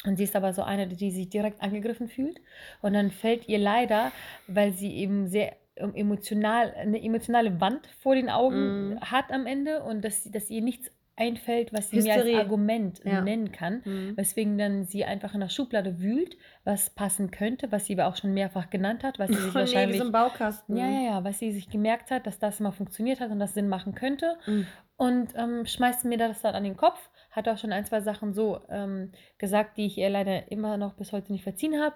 Und 0.05 0.17
sie 0.17 0.25
ist 0.25 0.37
aber 0.37 0.53
so 0.53 0.63
eine, 0.63 0.87
die 0.89 1.11
sich 1.11 1.31
direkt 1.31 1.63
angegriffen 1.63 2.09
fühlt. 2.09 2.41
Und 2.83 2.93
dann 2.93 3.11
fällt 3.11 3.49
ihr 3.49 3.59
leider, 3.59 4.13
weil 4.47 4.73
sie 4.73 4.95
eben 4.97 5.27
sehr 5.29 5.55
ähm, 5.79 5.95
emotional, 5.95 6.73
eine 6.75 7.03
emotionale 7.03 7.61
Wand 7.61 7.87
vor 7.99 8.15
den 8.15 8.31
Augen 8.31 8.91
Mhm. 8.95 9.01
hat 9.03 9.31
am 9.31 9.47
Ende 9.47 9.83
und 9.83 10.03
dass, 10.05 10.25
sie- 10.25 10.31
dass 10.31 10.49
ihr 10.51 10.63
nichts 10.63 10.91
einfällt, 11.17 11.73
was 11.73 11.91
sie 11.91 11.97
mir 11.97 12.15
Hysterie. 12.15 12.35
als 12.37 12.45
Argument 12.45 13.01
Ja. 13.05 13.21
nennen 13.23 13.51
kann. 13.53 13.83
Mhm. 13.85 14.17
Weswegen 14.17 14.59
dann 14.59 14.85
sie 14.85 15.05
einfach 15.05 15.33
in 15.35 15.41
der 15.41 15.49
Schublade 15.49 15.99
wühlt, 16.01 16.37
was 16.65 16.91
passen 16.91 17.31
könnte, 17.31 17.73
was 17.73 17.87
sie 17.87 17.95
aber 17.99 18.07
auch 18.09 18.17
schon 18.17 18.35
mehrfach 18.35 18.69
genannt 18.71 19.03
hat, 19.03 19.19
was 19.19 19.29
sie 19.31 19.35
sich 19.37 19.45
Oh, 19.45 19.49
nee, 19.55 19.55
wahrscheinlich. 19.61 20.01
ein 20.01 20.13
Baukasten. 20.13 20.77
ja, 20.77 20.87
ja, 20.89 21.01
ja, 21.01 21.25
was 21.25 21.39
sie 21.39 21.53
sich 21.53 21.71
gemerkt 21.71 22.11
hat, 22.11 22.27
dass 22.27 22.39
das 22.39 22.61
mal 22.61 22.73
funktioniert 22.73 23.21
hat 23.21 23.31
und 23.31 23.39
das 23.41 23.55
Sinn 23.55 23.69
machen 23.69 23.95
könnte. 23.95 24.37
Mhm. 24.47 24.67
Und 24.99 25.29
ähm, 25.37 25.67
schmeißt 25.67 26.05
mir 26.07 26.19
das 26.19 26.43
dann 26.43 26.55
an 26.55 26.65
den 26.65 26.77
Kopf. 26.77 27.11
Hat 27.31 27.49
auch 27.49 27.59
schon 27.59 27.73
ein, 27.73 27.85
zwei 27.85 28.01
Sachen 28.01 28.33
so 28.33 28.61
ähm, 28.71 29.13
gesagt, 29.39 29.77
die 29.77 29.87
ich 29.87 29.99
ihr 29.99 30.09
leider 30.11 30.51
immer 30.51 30.77
noch 30.79 30.95
bis 30.95 31.13
heute 31.13 31.33
nicht 31.33 31.45
verziehen 31.45 31.81
habe. 31.83 31.95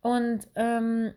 Und 0.00 0.48
ähm, 0.56 1.14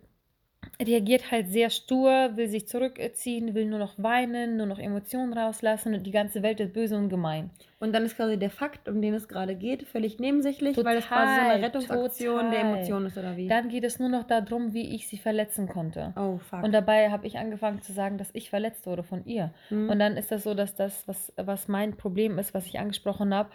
reagiert 0.82 1.32
halt 1.32 1.50
sehr 1.50 1.70
stur, 1.70 2.32
will 2.36 2.48
sich 2.48 2.68
zurückziehen, 2.68 3.54
will 3.54 3.66
nur 3.66 3.80
noch 3.80 3.94
weinen, 3.98 4.58
nur 4.58 4.66
noch 4.66 4.80
Emotionen 4.80 5.34
rauslassen 5.34 5.94
und 5.94 6.04
die 6.04 6.12
ganze 6.12 6.44
Welt 6.44 6.60
ist 6.60 6.74
böse 6.74 6.98
und 6.98 7.10
gemein. 7.10 7.50
Und 7.80 7.94
dann 7.94 8.04
ist 8.04 8.16
quasi 8.16 8.38
der 8.38 8.50
Fakt, 8.50 8.88
um 8.90 9.02
den 9.02 9.14
es 9.14 9.28
gerade 9.28 9.56
geht, 9.56 9.84
völlig 9.84 10.20
nebensächlich, 10.20 10.78
weil 10.78 10.98
es 10.98 11.08
quasi 11.08 11.34
so 11.34 11.42
Total, 11.42 11.56
eine 11.56 11.64
Rettungsaktion 11.66 12.52
der 12.52 12.62
total. 12.62 12.76
Emotionen 12.76 13.06
ist, 13.08 13.18
oder 13.18 13.38
wie? 13.38 13.48
Dann 13.48 13.70
geht 13.70 13.84
es 13.84 14.00
nur 14.00 14.10
noch 14.10 14.24
darum, 14.24 14.74
wie 14.74 14.96
ich 14.96 15.08
sie 15.08 15.18
verletzen 15.18 15.68
konnte. 15.68 16.14
oh, 16.16 16.38
fuck. 16.38 16.64
Und 16.64 16.72
dabei 16.72 17.12
habe 17.12 17.28
ich 17.28 17.38
angefangen 17.38 17.82
zu 17.82 17.94
sagen, 17.94 18.18
dass 18.18 18.30
ich 18.34 18.50
verletzt 18.50 18.86
wurde 18.86 19.04
von 19.04 19.26
ihr. 19.26 19.54
Mhm. 19.70 19.90
Und 19.90 20.00
dann 20.00 20.18
ist 20.18 20.32
das 20.32 20.44
so, 20.44 20.54
dass 20.54 20.76
das, 20.76 21.08
was, 21.08 21.34
was 21.38 21.68
mein 21.68 21.96
Problem 21.98 22.40
ist, 22.40 22.54
was 22.54 22.66
ich 22.66 22.80
angesprochen 22.80 23.34
habe, 23.34 23.50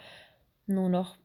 nur 0.65 0.89
noch 0.89 1.17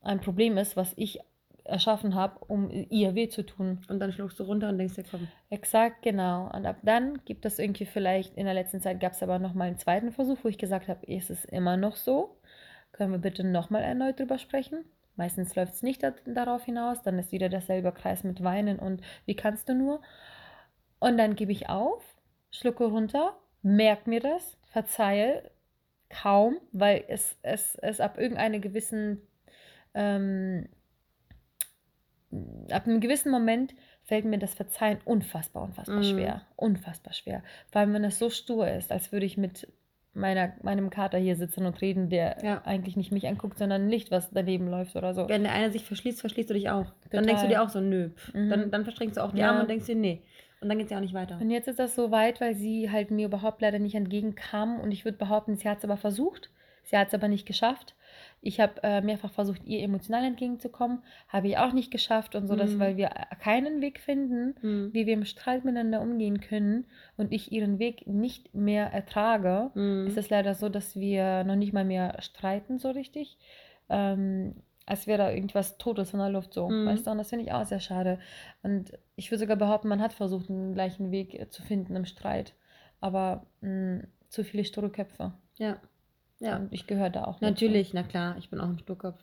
ein 0.00 0.20
Problem 0.20 0.56
ist, 0.56 0.76
was 0.76 0.92
ich 0.96 1.20
erschaffen 1.66 2.14
habe, 2.14 2.44
um 2.46 2.70
ihr 2.70 3.14
weh 3.14 3.28
zu 3.28 3.44
tun. 3.44 3.80
Und 3.88 4.00
dann 4.00 4.12
schluckst 4.12 4.38
du 4.38 4.44
runter 4.44 4.68
und 4.68 4.78
denkst 4.78 4.94
dir, 4.94 5.04
komm. 5.10 5.28
Exakt, 5.50 6.02
genau. 6.02 6.50
Und 6.52 6.66
ab 6.66 6.78
dann 6.82 7.24
gibt 7.24 7.44
es 7.44 7.58
irgendwie 7.58 7.86
vielleicht, 7.86 8.36
in 8.36 8.44
der 8.44 8.54
letzten 8.54 8.80
Zeit 8.80 9.00
gab 9.00 9.12
es 9.12 9.22
aber 9.22 9.38
nochmal 9.38 9.68
einen 9.68 9.78
zweiten 9.78 10.12
Versuch, 10.12 10.38
wo 10.42 10.48
ich 10.48 10.58
gesagt 10.58 10.88
habe, 10.88 11.04
ist 11.06 11.30
es 11.30 11.44
immer 11.44 11.76
noch 11.76 11.96
so? 11.96 12.38
Können 12.92 13.12
wir 13.12 13.18
bitte 13.18 13.44
nochmal 13.44 13.82
erneut 13.82 14.18
drüber 14.18 14.38
sprechen? 14.38 14.84
Meistens 15.16 15.54
läuft 15.54 15.74
es 15.74 15.82
nicht 15.82 16.02
da, 16.02 16.12
darauf 16.26 16.64
hinaus, 16.64 17.02
dann 17.02 17.18
ist 17.18 17.32
wieder 17.32 17.48
derselbe 17.48 17.92
Kreis 17.92 18.22
mit 18.22 18.44
Weinen 18.44 18.78
und 18.78 19.00
wie 19.24 19.34
kannst 19.34 19.68
du 19.68 19.74
nur? 19.74 20.02
Und 20.98 21.16
dann 21.16 21.36
gebe 21.36 21.52
ich 21.52 21.68
auf, 21.68 22.02
schlucke 22.50 22.84
runter, 22.84 23.36
merke 23.62 24.10
mir 24.10 24.20
das, 24.20 24.58
verzeihe 24.64 25.50
kaum, 26.10 26.58
weil 26.72 27.04
es, 27.08 27.36
es, 27.42 27.76
es 27.76 28.00
ab 28.00 28.18
irgendeinem 28.18 28.60
gewissen 28.60 29.22
ähm, 29.94 30.68
ab 32.70 32.86
einem 32.86 33.00
gewissen 33.00 33.30
Moment 33.30 33.74
fällt 34.04 34.24
mir 34.24 34.38
das 34.38 34.54
Verzeihen 34.54 34.98
unfassbar, 35.04 35.62
unfassbar 35.64 35.98
Mhm. 35.98 36.04
schwer. 36.04 36.42
Unfassbar 36.56 37.12
schwer. 37.12 37.42
Vor 37.70 37.80
allem, 37.80 37.92
wenn 37.94 38.04
es 38.04 38.18
so 38.18 38.30
stur 38.30 38.68
ist, 38.68 38.92
als 38.92 39.12
würde 39.12 39.26
ich 39.26 39.36
mit 39.36 39.68
meiner, 40.14 40.52
meinem 40.62 40.88
Kater 40.90 41.18
hier 41.18 41.36
sitzen 41.36 41.66
und 41.66 41.80
reden, 41.82 42.08
der 42.08 42.38
Ja. 42.42 42.62
eigentlich 42.64 42.96
nicht 42.96 43.12
mich 43.12 43.26
anguckt, 43.28 43.58
sondern 43.58 43.82
ein 43.82 43.88
Licht, 43.90 44.10
was 44.10 44.30
daneben 44.30 44.68
läuft 44.68 44.96
oder 44.96 45.12
so. 45.12 45.28
Wenn 45.28 45.42
der 45.42 45.52
eine 45.52 45.70
sich 45.70 45.84
verschließt, 45.84 46.20
verschließt 46.20 46.48
du 46.48 46.54
dich 46.54 46.70
auch. 46.70 46.84
Dann 46.84 46.94
Total. 47.10 47.26
denkst 47.26 47.42
du 47.42 47.48
dir 47.48 47.62
auch 47.62 47.68
so, 47.68 47.80
nö. 47.80 48.10
Mhm. 48.32 48.48
Dann, 48.48 48.70
dann 48.70 48.84
verstrengst 48.84 49.16
du 49.18 49.22
auch 49.24 49.32
die 49.32 49.40
Ja. 49.40 49.50
Arme 49.50 49.60
und 49.62 49.68
denkst 49.70 49.86
dir, 49.86 49.96
nee. 49.96 50.22
Und 50.62 50.70
dann 50.70 50.78
geht 50.78 50.86
es 50.86 50.90
ja 50.90 50.96
auch 50.96 51.02
nicht 51.02 51.12
weiter. 51.12 51.38
Und 51.38 51.50
jetzt 51.50 51.68
ist 51.68 51.78
das 51.78 51.94
so 51.94 52.10
weit, 52.10 52.40
weil 52.40 52.54
sie 52.54 52.90
halt 52.90 53.10
mir 53.10 53.26
überhaupt 53.26 53.60
leider 53.60 53.78
nicht 53.78 53.94
entgegenkam 53.94 54.80
und 54.80 54.90
ich 54.90 55.04
würde 55.04 55.18
behaupten, 55.18 55.56
sie 55.56 55.68
hat 55.68 55.78
es 55.78 55.84
aber 55.84 55.98
versucht. 55.98 56.50
Sie 56.84 56.96
hat 56.96 57.08
es 57.08 57.14
aber 57.14 57.28
nicht 57.28 57.46
geschafft. 57.46 57.94
Ich 58.46 58.60
habe 58.60 58.74
äh, 58.82 59.00
mehrfach 59.00 59.32
versucht, 59.32 59.64
ihr 59.64 59.82
emotional 59.82 60.24
entgegenzukommen, 60.24 61.02
habe 61.28 61.48
ich 61.48 61.58
auch 61.58 61.72
nicht 61.72 61.90
geschafft 61.90 62.34
und 62.34 62.46
so, 62.46 62.54
dass, 62.56 62.70
Mhm. 62.74 62.78
weil 62.78 62.96
wir 62.96 63.08
keinen 63.40 63.80
Weg 63.80 63.98
finden, 63.98 64.54
Mhm. 64.62 64.92
wie 64.92 65.06
wir 65.06 65.14
im 65.14 65.24
Streit 65.24 65.64
miteinander 65.64 66.00
umgehen 66.00 66.40
können 66.40 66.86
und 67.16 67.32
ich 67.32 67.50
ihren 67.52 67.78
Weg 67.78 68.06
nicht 68.06 68.54
mehr 68.54 68.86
ertrage, 68.92 69.70
Mhm. 69.74 70.06
ist 70.06 70.16
es 70.16 70.30
leider 70.30 70.54
so, 70.54 70.68
dass 70.68 70.94
wir 70.96 71.42
noch 71.44 71.56
nicht 71.56 71.72
mal 71.72 71.84
mehr 71.84 72.16
streiten 72.22 72.78
so 72.78 72.90
richtig. 72.90 73.36
Ähm, 73.88 74.54
als 74.86 75.08
wäre 75.08 75.18
da 75.18 75.30
irgendwas 75.32 75.78
Totes 75.78 76.12
in 76.12 76.20
der 76.20 76.30
Luft 76.30 76.54
so, 76.54 76.68
Mhm. 76.68 76.86
weißt 76.86 77.06
du? 77.06 77.10
Und 77.10 77.18
das 77.18 77.30
finde 77.30 77.44
ich 77.44 77.52
auch 77.52 77.64
sehr 77.64 77.80
schade. 77.80 78.20
Und 78.62 78.92
ich 79.16 79.30
würde 79.32 79.40
sogar 79.40 79.56
behaupten, 79.56 79.88
man 79.88 80.00
hat 80.00 80.12
versucht, 80.12 80.48
einen 80.48 80.74
gleichen 80.74 81.10
Weg 81.10 81.34
äh, 81.34 81.48
zu 81.48 81.62
finden 81.62 81.96
im 81.96 82.04
Streit. 82.04 82.54
Aber 83.00 83.46
mh, 83.62 84.04
zu 84.28 84.44
viele 84.44 84.64
sture 84.64 84.90
Köpfe. 84.90 85.32
Ja. 85.58 85.78
Ja. 86.38 86.56
Und 86.56 86.72
ich 86.72 86.86
gehöre 86.86 87.10
da 87.10 87.24
auch. 87.24 87.34
dazu. 87.40 87.44
Natürlich, 87.44 87.94
na 87.94 88.02
klar, 88.02 88.36
ich 88.38 88.50
bin 88.50 88.60
auch 88.60 88.68
ein 88.68 88.78
Sturkopf. 88.78 89.18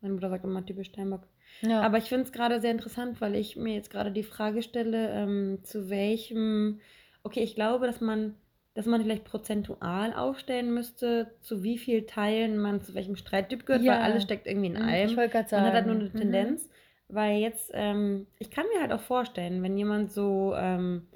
Meine 0.00 0.14
Mutter 0.14 0.28
sagt 0.30 0.44
immer 0.44 0.64
typisch 0.64 0.88
Steinbock. 0.88 1.22
Ja. 1.62 1.80
Aber 1.80 1.98
ich 1.98 2.04
finde 2.04 2.24
es 2.24 2.32
gerade 2.32 2.60
sehr 2.60 2.70
interessant, 2.70 3.20
weil 3.20 3.34
ich 3.34 3.56
mir 3.56 3.74
jetzt 3.74 3.90
gerade 3.90 4.12
die 4.12 4.22
Frage 4.22 4.62
stelle, 4.62 5.10
ähm, 5.10 5.58
zu 5.64 5.88
welchem, 5.90 6.80
okay, 7.24 7.40
ich 7.42 7.54
glaube, 7.54 7.86
dass 7.86 8.00
man, 8.00 8.34
dass 8.74 8.86
man 8.86 9.00
vielleicht 9.02 9.24
prozentual 9.24 10.12
aufstellen 10.12 10.72
müsste, 10.72 11.32
zu 11.40 11.62
wie 11.62 11.78
viel 11.78 12.04
Teilen 12.06 12.58
man 12.58 12.80
zu 12.82 12.94
welchem 12.94 13.16
Streittyp 13.16 13.66
gehört, 13.66 13.82
Ja. 13.82 13.94
weil 13.94 14.02
alles 14.02 14.22
steckt 14.22 14.46
irgendwie 14.46 14.68
in 14.68 14.74
Mhm, 14.74 14.82
allem. 14.88 15.08
ich 15.08 15.16
wollte 15.16 15.30
gerade 15.32 15.48
sagen. 15.48 15.62
Man 15.64 15.72
hat 15.72 15.76
halt 15.78 15.86
nur 15.86 15.96
eine 15.96 16.10
Mhm. 16.10 16.16
Tendenz, 16.16 16.68
weil 17.08 17.38
jetzt, 17.38 17.70
ähm, 17.74 18.26
ich 18.38 18.50
kann 18.50 18.66
mir 18.72 18.80
halt 18.82 18.92
auch 18.92 19.00
vorstellen, 19.00 19.62
wenn 19.62 19.76
jemand 19.76 20.12
so 20.12 20.52
ähm, 20.56 21.08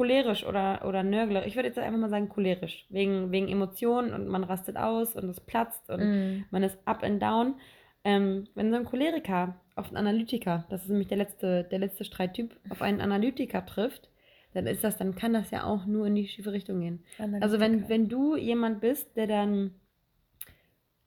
cholerisch 0.00 0.46
oder, 0.46 0.84
oder 0.86 1.02
nörgler, 1.02 1.46
ich 1.46 1.56
würde 1.56 1.68
jetzt 1.68 1.78
einfach 1.78 1.98
mal 1.98 2.08
sagen 2.08 2.30
cholerisch, 2.30 2.86
wegen, 2.88 3.30
wegen 3.32 3.48
Emotionen 3.48 4.14
und 4.14 4.28
man 4.28 4.44
rastet 4.44 4.76
aus 4.78 5.14
und 5.14 5.28
es 5.28 5.40
platzt 5.40 5.90
und 5.90 6.00
Mhm. 6.00 6.44
man 6.50 6.62
ist 6.62 6.78
up 6.86 7.02
and 7.02 7.22
down. 7.22 7.54
Ähm, 8.02 8.46
wenn 8.54 8.70
so 8.70 8.76
ein 8.78 8.86
Choleriker 8.86 9.56
auf 9.74 9.88
einen 9.88 9.98
Analytiker, 9.98 10.64
das 10.70 10.82
ist 10.84 10.88
nämlich 10.88 11.08
der 11.08 11.18
letzte, 11.18 11.64
der 11.64 11.78
letzte 11.78 12.04
Streittyp, 12.04 12.56
auf 12.70 12.80
einen 12.80 13.02
Analytiker 13.02 13.66
trifft, 13.66 14.08
dann 14.54 14.66
ist 14.66 14.82
das, 14.82 14.96
dann 14.96 15.14
kann 15.14 15.34
das 15.34 15.50
ja 15.50 15.64
auch 15.64 15.84
nur 15.84 16.06
in 16.06 16.14
die 16.14 16.26
schiefe 16.26 16.52
Richtung 16.52 16.80
gehen. 16.80 17.04
Also 17.42 17.60
wenn, 17.60 17.72
Analytiker. 17.84 17.88
wenn 17.90 18.08
du 18.08 18.36
jemand 18.36 18.80
bist, 18.80 19.16
der 19.18 19.26
dann 19.26 19.74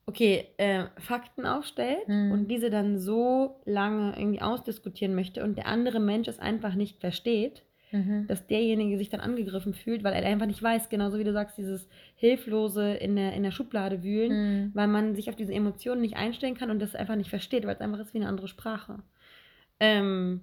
okay, 0.06 0.46
äh, 0.58 0.84
Fakten 0.98 1.46
aufstellt 1.46 2.06
Mhm. 2.06 2.30
und 2.32 2.48
diese 2.48 2.70
dann 2.70 2.98
so 2.98 3.60
lange 3.64 4.14
irgendwie 4.16 4.42
ausdiskutieren 4.42 5.14
möchte 5.14 5.42
und 5.42 5.56
der 5.56 5.66
andere 5.66 5.98
Mensch 5.98 6.28
es 6.28 6.38
einfach 6.38 6.74
nicht 6.74 7.00
versteht, 7.00 7.64
Mhm. 7.94 8.26
dass 8.26 8.46
derjenige 8.46 8.98
sich 8.98 9.08
dann 9.08 9.20
angegriffen 9.20 9.72
fühlt, 9.72 10.02
weil 10.04 10.12
er 10.12 10.26
einfach 10.26 10.46
nicht 10.46 10.62
weiß, 10.62 10.88
genauso 10.88 11.18
wie 11.18 11.24
du 11.24 11.32
sagst, 11.32 11.56
dieses 11.56 11.88
hilflose 12.16 12.94
in 12.94 13.14
der, 13.16 13.32
in 13.34 13.42
der 13.44 13.52
Schublade 13.52 14.02
wühlen, 14.02 14.32
Mhm. 14.32 14.70
weil 14.74 14.88
man 14.88 15.14
sich 15.14 15.28
auf 15.30 15.36
diese 15.36 15.54
Emotionen 15.54 16.00
nicht 16.00 16.16
einstellen 16.16 16.56
kann 16.56 16.70
und 16.70 16.80
das 16.82 16.94
einfach 16.94 17.16
nicht 17.16 17.30
versteht, 17.30 17.64
weil 17.66 17.74
es 17.76 17.80
einfach 17.80 18.00
ist 18.00 18.12
wie 18.12 18.18
eine 18.18 18.28
andere 18.28 18.48
Sprache. 18.48 19.02
Ähm, 19.80 20.40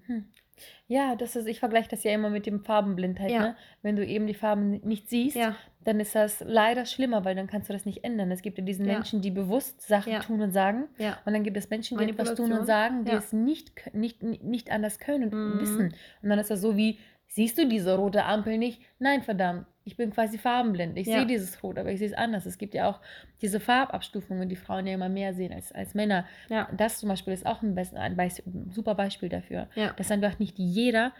Ja, 0.87 1.15
das 1.15 1.35
ist, 1.35 1.47
ich 1.47 1.59
vergleiche 1.59 1.89
das 1.89 2.03
ja 2.03 2.11
immer 2.11 2.29
mit 2.29 2.45
dem 2.45 2.59
Farbenblindheit. 2.63 3.31
Ja. 3.31 3.39
Ne? 3.41 3.55
Wenn 3.81 3.95
du 3.95 4.05
eben 4.05 4.27
die 4.27 4.35
Farben 4.35 4.71
nicht 4.83 5.09
siehst, 5.09 5.35
ja, 5.35 5.55
dann 5.83 5.99
ist 5.99 6.13
das 6.13 6.43
leider 6.45 6.85
schlimmer, 6.85 7.25
weil 7.25 7.33
dann 7.35 7.47
kannst 7.47 7.67
du 7.69 7.73
das 7.73 7.85
nicht 7.85 8.03
ändern. 8.03 8.29
Es 8.29 8.43
gibt 8.43 8.59
ja 8.59 8.63
diesen 8.63 8.85
Ja. 8.85 8.93
Menschen, 8.93 9.21
die 9.21 9.31
bewusst 9.31 9.81
Sachen 9.81 10.19
tun 10.19 10.39
und 10.41 10.51
sagen. 10.51 10.83
Und 11.25 11.33
dann 11.33 11.41
gibt 11.43 11.57
es 11.57 11.67
Menschen, 11.71 11.97
die 11.97 12.03
etwas 12.03 12.35
tun 12.35 12.53
und 12.53 12.65
sagen, 12.67 13.05
die 13.05 13.11
es 13.13 13.33
nicht, 13.33 13.71
nicht, 13.95 14.21
nicht 14.21 14.69
anders 14.71 14.99
können 14.99 15.23
und 15.23 15.55
Mhm. 15.55 15.59
wissen. 15.61 15.95
Und 16.21 16.29
dann 16.29 16.37
ist 16.37 16.51
das 16.51 16.61
so 16.61 16.77
wie, 16.77 16.99
siehst 17.33 17.57
du 17.57 17.67
diese 17.67 17.95
rote 17.95 18.23
Ampel 18.25 18.57
nicht? 18.57 18.81
Nein, 18.99 19.21
verdammt, 19.23 19.65
ich 19.85 19.95
bin 19.97 20.11
quasi 20.11 20.37
farbenblind. 20.37 20.97
Ich 20.97 21.07
Ja. 21.07 21.19
sehe 21.19 21.25
dieses 21.25 21.63
Rot, 21.63 21.77
aber 21.79 21.89
ich 21.91 21.99
sehe 21.99 22.09
es 22.09 22.13
anders. 22.13 22.45
Es 22.45 22.57
gibt 22.57 22.73
ja 22.73 22.89
auch 22.89 22.99
diese 23.41 23.59
Farbabstufungen, 23.59 24.49
die 24.49 24.55
Frauen 24.57 24.85
ja 24.85 24.93
immer 24.93 25.09
mehr 25.09 25.33
sehen 25.33 25.53
als, 25.53 25.71
als 25.71 25.93
Männer. 25.93 26.25
ja, 26.49 26.67
Das 26.75 26.99
zum 26.99 27.09
Beispiel 27.09 27.33
ist 27.33 27.45
auch 27.45 27.61
ein, 27.61 27.73
best, 27.73 27.95
ein, 27.95 28.15
Beis- 28.17 28.43
ein 28.45 28.69
super 28.71 28.95
Beispiel 28.95 29.29
dafür. 29.29 29.67
ja. 29.75 29.93
dass 29.93 30.11
einfach 30.11 30.39
nicht 30.39 30.59
jeder 30.59 31.13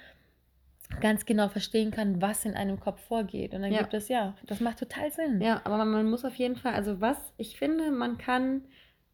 ganz 1.00 1.26
genau 1.26 1.48
verstehen 1.48 1.90
kann, 1.92 2.22
was 2.22 2.44
in 2.44 2.54
einem 2.56 2.78
Kopf 2.82 3.00
vorgeht. 3.08 3.54
Und 3.54 3.62
dann 3.62 3.72
gibt 3.72 3.94
es, 3.94 4.10
ja, 4.10 4.36
das 4.46 4.60
macht 4.60 4.80
total 4.80 5.10
Sinn. 5.12 5.40
Ja, 5.40 5.62
aber 5.64 5.78
man, 5.78 5.90
man 5.90 6.10
muss 6.10 6.26
auf 6.26 6.36
jeden 6.36 6.58
Fall, 6.58 6.74
also 6.74 7.00
was, 7.00 7.18
ich 7.38 7.58
finde, 7.58 7.90
man 7.92 8.18
kann 8.18 8.66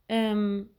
ähm, 0.09 0.71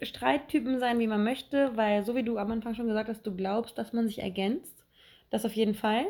Streittypen 0.00 0.78
sein, 0.78 0.98
wie 1.00 1.06
man 1.06 1.22
möchte, 1.24 1.76
weil 1.76 2.02
so 2.04 2.14
wie 2.14 2.22
du 2.22 2.38
am 2.38 2.50
Anfang 2.50 2.74
schon 2.74 2.86
gesagt 2.86 3.08
hast, 3.08 3.26
du 3.26 3.34
glaubst, 3.34 3.76
dass 3.78 3.92
man 3.92 4.06
sich 4.06 4.20
ergänzt. 4.20 4.77
Das 5.30 5.44
auf 5.44 5.52
jeden 5.54 5.74
Fall. 5.74 6.06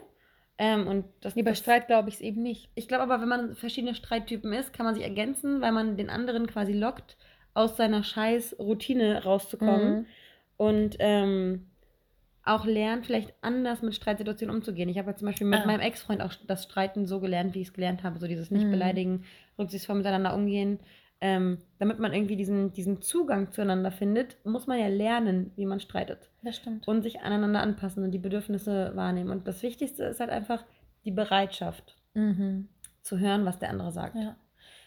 Ähm, 0.58 0.86
und 0.86 1.04
das, 1.20 1.36
Nee, 1.36 1.42
bei 1.42 1.50
das, 1.50 1.58
Streit 1.60 1.86
glaube 1.86 2.08
ich 2.08 2.16
es 2.16 2.20
eben 2.20 2.42
nicht. 2.42 2.68
Ich 2.74 2.88
glaube 2.88 3.04
aber, 3.04 3.20
wenn 3.20 3.28
man 3.28 3.54
verschiedene 3.54 3.94
Streittypen 3.94 4.52
ist, 4.52 4.72
kann 4.72 4.86
man 4.86 4.94
sich 4.94 5.04
ergänzen, 5.04 5.60
weil 5.60 5.72
man 5.72 5.96
den 5.96 6.10
anderen 6.10 6.46
quasi 6.46 6.72
lockt, 6.72 7.16
aus 7.54 7.76
seiner 7.76 8.02
scheiß 8.02 8.56
Routine 8.58 9.22
rauszukommen 9.24 10.00
Mhm. 10.00 10.06
und 10.56 10.96
ähm, 10.98 11.66
auch 12.44 12.64
lernt, 12.64 13.06
vielleicht 13.06 13.34
anders 13.42 13.82
mit 13.82 13.94
Streitsituationen 13.94 14.56
umzugehen. 14.56 14.88
Ich 14.88 14.98
habe 14.98 15.10
ja 15.10 15.16
zum 15.16 15.26
Beispiel 15.28 15.46
mit 15.46 15.60
Ah. 15.60 15.66
meinem 15.66 15.80
Ex-Freund 15.80 16.22
auch 16.22 16.32
das 16.46 16.64
Streiten 16.64 17.06
so 17.06 17.20
gelernt, 17.20 17.54
wie 17.54 17.60
ich 17.60 17.68
es 17.68 17.74
gelernt 17.74 18.02
habe. 18.02 18.18
So 18.18 18.26
dieses 18.26 18.50
nicht 18.50 18.66
Mhm. 18.66 18.70
beleidigen, 18.70 19.24
rücksichtsvoll 19.58 19.96
miteinander 19.96 20.34
umgehen. 20.34 20.80
Ähm, 21.20 21.58
damit 21.80 21.98
man 21.98 22.12
irgendwie 22.12 22.36
diesen, 22.36 22.72
diesen 22.72 23.02
Zugang 23.02 23.50
zueinander 23.50 23.90
findet, 23.90 24.36
muss 24.44 24.68
man 24.68 24.78
ja 24.78 24.86
lernen, 24.86 25.50
wie 25.56 25.66
man 25.66 25.80
streitet. 25.80 26.30
Das 26.42 26.56
stimmt. 26.56 26.86
Und 26.86 27.02
sich 27.02 27.20
aneinander 27.22 27.60
anpassen 27.60 28.04
und 28.04 28.12
die 28.12 28.18
Bedürfnisse 28.20 28.92
wahrnehmen. 28.94 29.30
Und 29.30 29.48
das 29.48 29.62
Wichtigste 29.64 30.04
ist 30.04 30.20
halt 30.20 30.30
einfach 30.30 30.64
die 31.04 31.10
Bereitschaft 31.10 31.96
Mhm. 32.14 32.68
zu 33.02 33.18
hören, 33.18 33.44
was 33.44 33.58
der 33.58 33.70
andere 33.70 33.90
sagt. 33.90 34.14
Ja. 34.16 34.36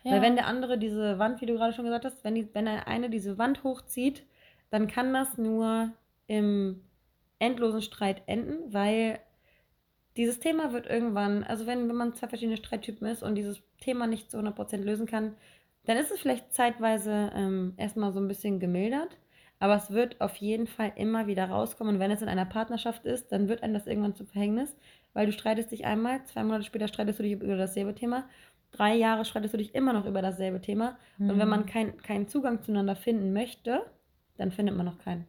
Weil 0.05 0.15
Ja. 0.15 0.21
wenn 0.21 0.36
der 0.36 0.47
andere 0.47 0.77
diese 0.77 1.19
Wand, 1.19 1.41
wie 1.41 1.45
du 1.47 1.53
gerade 1.55 1.73
schon 1.73 1.86
gesagt 1.86 2.05
hast, 2.05 2.23
wenn, 2.23 2.36
die, 2.36 2.47
wenn 2.53 2.65
der 2.65 2.88
eine 2.88 3.09
diese 3.09 3.38
Wand 3.38 3.63
hochzieht, 3.65 4.23
dann 4.69 4.88
kann 4.88 5.13
das 5.13 5.38
nur 5.38 5.91
im 6.27 6.82
endlosen 7.39 7.82
Streit 7.82 8.21
enden, 8.27 8.71
weil 8.73 9.19
dieses 10.17 10.39
Thema 10.39 10.73
wird 10.73 10.88
irgendwann, 10.88 11.43
also 11.43 11.65
wenn, 11.67 11.88
wenn 11.89 11.95
man 11.95 12.13
zwei 12.13 12.27
verschiedene 12.27 12.57
Streittypen 12.57 13.07
ist 13.07 13.23
und 13.23 13.36
dieses 13.36 13.61
Thema 13.79 14.07
nicht 14.07 14.29
zu 14.32 14.38
100% 14.38 14.77
lösen 14.84 15.05
kann, 15.07 15.36
dann 15.86 15.97
ist 15.97 16.11
es 16.11 16.19
vielleicht 16.19 16.53
zeitweise 16.53 17.32
ähm, 17.36 17.73
erstmal 17.77 18.11
so 18.11 18.19
ein 18.19 18.27
bisschen 18.27 18.59
gemildert, 18.59 19.17
aber 19.59 19.75
es 19.75 19.91
wird 19.91 20.19
auf 20.21 20.36
jeden 20.38 20.67
Fall 20.67 20.91
immer 20.95 21.27
wieder 21.27 21.45
rauskommen. 21.49 21.95
Und 21.95 21.99
wenn 21.99 22.11
es 22.11 22.21
in 22.21 22.29
einer 22.29 22.45
Partnerschaft 22.45 23.05
ist, 23.05 23.32
dann 23.32 23.47
wird 23.49 23.63
einem 23.63 23.73
das 23.73 23.88
irgendwann 23.88 24.15
zum 24.15 24.27
Verhängnis, 24.27 24.75
weil 25.13 25.25
du 25.25 25.32
streitest 25.32 25.71
dich 25.71 25.86
einmal, 25.86 26.23
zwei 26.25 26.43
Monate 26.43 26.63
später 26.63 26.88
streitest 26.88 27.19
du 27.19 27.23
dich 27.23 27.34
über 27.34 27.57
dasselbe 27.57 27.93
Thema, 27.95 28.27
drei 28.71 28.95
Jahre 28.95 29.25
streitest 29.25 29.53
du 29.53 29.57
dich 29.57 29.75
immer 29.75 29.93
noch 29.93 30.05
über 30.05 30.21
dasselbe 30.21 30.61
Thema. 30.61 30.97
Und 31.19 31.38
wenn 31.39 31.47
man 31.49 31.61
Mhm. 31.61 31.65
kein, 31.65 31.97
keinen 31.97 32.27
Zugang 32.27 32.61
zueinander 32.63 32.95
finden 32.95 33.34
möchte, 33.34 33.82
dann 34.38 34.51
findet 34.51 34.75
man 34.75 34.86
noch 34.86 34.97
keinen. 34.99 35.27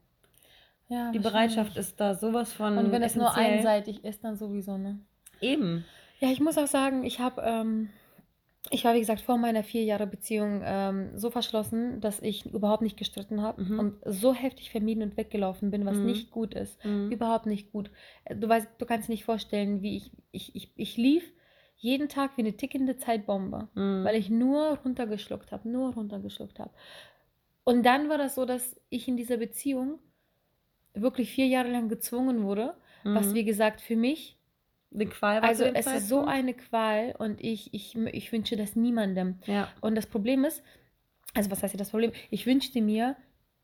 ja, 0.89 1.11
Die. 1.13 1.19
Bereitschaft 1.19 1.77
ist 1.77 2.01
da 2.01 2.15
sowas 2.15 2.53
von. 2.53 2.77
Und 2.79 2.93
wenn 2.93 3.03
es 3.03 3.17
nur 3.17 3.35
einseitig 3.35 4.05
ist, 4.05 4.23
dann 4.25 4.37
sowieso, 4.37 4.79
ne? 4.79 5.01
Eben. 5.41 5.85
Ja, 6.21 6.29
ich 6.31 6.41
muss 6.41 6.57
auch 6.57 6.67
sagen, 6.69 7.03
ich 7.05 7.19
habe, 7.19 7.43
ähm, 7.45 7.91
ich 8.71 8.85
war 8.85 8.95
wie 8.95 9.01
gesagt 9.01 9.21
vor 9.21 9.39
meiner 9.39 9.65
vier 9.65 9.83
Jahre 9.85 10.07
Beziehung 10.07 10.63
ähm, 10.65 11.19
so 11.19 11.31
verschlossen, 11.31 12.01
dass 12.01 12.21
ich 12.21 12.47
überhaupt 12.47 12.83
nicht 12.83 12.97
gestritten 12.97 13.43
habe 13.43 13.63
Mhm. 13.63 13.79
und 13.81 13.95
so 14.07 14.35
heftig 14.35 14.71
vermieden 14.71 15.03
und 15.03 15.17
weggelaufen 15.17 15.71
bin, 15.71 15.85
was 15.85 15.99
Mhm. 15.99 16.07
nicht 16.07 16.31
gut 16.31 16.55
ist. 16.55 16.79
Mhm. 16.85 17.11
Überhaupt 17.13 17.47
nicht 17.47 17.73
gut. 17.73 17.91
Äh, 18.25 18.37
Du 18.37 18.49
weißt, 18.49 18.69
du 18.79 18.87
kannst 18.87 19.09
dir 19.09 19.13
nicht 19.13 19.25
vorstellen, 19.25 19.83
wie 19.83 19.97
ich, 19.97 20.11
ich, 20.31 20.55
ich, 20.55 20.73
ich 20.77 20.97
lief 20.97 21.33
jeden 21.77 22.09
Tag 22.09 22.37
wie 22.37 22.43
eine 22.43 22.57
tickende 22.57 22.97
Zeitbombe, 22.97 23.69
Mhm. 23.75 24.05
weil 24.05 24.15
ich 24.17 24.31
nur 24.31 24.79
runtergeschluckt 24.85 25.51
habe, 25.53 25.69
nur 25.69 25.95
runtergeschluckt 25.95 26.59
habe. 26.61 26.71
Und 27.65 27.85
dann 27.85 28.09
war 28.09 28.19
das 28.19 28.35
so, 28.37 28.45
dass 28.45 28.77
ich 28.91 29.09
in 29.09 29.17
dieser 29.17 29.37
Beziehung 29.39 29.99
wirklich 30.95 31.31
vier 31.33 31.47
Jahre 31.47 31.71
lang 31.71 31.89
gezwungen 31.89 32.43
wurde, 32.45 32.77
was 33.13 33.33
Mhm. 33.33 33.35
wie 33.35 33.45
gesagt 33.45 33.81
für 33.81 33.97
mich 33.97 34.39
Eine 34.95 35.07
Qual 35.07 35.43
war 35.43 35.49
also 35.49 35.65
es 35.65 35.87
ist 35.87 36.09
so 36.09 36.25
eine 36.25 36.55
Qual 36.55 37.15
und 37.19 37.41
ich, 37.43 37.73
ich, 37.73 37.97
ich 37.97 38.33
wünsche 38.33 38.57
das 38.57 38.77
niemandem. 38.77 39.39
Ja. 39.47 39.69
Und 39.81 39.95
das 39.95 40.07
Problem 40.07 40.45
ist, 40.45 40.63
also 41.35 41.51
was 41.51 41.63
heißt 41.63 41.73
hier 41.73 41.79
das 41.79 41.91
Problem? 41.91 42.13
Ich 42.31 42.47
wünschte 42.47 42.81
mir, 42.83 43.17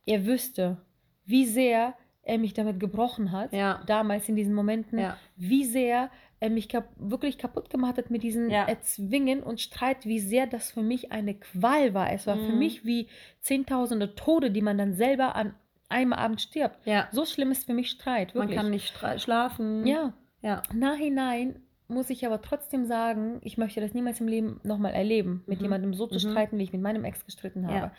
er 0.06 0.24
wüsste, 0.26 0.78
wie 1.24 1.44
sehr 1.44 1.94
er 2.22 2.38
mich 2.38 2.54
damit 2.54 2.78
gebrochen 2.80 3.32
hat, 3.32 3.52
Ja. 3.52 3.82
damals 3.86 4.28
in 4.28 4.36
diesen 4.36 4.54
Momenten, 4.54 4.98
Ja. 4.98 5.16
wie 5.36 5.64
sehr 5.64 6.10
er 6.40 6.50
mich 6.50 6.68
kap 6.68 6.88
wirklich 6.96 7.36
kaputt 7.36 7.68
gemacht 7.68 7.98
hat 7.98 8.10
mit 8.10 8.22
diesen 8.22 8.48
Ja. 8.50 8.64
Erzwingen 8.66 9.42
und 9.42 9.60
Streit, 9.60 10.06
wie 10.06 10.20
sehr 10.20 10.46
das 10.46 10.70
für 10.70 10.82
mich 10.82 11.10
eine 11.10 11.34
Qual 11.34 11.94
war. 11.94 12.12
Es 12.12 12.26
war 12.26 12.36
für 12.36 12.52
Mhm. 12.52 12.58
mich 12.58 12.84
wie 12.84 13.08
zehntausende 13.40 14.14
Tode, 14.14 14.50
die 14.50 14.62
man 14.62 14.78
dann 14.78 14.94
selber 14.94 15.34
an 15.36 15.54
einem 15.88 16.12
Abend 16.12 16.40
stirbt. 16.40 16.78
Ja. 16.86 17.08
So 17.12 17.24
schlimm 17.24 17.50
ist 17.50 17.64
für 17.66 17.72
mich 17.74 17.90
Streit, 17.90 18.34
Man 18.34 18.42
wirklich. 18.48 18.56
kann 18.60 18.70
nicht 18.70 18.94
schlafen. 19.20 19.86
ja. 19.86 20.12
Ja. 20.42 20.62
Nachhinein 20.72 21.60
muss 21.88 22.10
ich 22.10 22.26
aber 22.26 22.42
trotzdem 22.42 22.84
sagen, 22.84 23.40
ich 23.42 23.56
möchte 23.56 23.80
das 23.80 23.94
niemals 23.94 24.20
im 24.20 24.28
Leben 24.28 24.60
nochmal 24.62 24.92
erleben, 24.92 25.42
mit 25.46 25.58
Mhm. 25.58 25.64
jemandem 25.64 25.94
so 25.94 26.06
zu 26.06 26.14
Mhm. 26.26 26.30
streiten, 26.32 26.58
wie 26.58 26.64
ich 26.64 26.72
mit 26.72 26.82
meinem 26.82 27.04
Ex 27.04 27.24
gestritten 27.24 27.66
habe. 27.66 27.76
Ja. 27.76 27.92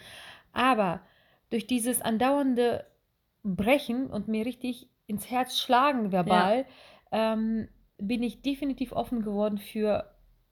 Aber 0.53 1.01
durch 1.49 1.65
dieses 1.67 2.01
andauernde 2.01 2.85
Brechen 3.43 4.07
und 4.07 4.27
mir 4.27 4.45
richtig 4.45 4.89
ins 5.07 5.29
Herz 5.31 5.57
schlagen 5.57 6.11
verbal, 6.11 6.65
ähm, 7.11 7.67
bin 7.97 8.21
ich 8.21 8.41
definitiv 8.43 8.91
offen 8.91 9.23
geworden 9.23 9.57
für 9.57 10.11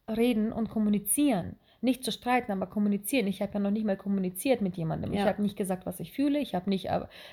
Reden 0.10 0.52
und 0.52 0.70
Kommunizieren. 0.70 1.58
Nicht 1.82 2.04
zu 2.04 2.12
streiten, 2.12 2.52
aber 2.52 2.66
kommunizieren. 2.68 3.28
Ich 3.28 3.42
habe 3.42 3.54
ja 3.54 3.60
noch 3.60 3.72
nicht 3.72 3.86
mal 3.86 3.98
kommuniziert 3.98 4.62
mit 4.62 4.78
jemandem. 4.78 5.14
Ich 5.14 5.20
Ja. 5.20 5.26
habe 5.26 5.42
nicht 5.42 5.56
gesagt, 5.58 5.86
was 5.86 6.00
ich 6.00 6.12
fühle. 6.12 6.40
Ich 6.40 6.56
habe 6.56 6.70
nicht 6.70 6.88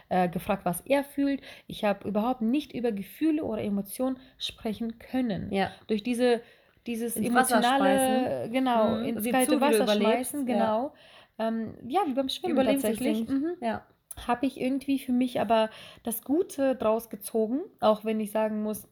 äh, 0.09 0.29
gefragt, 0.29 0.65
was 0.65 0.81
er 0.83 1.03
fühlt. 1.05 1.41
Ich 1.67 1.85
habe 1.85 2.07
überhaupt 2.07 2.43
nicht 2.43 2.75
über 2.75 2.93
Gefühle 2.93 3.43
oder 3.45 3.63
Emotionen 3.63 4.19
sprechen 4.39 4.99
können. 4.99 5.51
Ja. 5.53 5.71
Durch 5.87 6.03
diese, 6.03 6.43
dieses 6.87 7.17
Ins 7.17 7.27
emotionale, 7.29 8.49
genau, 8.51 8.97
Mhm. 8.99 9.05
ins 9.05 9.31
kalte 9.31 9.61
Wasser 9.61 9.87
schmeißen, 9.89 10.47
Ja. 10.47 10.55
genau. 10.55 10.95
Ähm, 11.39 11.75
ja, 11.89 12.01
wie 12.07 12.13
beim 12.13 12.29
Schwimmen 12.29 12.65
tatsächlich. 12.67 13.27
Mhm 13.29 13.55
Ja. 13.61 13.85
habe 14.27 14.47
ich 14.47 14.61
irgendwie 14.61 14.99
für 15.01 15.11
mich 15.13 15.41
aber 15.41 15.71
das 16.05 16.23
Gute 16.23 16.77
draus 16.77 17.11
gezogen, 17.11 17.61
auch 17.81 18.05
wenn 18.05 18.21
ich 18.21 18.31
sagen 18.31 18.63
muss, 18.63 18.87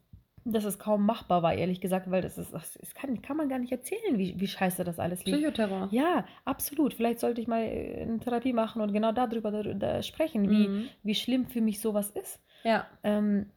dass 0.45 0.65
es 0.65 0.79
kaum 0.79 1.07
machbar 1.07 1.43
war, 1.43 1.55
ehrlich 1.55 1.81
gesagt, 1.81 2.11
weil 2.11 2.21
das 2.23 2.37
ist, 2.39 2.53
das 2.53 2.77
kann, 2.95 3.23
kann 3.23 3.37
man 3.37 3.49
gar 3.49 3.59
nicht 3.59 3.71
erzählen, 3.73 4.19
wie, 4.19 4.39
wie 4.41 4.49
scheiße 4.49 4.83
das 4.85 4.99
alles 4.99 5.25
liegt. 5.25 5.37
Psychoterror. 5.39 5.89
Ja, 5.93 6.25
absolut. 6.45 6.95
Vielleicht 6.95 7.21
sollte 7.21 7.41
ich 7.41 7.47
mal 7.47 7.63
äh, 7.63 8.03
eine 8.03 8.19
Therapie 8.19 8.53
machen 8.53 8.83
und 8.83 8.93
genau 8.93 9.13
darüber 9.13 9.51
da, 9.51 9.63
da 9.63 10.03
sprechen, 10.03 10.51
wie, 10.51 10.69
Mhm. 10.69 10.89
wie 11.03 11.15
schlimm 11.15 11.47
für 11.47 11.61
mich 11.61 11.81
sowas 11.81 12.11
ist. 12.11 12.41
Ja. 12.65 12.87
Ähm, 13.05 13.51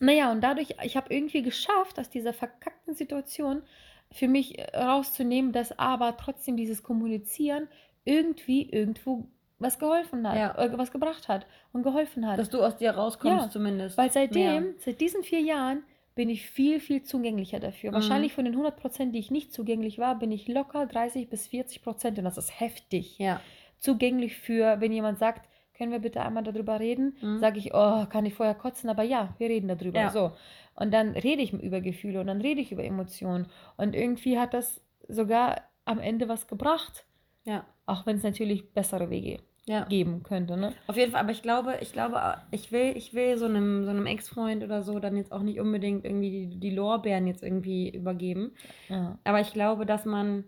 naja, 0.00 0.32
und 0.32 0.40
dadurch, 0.42 0.74
ich 0.82 0.96
habe 0.96 1.14
irgendwie 1.14 1.42
geschafft, 1.42 1.98
aus 2.00 2.10
dieser 2.10 2.32
verkackten 2.32 2.94
Situation 2.94 3.62
für 4.10 4.26
mich 4.28 4.58
äh, 4.58 4.76
rauszunehmen, 4.76 5.52
dass 5.52 5.78
aber 5.78 6.16
trotzdem 6.16 6.56
dieses 6.56 6.82
Kommunizieren 6.82 7.68
irgendwie 8.04 8.68
irgendwo 8.68 9.28
was 9.60 9.78
geholfen 9.78 10.28
hat, 10.28 10.36
Ja. 10.36 10.58
äh, 10.58 10.76
was 10.76 10.90
gebracht 10.90 11.28
hat 11.28 11.46
und 11.72 11.84
geholfen 11.84 12.26
hat. 12.26 12.36
Dass 12.36 12.50
du 12.50 12.60
aus 12.62 12.76
dir 12.76 12.90
rauskommst 12.90 13.44
Ja, 13.46 13.50
zumindest. 13.50 13.96
Weil 13.96 14.10
seitdem, 14.10 14.62
Mehr. 14.64 14.74
seit 14.78 15.00
diesen 15.00 15.22
vier 15.22 15.40
Jahren, 15.40 15.84
bin 16.14 16.28
ich 16.28 16.46
viel, 16.46 16.80
viel 16.80 17.02
zugänglicher 17.02 17.60
dafür. 17.60 17.90
Mhm. 17.90 17.94
Wahrscheinlich 17.94 18.32
von 18.32 18.44
den 18.44 18.54
100 18.54 18.76
Prozent, 18.76 19.14
die 19.14 19.18
ich 19.18 19.30
nicht 19.30 19.52
zugänglich 19.52 19.98
war, 19.98 20.18
bin 20.18 20.30
ich 20.30 20.48
locker 20.48 20.86
30 20.86 21.28
bis 21.28 21.46
40 21.46 21.82
Prozent 21.82 22.18
und 22.18 22.24
das 22.24 22.38
ist 22.38 22.60
heftig. 22.60 23.18
Ja. 23.18 23.40
Zugänglich 23.78 24.36
für, 24.36 24.80
wenn 24.80 24.92
jemand 24.92 25.18
sagt, 25.18 25.48
können 25.76 25.90
wir 25.90 25.98
bitte 25.98 26.22
einmal 26.22 26.42
darüber 26.44 26.78
reden, 26.80 27.16
Mhm. 27.20 27.38
sage 27.38 27.58
ich, 27.58 27.74
oh, 27.74 28.06
kann 28.06 28.26
ich 28.26 28.34
vorher 28.34 28.54
kotzen, 28.54 28.90
aber 28.90 29.02
ja, 29.02 29.34
wir 29.38 29.48
reden 29.48 29.68
darüber. 29.68 30.00
Ja. 30.00 30.10
So. 30.10 30.32
Und 30.74 30.92
dann 30.92 31.10
rede 31.12 31.42
ich 31.42 31.52
über 31.52 31.80
Gefühle 31.80 32.20
und 32.20 32.26
dann 32.26 32.40
rede 32.40 32.60
ich 32.60 32.72
über 32.72 32.84
Emotionen. 32.84 33.46
Und 33.76 33.94
irgendwie 33.94 34.38
hat 34.38 34.54
das 34.54 34.80
sogar 35.08 35.62
am 35.84 35.98
Ende 35.98 36.28
was 36.28 36.46
gebracht. 36.46 37.04
Ja. 37.44 37.64
Auch 37.86 38.06
wenn 38.06 38.16
es 38.16 38.22
natürlich 38.22 38.72
bessere 38.72 39.10
Wege 39.10 39.40
Ja. 39.66 39.84
geben 39.84 40.22
könnte. 40.24 40.56
Ne? 40.56 40.72
Auf 40.88 40.96
jeden 40.96 41.12
Fall, 41.12 41.20
aber 41.20 41.30
ich 41.30 41.42
glaube, 41.42 41.74
ich 41.80 41.92
glaube, 41.92 42.20
ich 42.50 42.72
will, 42.72 42.96
ich 42.96 43.14
will 43.14 43.38
so 43.38 43.44
einem, 43.46 43.84
so 43.84 43.90
einem 43.90 44.06
Ex-Freund 44.06 44.64
oder 44.64 44.82
so 44.82 44.98
dann 44.98 45.16
jetzt 45.16 45.30
auch 45.30 45.42
nicht 45.42 45.60
unbedingt 45.60 46.04
irgendwie 46.04 46.46
die, 46.48 46.58
die 46.58 46.70
Lorbeeren 46.74 47.28
jetzt 47.28 47.44
irgendwie 47.44 47.88
übergeben. 47.90 48.52
Ja. 48.88 49.18
Aber 49.24 49.40
ich 49.40 49.52
glaube, 49.52 49.86
dass 49.86 50.04
man. 50.04 50.44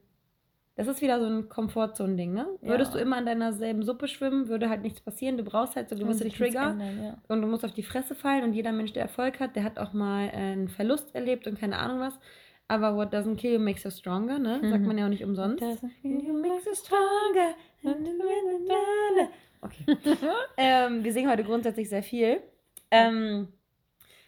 Das 0.77 0.89
ist 0.89 1.01
wieder 1.03 1.21
so 1.21 1.27
ein 1.27 1.49
Komfortzone-Ding, 1.49 2.33
ne? 2.35 2.47
Würdest 2.61 2.91
Ja. 2.93 2.97
du 2.99 3.03
immer 3.05 3.17
in 3.21 3.27
deiner 3.27 3.53
selben 3.53 3.85
Suppe 3.85 4.09
schwimmen, 4.09 4.49
würde 4.49 4.69
halt 4.69 4.83
nichts 4.83 5.01
passieren. 5.01 5.37
Du 5.37 5.45
brauchst 5.45 5.77
halt 5.77 5.89
so 5.89 5.95
gewisse 5.95 6.29
Trigger 6.29 6.71
ändern, 6.71 7.17
und 7.29 7.43
du 7.43 7.47
musst 7.47 7.65
auf 7.65 7.71
die 7.71 7.85
Fresse 7.85 8.17
fallen. 8.17 8.43
Und 8.43 8.55
jeder 8.55 8.73
Mensch, 8.73 8.93
der 8.93 9.03
Erfolg 9.03 9.39
hat, 9.39 9.55
der 9.55 9.63
hat 9.63 9.79
auch 9.79 9.93
mal 9.93 10.25
äh, 10.27 10.31
einen 10.33 10.69
Verlust 10.69 11.15
erlebt 11.15 11.47
und 11.47 11.61
keine 11.61 11.79
Ahnung 11.79 12.01
was. 12.01 12.19
Aber 12.67 12.97
what 12.97 13.15
doesn't 13.15 13.37
kill 13.37 13.53
you 13.53 13.61
makes 13.61 13.85
you 13.85 13.91
stronger, 13.91 14.41
ne? 14.41 14.59
Sagt 14.65 14.81
Mhm. 14.81 14.87
man 14.89 14.99
ja 14.99 15.05
auch 15.05 15.11
nicht 15.11 15.23
umsonst. 15.23 15.63
Doesn't 15.63 15.91
You 16.03 16.33
makes 16.33 16.65
you 16.65 16.75
stronger. 16.75 17.55
Okay. 19.61 19.85
ähm, 20.57 21.05
wir 21.05 21.13
singen 21.13 21.31
heute 21.31 21.45
grundsätzlich 21.45 21.89
sehr 21.89 22.03
viel. 22.03 22.41
Ähm, 22.91 23.49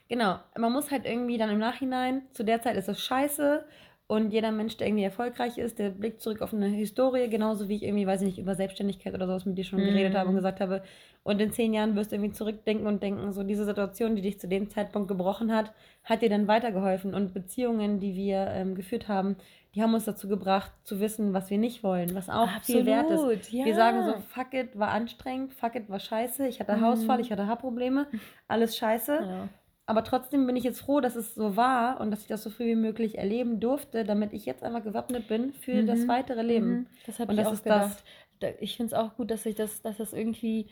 genau, 0.08 0.38
man 0.56 0.72
muss 0.72 0.90
halt 0.90 1.04
irgendwie 1.04 1.38
dann 1.38 1.50
im 1.50 1.58
Nachhinein, 1.58 2.22
zu 2.32 2.44
der 2.44 2.62
Zeit 2.62 2.76
ist 2.76 2.88
es 2.88 3.00
scheiße 3.00 3.66
und 4.08 4.30
jeder 4.32 4.52
Mensch, 4.52 4.76
der 4.76 4.86
irgendwie 4.86 5.02
erfolgreich 5.04 5.58
ist, 5.58 5.80
der 5.80 5.90
blickt 5.90 6.20
zurück 6.20 6.40
auf 6.40 6.54
eine 6.54 6.68
Historie, 6.68 7.28
genauso 7.28 7.68
wie 7.68 7.74
ich 7.76 7.82
irgendwie, 7.82 8.06
weiß 8.06 8.20
ich 8.22 8.26
nicht, 8.28 8.38
über 8.38 8.54
Selbstständigkeit 8.54 9.14
oder 9.14 9.26
sowas 9.26 9.46
mit 9.46 9.58
dir 9.58 9.64
schon 9.64 9.80
Mhm. 9.80 9.86
geredet 9.86 10.14
habe 10.14 10.28
und 10.28 10.36
gesagt 10.36 10.60
habe. 10.60 10.82
Und 11.24 11.40
in 11.40 11.50
zehn 11.50 11.74
Jahren 11.74 11.96
wirst 11.96 12.12
du 12.12 12.16
irgendwie 12.16 12.32
zurückdenken 12.32 12.86
und 12.86 13.02
denken, 13.02 13.32
so 13.32 13.42
diese 13.42 13.64
Situation, 13.64 14.14
die 14.14 14.22
dich 14.22 14.38
zu 14.38 14.46
dem 14.46 14.70
Zeitpunkt 14.70 15.08
gebrochen 15.08 15.52
hat, 15.52 15.72
hat 16.04 16.22
dir 16.22 16.30
dann 16.30 16.46
weitergeholfen. 16.46 17.14
Und 17.14 17.34
Beziehungen, 17.34 17.98
die 17.98 18.14
wir 18.14 18.46
ähm, 18.52 18.76
geführt 18.76 19.08
haben, 19.08 19.36
die 19.76 19.82
haben 19.82 19.94
uns 19.94 20.06
dazu 20.06 20.26
gebracht, 20.28 20.72
zu 20.84 20.98
wissen, 21.00 21.32
was 21.34 21.50
wir 21.50 21.58
nicht 21.58 21.82
wollen, 21.84 22.14
was 22.14 22.28
auch 22.30 22.48
viel 22.62 22.86
wert 22.86 23.10
ist. 23.10 23.20
Absolut, 23.20 23.52
ja. 23.52 23.64
Wir 23.66 23.74
sagen 23.74 24.02
so, 24.04 24.14
fuck 24.34 24.54
it, 24.54 24.76
war 24.78 24.88
anstrengend, 24.88 25.52
fuck 25.52 25.74
it, 25.76 25.88
war 25.88 26.00
scheiße, 26.00 26.48
ich 26.48 26.58
hatte 26.60 26.76
Mhm. 26.76 26.80
Hausfall, 26.80 27.20
ich 27.20 27.30
hatte 27.30 27.46
Haarprobleme, 27.46 28.06
alles 28.48 28.76
scheiße. 28.76 29.14
Ja. 29.22 29.48
Aber 29.88 30.02
trotzdem 30.02 30.46
bin 30.46 30.56
ich 30.56 30.64
jetzt 30.64 30.80
froh, 30.80 31.00
dass 31.00 31.14
es 31.14 31.34
so 31.36 31.56
war 31.56 32.00
und 32.00 32.10
dass 32.10 32.22
ich 32.22 32.26
das 32.26 32.42
so 32.42 32.50
früh 32.50 32.64
wie 32.66 32.74
möglich 32.74 33.18
erleben 33.18 33.60
durfte, 33.60 34.02
damit 34.04 34.32
ich 34.32 34.44
jetzt 34.44 34.64
einfach 34.64 34.82
gewappnet 34.82 35.28
bin 35.28 35.52
für 35.52 35.84
das 35.84 36.00
Mhm. 36.00 36.08
weitere 36.08 36.42
Leben. 36.42 36.68
Mhm, 36.70 36.86
Das 37.06 37.20
habe 37.20 37.32
ich 37.34 37.38
das 37.38 37.46
auch 37.48 37.52
ist 37.52 37.62
gedacht. 37.64 37.90
das. 37.92 38.04
Da, 38.40 38.48
ich 38.60 38.76
finde 38.76 38.94
es 38.94 38.98
auch 39.00 39.14
gut, 39.16 39.30
dass 39.30 39.46
ich 39.46 39.54
das, 39.54 39.82
dass 39.82 39.98
das 39.98 40.12
irgendwie 40.12 40.68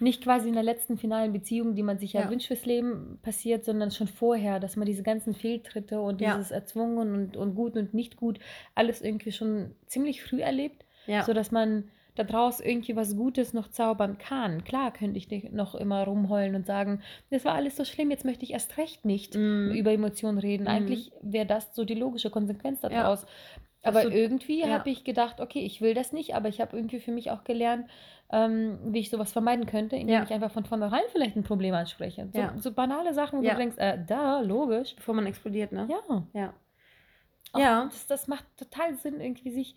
nicht 0.00 0.22
quasi 0.22 0.48
in 0.48 0.54
der 0.54 0.62
letzten 0.62 0.96
finalen 0.96 1.32
Beziehung, 1.32 1.74
die 1.74 1.82
man 1.82 1.98
sich 1.98 2.12
ja, 2.12 2.22
Ja. 2.22 2.30
wünscht 2.30 2.46
fürs 2.48 2.64
Leben, 2.66 3.18
passiert, 3.22 3.64
sondern 3.64 3.90
schon 3.90 4.06
vorher, 4.08 4.60
dass 4.60 4.76
man 4.76 4.86
diese 4.86 5.02
ganzen 5.02 5.34
Fehltritte 5.34 6.00
und 6.00 6.20
Ja. 6.20 6.36
dieses 6.36 6.50
Erzwungen 6.50 7.12
und, 7.12 7.36
und 7.36 7.54
gut 7.54 7.76
und 7.76 7.94
nicht 7.94 8.16
gut 8.16 8.38
alles 8.74 9.02
irgendwie 9.02 9.32
schon 9.32 9.72
ziemlich 9.86 10.22
früh 10.22 10.40
erlebt, 10.40 10.84
Ja. 11.06 11.22
sodass 11.24 11.50
man 11.50 11.84
daraus 12.14 12.58
irgendwie 12.58 12.96
was 12.96 13.16
Gutes 13.16 13.52
noch 13.54 13.68
zaubern 13.70 14.18
kann. 14.18 14.64
Klar 14.64 14.92
könnte 14.92 15.18
ich 15.18 15.30
nicht 15.30 15.52
noch 15.52 15.76
immer 15.76 16.02
rumheulen 16.04 16.56
und 16.56 16.66
sagen, 16.66 17.00
das 17.30 17.44
war 17.44 17.54
alles 17.54 17.76
so 17.76 17.84
schlimm, 17.84 18.10
jetzt 18.10 18.24
möchte 18.24 18.44
ich 18.44 18.52
erst 18.52 18.76
recht 18.76 19.04
nicht 19.04 19.36
Mhm. 19.36 19.70
über 19.76 19.92
Emotionen 19.92 20.38
reden. 20.38 20.64
Mhm. 20.64 20.68
Eigentlich 20.68 21.12
wäre 21.22 21.46
das 21.46 21.74
so 21.76 21.84
die 21.84 21.94
logische 21.94 22.30
Konsequenz 22.30 22.82
Ja. 22.82 22.88
daraus. 22.88 23.20
Dass 23.22 23.30
Aber 23.88 24.02
du- 24.02 24.10
irgendwie 24.10 24.60
ja. 24.60 24.68
habe 24.68 24.90
ich 24.90 25.04
gedacht, 25.04 25.40
okay, 25.40 25.60
ich 25.60 25.80
will 25.80 25.94
das 25.94 26.12
nicht, 26.12 26.34
aber 26.34 26.48
ich 26.48 26.60
habe 26.60 26.76
irgendwie 26.76 27.00
für 27.00 27.10
mich 27.12 27.30
auch 27.30 27.44
gelernt, 27.44 27.88
ähm, 28.30 28.78
wie 28.84 28.98
ich 29.00 29.10
sowas 29.10 29.32
vermeiden 29.32 29.66
könnte, 29.66 29.96
indem 29.96 30.14
Ja. 30.16 30.22
ich 30.22 30.30
einfach 30.32 30.50
von 30.50 30.64
vornherein 30.64 31.00
vielleicht 31.12 31.34
ein 31.36 31.44
Problem 31.44 31.74
anspreche. 31.74 32.28
So, 32.32 32.38
Ja. 32.38 32.54
so 32.58 32.72
banale 32.72 33.14
Sachen, 33.14 33.40
wo 33.40 33.44
Ja. 33.44 33.52
du 33.52 33.58
denkst, 33.58 33.76
äh, 33.78 33.98
da, 34.06 34.40
logisch. 34.40 34.94
Bevor 34.96 35.14
man 35.14 35.26
explodiert, 35.26 35.72
ne? 35.72 35.88
Ja. 35.90 36.24
Ja. 36.34 36.54
Auch 37.52 37.58
Ja. 37.60 37.84
Das, 37.86 38.06
das 38.06 38.28
macht 38.28 38.44
total 38.58 38.94
Sinn, 38.96 39.20
irgendwie 39.20 39.50
sich 39.50 39.74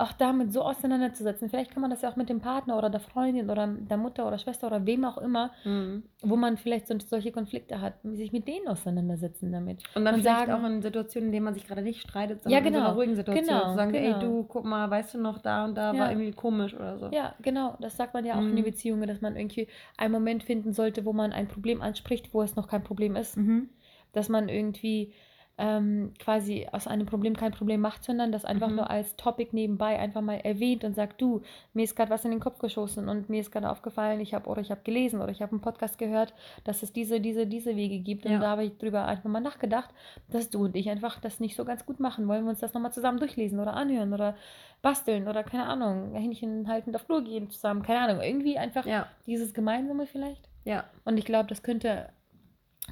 auch 0.00 0.12
damit 0.12 0.52
so 0.52 0.62
auseinanderzusetzen. 0.62 1.50
Vielleicht 1.50 1.72
kann 1.72 1.80
man 1.80 1.90
das 1.90 2.02
ja 2.02 2.08
auch 2.08 2.14
mit 2.14 2.28
dem 2.28 2.40
Partner 2.40 2.78
oder 2.78 2.88
der 2.88 3.00
Freundin 3.00 3.50
oder 3.50 3.66
der 3.66 3.96
Mutter 3.96 4.28
oder 4.28 4.38
Schwester 4.38 4.68
oder 4.68 4.86
wem 4.86 5.04
auch 5.04 5.18
immer, 5.18 5.50
Mhm. 5.64 6.04
wo 6.22 6.36
man 6.36 6.56
vielleicht 6.56 6.86
so, 6.86 6.94
solche 7.04 7.32
Konflikte 7.32 7.80
hat, 7.80 7.94
sich 8.04 8.32
mit 8.32 8.46
denen 8.46 8.68
auseinandersetzen 8.68 9.50
damit. 9.50 9.82
Und 9.96 10.04
dann 10.04 10.14
Und 10.14 10.20
vielleicht 10.20 10.46
sagen- 10.46 10.52
auch 10.52 10.64
in 10.68 10.82
Situationen, 10.82 11.28
in 11.30 11.32
denen 11.32 11.44
man 11.46 11.54
sich 11.54 11.66
gerade 11.66 11.82
nicht 11.82 12.00
streitet, 12.00 12.38
Ja, 12.44 12.58
sondern 12.58 12.66
in 12.66 12.72
so 12.72 12.78
einer 12.78 12.86
genau. 12.86 12.96
ruhigen 12.96 13.16
Situation. 13.16 13.46
Genau, 13.48 13.70
zu 13.70 13.74
sagen, 13.74 13.92
genau. 13.92 14.16
ey, 14.18 14.20
du, 14.20 14.44
guck 14.44 14.64
mal, 14.64 14.88
weißt 14.88 15.14
du 15.14 15.18
noch, 15.18 15.38
da 15.38 15.64
und 15.64 15.74
da 15.74 15.92
Ja. 15.92 15.98
war 16.00 16.10
irgendwie 16.12 16.30
komisch 16.30 16.74
oder 16.74 16.96
so. 16.96 17.08
Ja, 17.10 17.34
genau. 17.42 17.76
Das 17.80 17.96
sagt 17.96 18.14
man 18.14 18.24
ja 18.24 18.34
auch 18.36 18.40
in 18.40 18.52
Mhm. 18.52 18.56
den 18.56 18.64
Beziehungen, 18.66 19.08
dass 19.08 19.20
man 19.20 19.34
irgendwie 19.36 19.66
einen 19.96 20.12
Moment 20.12 20.44
finden 20.44 20.72
sollte, 20.72 21.04
wo 21.04 21.12
man 21.12 21.32
ein 21.32 21.48
Problem 21.48 21.82
anspricht, 21.82 22.32
wo 22.32 22.40
es 22.42 22.54
noch 22.54 22.68
kein 22.68 22.84
Problem 22.84 23.16
ist. 23.16 23.36
Mhm. 23.36 23.68
Dass 24.12 24.28
man 24.28 24.48
irgendwie 24.48 25.12
ähm, 25.58 26.12
quasi 26.20 26.66
aus 26.70 26.86
einem 26.86 27.06
Problem 27.06 27.36
kein 27.36 27.50
Problem 27.52 27.80
macht, 27.80 28.04
sondern 28.04 28.30
das 28.30 28.44
einfach 28.44 28.68
Mhm. 28.68 28.76
nur 28.76 28.90
als 28.90 29.16
Topic 29.16 29.50
nebenbei 29.52 29.98
einfach 29.98 30.20
mal 30.20 30.36
erwähnt 30.36 30.84
und 30.84 30.94
sagt, 30.94 31.20
du, 31.20 31.42
mir 31.74 31.82
ist 31.82 31.96
gerade 31.96 32.10
was 32.10 32.24
in 32.24 32.30
den 32.30 32.38
Kopf 32.40 32.58
geschossen 32.60 33.08
und 33.08 33.28
mir 33.28 33.40
ist 33.40 33.50
gerade 33.50 33.68
aufgefallen, 33.68 34.20
ich 34.20 34.34
habe 34.34 34.48
oder 34.48 34.60
ich 34.60 34.70
habe 34.70 34.82
gelesen 34.84 35.20
oder 35.20 35.30
ich 35.32 35.42
habe 35.42 35.50
einen 35.52 35.60
Podcast 35.60 35.98
gehört, 35.98 36.32
dass 36.64 36.82
es 36.84 36.92
diese, 36.92 37.20
diese, 37.20 37.46
diese 37.46 37.74
Wege 37.76 37.98
gibt. 37.98 38.24
Und 38.24 38.32
Ja. 38.32 38.38
da 38.38 38.48
habe 38.50 38.64
ich 38.64 38.78
drüber 38.78 39.04
einfach 39.06 39.28
mal 39.28 39.40
nachgedacht, 39.40 39.90
dass 40.30 40.48
du 40.48 40.64
und 40.64 40.76
ich 40.76 40.88
einfach 40.90 41.20
das 41.20 41.40
nicht 41.40 41.56
so 41.56 41.64
ganz 41.64 41.84
gut 41.84 41.98
machen. 42.00 42.28
Wollen 42.28 42.44
wir 42.44 42.50
uns 42.50 42.60
das 42.60 42.72
nochmal 42.72 42.92
zusammen 42.92 43.18
durchlesen 43.18 43.58
oder 43.58 43.74
anhören 43.74 44.14
oder 44.14 44.36
basteln 44.80 45.26
oder 45.26 45.42
keine 45.42 45.66
Ahnung, 45.66 46.14
Händchen 46.14 46.68
haltend 46.68 46.94
auf 46.94 47.02
Flur 47.02 47.24
gehen 47.24 47.50
zusammen, 47.50 47.82
keine 47.82 48.00
Ahnung. 48.00 48.22
Irgendwie 48.22 48.58
einfach 48.58 48.86
Ja, 48.86 49.08
dieses 49.26 49.52
Gemeinsame 49.54 50.06
vielleicht. 50.06 50.48
ja. 50.64 50.84
Und 51.04 51.16
ich 51.18 51.24
glaube, 51.24 51.48
das 51.48 51.64
könnte 51.64 52.10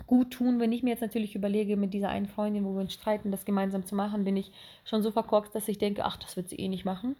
gut 0.06 0.32
tun, 0.32 0.60
wenn 0.60 0.72
ich 0.72 0.82
mir 0.82 0.90
jetzt 0.90 1.00
natürlich 1.00 1.34
überlege, 1.34 1.76
mit 1.76 1.92
dieser 1.94 2.08
einen 2.08 2.26
Freundin, 2.26 2.64
wo 2.64 2.74
wir 2.74 2.80
uns 2.80 2.92
streiten, 2.94 3.30
das 3.30 3.44
gemeinsam 3.44 3.84
zu 3.84 3.94
machen, 3.94 4.24
bin 4.24 4.36
ich 4.36 4.52
schon 4.84 5.02
so 5.02 5.10
verkorkst, 5.10 5.54
dass 5.54 5.68
ich 5.68 5.78
denke, 5.78 6.04
ach, 6.04 6.16
das 6.16 6.36
wird 6.36 6.48
sie 6.48 6.56
eh 6.56 6.68
nicht 6.68 6.84
machen. 6.84 7.16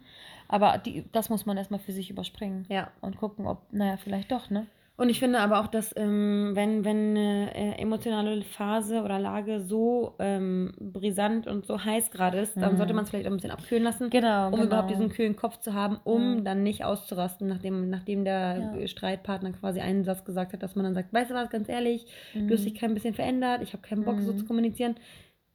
Aber 0.47 0.77
die, 0.77 1.03
das 1.11 1.29
muss 1.29 1.45
man 1.45 1.57
erstmal 1.57 1.79
für 1.79 1.91
sich 1.91 2.09
überspringen 2.09 2.65
Ja. 2.69 2.89
und 3.01 3.17
gucken, 3.17 3.45
ob, 3.47 3.61
naja, 3.71 3.97
vielleicht 3.97 4.31
doch, 4.31 4.49
ne? 4.49 4.67
Und 4.99 5.09
ich 5.09 5.19
finde 5.19 5.39
aber 5.41 5.59
auch, 5.61 5.67
dass 5.67 5.93
ähm, 5.95 6.51
wenn, 6.55 6.83
wenn 6.83 7.15
eine 7.15 7.53
äh, 7.55 7.79
emotionale 7.79 8.41
Phase 8.43 9.03
oder 9.03 9.19
Lage 9.19 9.61
so 9.61 10.15
ähm, 10.17 10.73
brisant 10.79 11.45
und 11.45 11.67
so 11.67 11.83
heiß 11.85 12.09
gerade 12.09 12.39
ist, 12.39 12.57
dann 12.57 12.73
Mhm. 12.73 12.77
sollte 12.77 12.93
man 12.95 13.03
es 13.03 13.11
vielleicht 13.11 13.27
auch 13.27 13.31
ein 13.31 13.35
bisschen 13.37 13.51
abkühlen 13.51 13.83
lassen, 13.83 14.09
Genau. 14.09 14.49
um 14.49 14.59
überhaupt 14.63 14.89
diesen 14.89 15.09
kühlen 15.09 15.35
Kopf 15.35 15.59
zu 15.59 15.75
haben, 15.75 15.99
um 16.03 16.37
Ja. 16.37 16.41
dann 16.41 16.63
nicht 16.63 16.83
auszurasten, 16.83 17.47
nachdem, 17.47 17.91
nachdem 17.91 18.25
der 18.25 18.71
Ja. 18.81 18.87
Streitpartner 18.87 19.51
quasi 19.51 19.79
einen 19.81 20.03
Satz 20.03 20.25
gesagt 20.25 20.53
hat, 20.53 20.63
dass 20.63 20.73
man 20.75 20.85
dann 20.85 20.95
sagt, 20.95 21.13
weißt 21.13 21.29
du 21.29 21.35
was, 21.35 21.51
ganz 21.51 21.69
ehrlich, 21.69 22.07
du 22.33 22.55
hast 22.55 22.65
dich 22.65 22.73
kein 22.73 22.95
bisschen 22.95 23.13
verändert, 23.13 23.61
ich 23.61 23.73
habe 23.73 23.83
keinen 23.83 24.03
Bock 24.03 24.19
so 24.21 24.31
Mhm. 24.33 24.37
zu 24.37 24.45
kommunizieren. 24.45 24.95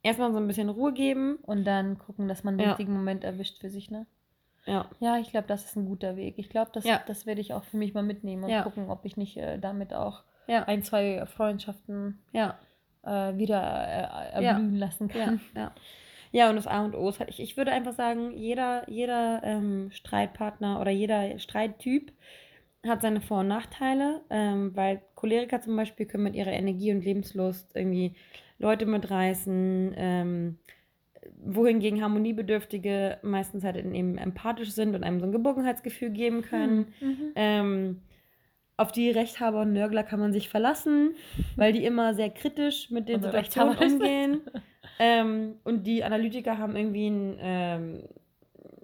Erstmal 0.03 0.31
so 0.31 0.37
ein 0.37 0.47
bisschen 0.47 0.69
Ruhe 0.69 0.93
geben. 0.93 1.35
Und 1.41 1.65
dann 1.65 1.97
gucken, 1.97 2.29
dass 2.29 2.45
man 2.45 2.57
den 2.57 2.63
Ja. 2.63 2.69
richtigen 2.71 2.93
Moment 2.93 3.25
erwischt 3.25 3.59
für 3.59 3.69
sich, 3.69 3.91
ne? 3.91 4.05
Ja. 4.65 4.89
Ja, 4.99 5.17
ich 5.17 5.29
glaube, 5.31 5.47
das 5.47 5.65
ist 5.65 5.75
ein 5.75 5.85
guter 5.85 6.15
Weg. 6.15 6.35
Ich 6.37 6.49
glaube, 6.49 6.71
das, 6.73 6.83
Ja. 6.85 7.01
das 7.05 7.25
werde 7.25 7.41
ich 7.41 7.53
auch 7.53 7.63
für 7.63 7.77
mich 7.77 7.93
mal 7.93 8.03
mitnehmen 8.03 8.43
und 8.45 8.49
Ja. 8.49 8.61
gucken, 8.63 8.89
ob 8.89 9.03
ich 9.05 9.17
nicht 9.17 9.37
äh, 9.37 9.57
damit 9.59 9.93
auch 9.93 10.23
Ja. 10.47 10.63
ein, 10.63 10.83
zwei 10.83 11.25
Freundschaften 11.25 12.19
Ja. 12.31 12.57
äh, 13.03 13.35
wieder 13.37 13.61
äh, 13.61 14.43
erblühen 14.45 14.75
lassen 14.77 15.07
kann. 15.09 15.41
ja. 15.55 15.71
Ja, 16.31 16.49
und 16.49 16.55
das 16.55 16.65
A 16.65 16.83
und 16.83 16.95
O 16.95 17.09
ist 17.09 17.19
halt, 17.19 17.29
ich, 17.29 17.39
ich 17.39 17.57
würde 17.57 17.71
einfach 17.71 17.93
sagen, 17.93 18.31
jeder, 18.31 18.89
jeder 18.89 19.41
ähm, 19.43 19.91
Streitpartner 19.91 20.81
oder 20.81 20.89
jeder 20.89 21.37
Streittyp 21.37 22.11
hat 22.87 23.01
seine 23.03 23.21
Vor- 23.21 23.41
und 23.41 23.49
Nachteile, 23.49 24.21
ähm, 24.31 24.75
weil 24.75 25.01
Choleriker 25.13 25.61
zum 25.61 25.75
Beispiel 25.75 26.07
können 26.07 26.23
mit 26.23 26.33
ihrer 26.35 26.51
Energie 26.51 26.91
und 26.91 27.05
Lebenslust 27.05 27.75
irgendwie 27.75 28.15
Leute 28.57 28.85
mitreißen, 28.87 29.93
ähm, 29.95 30.57
wohingegen 31.43 32.01
Harmoniebedürftige 32.01 33.17
meistens 33.21 33.63
halt 33.63 33.77
eben 33.77 34.17
empathisch 34.17 34.71
sind 34.71 34.95
und 34.95 35.03
einem 35.03 35.19
so 35.19 35.25
ein 35.25 35.31
Geborgenheitsgefühl 35.31 36.09
geben 36.09 36.41
können. 36.41 36.93
Mhm. 36.99 37.31
Ähm, 37.35 38.01
auf 38.75 38.91
die 38.91 39.11
Rechthaber 39.11 39.61
und 39.61 39.73
Nörgler 39.73 40.03
kann 40.03 40.19
man 40.19 40.33
sich 40.33 40.49
verlassen, 40.49 41.15
weil 41.55 41.73
die 41.73 41.85
immer 41.85 42.13
sehr 42.13 42.29
kritisch 42.29 42.89
mit 42.89 43.07
den 43.07 43.17
Also 43.17 43.27
Situationen 43.27 43.77
umgehen. 43.77 44.41
ähm, 44.99 45.55
und 45.63 45.85
die 45.85 46.03
Analytiker 46.03 46.57
haben 46.57 46.75
irgendwie 46.75 47.07
einen 47.07 47.37
ähm, 47.39 48.03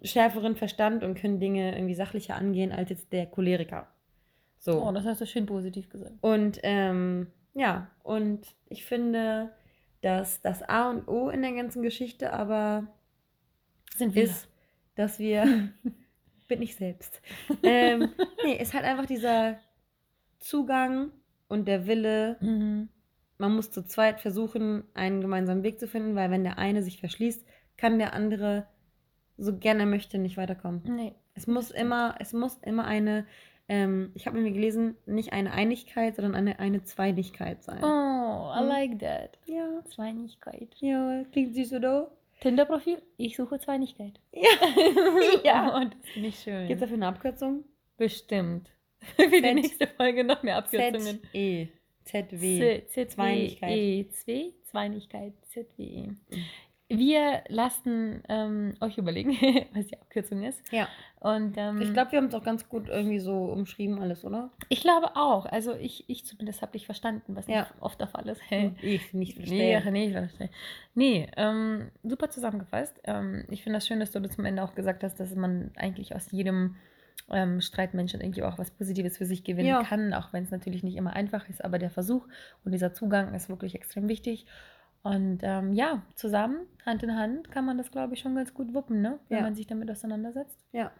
schärferen 0.04 0.56
Verstand 0.56 1.04
und 1.04 1.16
können 1.16 1.40
Dinge 1.40 1.76
irgendwie 1.76 1.96
sachlicher 1.96 2.36
angehen 2.36 2.72
als 2.72 2.90
jetzt 2.90 3.12
der 3.12 3.26
Choleriker. 3.26 3.88
So. 4.60 4.86
Oh, 4.86 4.92
das 4.92 5.06
hast 5.06 5.22
du 5.22 5.26
schön 5.26 5.46
positiv 5.46 5.90
gesagt. 5.90 6.14
Und 6.22 6.60
ähm, 6.64 7.28
ja, 7.54 7.90
und 8.04 8.42
ich 8.68 8.86
finde, 8.86 9.50
dass 10.02 10.42
das 10.42 10.64
A 10.64 10.90
und 10.90 11.08
O 11.08 11.30
in 11.30 11.42
der 11.42 11.54
ganzen 11.54 11.82
Geschichte 11.82 12.34
aber 12.34 12.88
Sind 13.96 14.16
wir. 14.16 14.24
ist, 14.24 14.50
dass 14.96 15.20
wir. 15.20 15.72
bin 16.50 16.62
ich 16.62 16.76
selbst. 16.76 17.22
ähm, 17.64 18.10
nee, 18.44 18.62
ist 18.62 18.74
halt 18.74 18.84
einfach 18.84 19.06
dieser 19.06 19.60
Zugang 20.40 21.12
und 21.48 21.68
der 21.68 21.88
Wille. 21.88 22.38
Mhm. 22.42 22.90
Man 23.38 23.56
muss 23.56 23.72
zu 23.72 23.86
zweit 23.86 24.20
versuchen, 24.20 24.84
einen 24.94 25.22
gemeinsamen 25.22 25.64
Weg 25.64 25.80
zu 25.80 25.88
finden, 25.88 26.16
weil 26.16 26.30
wenn 26.30 26.44
der 26.44 26.58
eine 26.58 26.84
sich 26.84 27.00
verschließt, 27.00 27.46
kann 27.78 27.98
der 27.98 28.14
andere, 28.14 28.68
so 29.38 29.58
gerne 29.58 29.82
er 29.82 29.86
möchte, 29.86 30.18
nicht 30.18 30.36
weiterkommen. 30.36 30.82
Nee. 30.84 31.14
Es 31.36 31.48
muss 31.48 31.72
immer, 31.72 32.16
es 32.20 32.34
muss 32.34 32.58
immer 32.64 32.84
eine, 32.84 33.26
ähm, 33.70 34.12
ich 34.14 34.28
habe 34.28 34.42
mir 34.42 34.52
gelesen, 34.52 34.98
nicht 35.06 35.32
eine 35.32 35.54
Einigkeit, 35.54 36.18
sondern 36.18 36.36
eine, 36.36 36.60
eine 36.60 36.84
Zweinigkeit 36.84 37.64
sein. 37.64 37.82
Oh, 37.82 38.09
I 38.30 38.60
Hm. 38.60 38.68
like 38.68 39.00
that. 39.00 39.38
Ja, 39.46 39.84
Zweinigkeit. 39.94 40.70
ja, 40.80 41.24
klingt 41.32 41.56
süß, 41.56 41.74
oder? 41.74 42.12
Tinder-Profil, 42.42 43.02
ich 43.18 43.36
suche 43.36 43.60
Zweinigkeit. 43.60 44.20
Ja. 44.32 44.50
ja. 45.44 45.76
Und 45.78 45.94
das 46.02 46.10
finde 46.12 46.30
ich 46.30 46.40
schön. 46.40 46.68
Gibt 46.68 46.78
es 46.78 46.82
dafür 46.82 46.96
eine 46.98 47.08
Abkürzung? 47.08 47.66
Bestimmt. 47.98 48.70
Für 49.16 49.28
die 49.30 49.42
Z- 49.42 49.56
nächste 49.56 49.88
Folge 49.88 50.24
noch 50.24 50.42
mehr 50.44 50.58
Abkürzungen. 50.58 51.22
Z-E. 51.22 51.68
Z-W. 52.06 52.60
Z- 52.60 52.90
Z- 52.92 53.12
Zweinigkeit. 53.12 53.72
E, 53.78 54.08
zwei, 54.10 54.54
Zweinigkeit, 54.64 55.34
ZWE. 55.48 56.16
Wir 56.92 57.44
lassen 57.50 58.24
ähm, 58.30 58.74
euch 58.82 58.98
überlegen, 58.98 59.32
was 59.76 59.86
die 59.88 60.00
Abkürzung 60.02 60.42
ist. 60.44 60.60
Ja. 60.72 60.88
Und 61.20 61.54
ähm, 61.58 61.80
Ich 61.82 61.94
glaube, 61.94 62.12
wir 62.14 62.18
haben 62.18 62.26
es 62.30 62.34
auch 62.34 62.44
ganz 62.44 62.68
gut 62.68 62.88
irgendwie 62.90 63.20
so 63.20 63.46
umschrieben, 63.46 64.00
alles, 64.02 64.26
oder? 64.26 64.50
ich 64.70 64.82
glaube 64.82 65.16
auch. 65.16 65.46
Also 65.46 65.76
ich, 65.76 66.10
ich 66.10 66.26
zumindest 66.26 66.62
habe 66.64 66.72
dich 66.72 66.86
verstanden, 66.88 67.36
was 67.36 67.46
Ja. 67.48 67.60
nicht 67.62 67.74
oft 67.80 68.00
der 68.00 68.08
Fall 68.08 68.28
ist. 68.28 68.42
Ich 68.82 69.14
nicht 69.14 69.38
Nee, 69.38 69.76
verstehe. 69.80 69.92
nee, 69.92 70.06
ich 70.08 70.14
verstehe. 70.14 70.50
Nee, 70.96 71.28
ähm, 71.38 71.92
super 72.04 72.30
zusammengefasst. 72.32 73.00
Ähm, 73.04 73.46
ich 73.50 73.62
finde 73.64 73.78
das 73.78 73.86
schön, 73.88 74.00
dass 74.00 74.12
du 74.12 74.20
das 74.20 74.36
zum 74.36 74.46
Ende 74.46 74.64
auch 74.64 74.74
gesagt 74.74 75.04
hast, 75.04 75.20
dass 75.20 75.36
man 75.36 75.72
eigentlich 75.76 76.16
aus 76.16 76.32
jedem 76.32 76.76
ähm, 77.32 77.62
Streitmenschen 77.62 78.22
irgendwie 78.22 78.42
auch 78.42 78.58
was 78.58 78.72
Positives 78.72 79.18
für 79.18 79.26
sich 79.26 79.44
gewinnen 79.44 79.68
Ja. 79.70 79.84
kann, 79.84 80.16
auch 80.16 80.34
wenn 80.34 80.44
es 80.44 80.50
natürlich 80.52 80.82
nicht 80.84 80.96
immer 80.96 81.14
einfach 81.14 81.48
ist, 81.50 81.64
aber 81.64 81.78
der 81.78 81.92
Versuch 81.92 82.28
und 82.66 82.72
dieser 82.72 82.94
Zugang 82.96 83.36
ist 83.36 83.50
wirklich 83.50 83.76
extrem 83.76 84.08
wichtig. 84.08 84.48
Und 85.02 85.40
ähm, 85.44 85.74
ja, 85.74 86.04
zusammen, 86.16 86.68
Hand 86.86 87.04
in 87.04 87.16
Hand, 87.16 87.52
kann 87.52 87.66
man 87.66 87.78
das, 87.78 87.92
glaube 87.92 88.14
ich, 88.14 88.20
schon 88.20 88.36
ganz 88.36 88.54
gut 88.54 88.74
wuppen, 88.74 89.02
ne? 89.02 89.20
wenn 89.30 89.38
Ja. 89.38 89.44
man 89.44 89.56
sich 89.56 89.66
damit 89.68 89.90
auseinandersetzt. 89.90 90.60
Ja. 90.72 90.92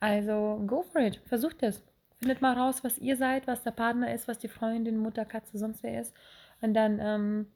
Also 0.00 0.62
go 0.66 0.82
for 0.82 1.00
it, 1.00 1.20
versucht 1.26 1.62
es. 1.62 1.82
Findet 2.20 2.42
mal 2.42 2.54
raus, 2.56 2.82
was 2.82 2.98
ihr 2.98 3.16
seid, 3.16 3.46
was 3.46 3.62
der 3.62 3.70
Partner 3.70 4.12
ist, 4.12 4.28
was 4.28 4.38
die 4.38 4.48
Freundin, 4.48 4.98
Mutter, 4.98 5.24
Katze, 5.24 5.58
sonst 5.58 5.82
wer 5.82 6.00
ist. 6.00 6.14
Und 6.62 6.74
dann 6.74 6.98
ähm, 7.00 7.46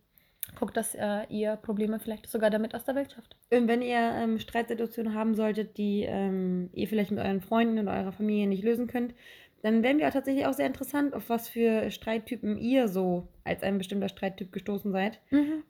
guckt, 0.58 0.76
dass 0.76 0.94
äh, 0.94 1.24
ihr 1.30 1.56
Probleme 1.56 1.98
vielleicht 1.98 2.28
sogar 2.28 2.50
damit 2.50 2.74
aus 2.74 2.84
der 2.84 2.94
Welt 2.94 3.12
schafft. 3.12 3.36
Und 3.50 3.66
wenn 3.66 3.82
ihr 3.82 3.98
ähm, 3.98 4.38
Streitsituationen 4.38 5.14
haben 5.14 5.34
solltet, 5.34 5.78
die 5.78 6.02
ähm, 6.04 6.70
ihr 6.72 6.86
vielleicht 6.88 7.10
mit 7.10 7.20
euren 7.20 7.40
Freunden 7.40 7.78
oder 7.78 7.92
eurer 7.92 8.12
Familie 8.12 8.46
nicht 8.46 8.62
lösen 8.64 8.86
könnt, 8.86 9.14
dann 9.62 9.82
wären 9.82 9.98
wir 9.98 10.06
auch 10.08 10.12
tatsächlich 10.12 10.46
auch 10.46 10.52
sehr 10.52 10.66
interessant, 10.66 11.14
auf 11.14 11.28
was 11.28 11.48
für 11.48 11.90
Streittypen 11.90 12.56
ihr 12.58 12.86
so 12.88 13.26
als 13.44 13.62
ein 13.62 13.76
bestimmter 13.78 14.08
Streittyp 14.08 14.52
gestoßen 14.52 14.92
seid. 14.92 15.20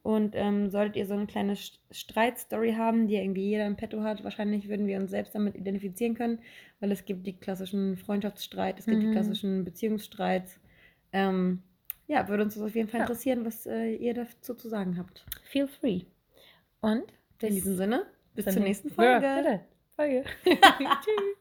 Und 0.02 0.34
ähm, 0.34 0.68
solltet 0.70 0.96
ihr 0.96 1.06
so 1.06 1.14
eine 1.14 1.26
kleine 1.26 1.54
St- 1.54 1.78
Streitstory 1.90 2.72
haben, 2.74 3.06
die 3.08 3.16
irgendwie 3.16 3.48
jeder 3.48 3.66
im 3.66 3.76
Petto 3.76 4.02
hat, 4.02 4.24
wahrscheinlich 4.24 4.68
würden 4.68 4.86
wir 4.86 4.98
uns 4.98 5.10
selbst 5.10 5.34
damit 5.34 5.54
identifizieren 5.54 6.14
können, 6.14 6.40
weil 6.80 6.92
es 6.92 7.04
gibt 7.06 7.26
die 7.26 7.36
klassischen 7.36 7.96
Freundschaftsstreit, 7.96 8.78
es 8.78 8.84
gibt 8.86 9.00
die 9.02 9.06
Mhm. 9.06 9.12
klassischen 9.12 9.64
Beziehungsstreits. 9.64 10.60
Ähm, 11.12 11.62
ja, 12.06 12.28
würde 12.28 12.42
uns 12.42 12.54
das 12.54 12.62
auf 12.64 12.74
jeden 12.74 12.88
Fall 12.88 13.00
Ja. 13.00 13.04
interessieren, 13.06 13.44
was 13.46 13.64
äh, 13.66 13.94
ihr 13.94 14.12
dazu 14.14 14.54
zu 14.54 14.68
sagen 14.68 14.98
habt. 14.98 15.24
Feel 15.44 15.66
free. 15.66 16.02
Und 16.80 17.04
In 17.40 17.54
diesem 17.54 17.76
Sinne, 17.76 18.04
bis 18.34 18.44
zur 18.44 18.54
die- 18.54 18.60
nächsten 18.60 18.90
Folge. 18.90 19.60
Folge. 19.96 20.24
Tschüss. 20.44 21.36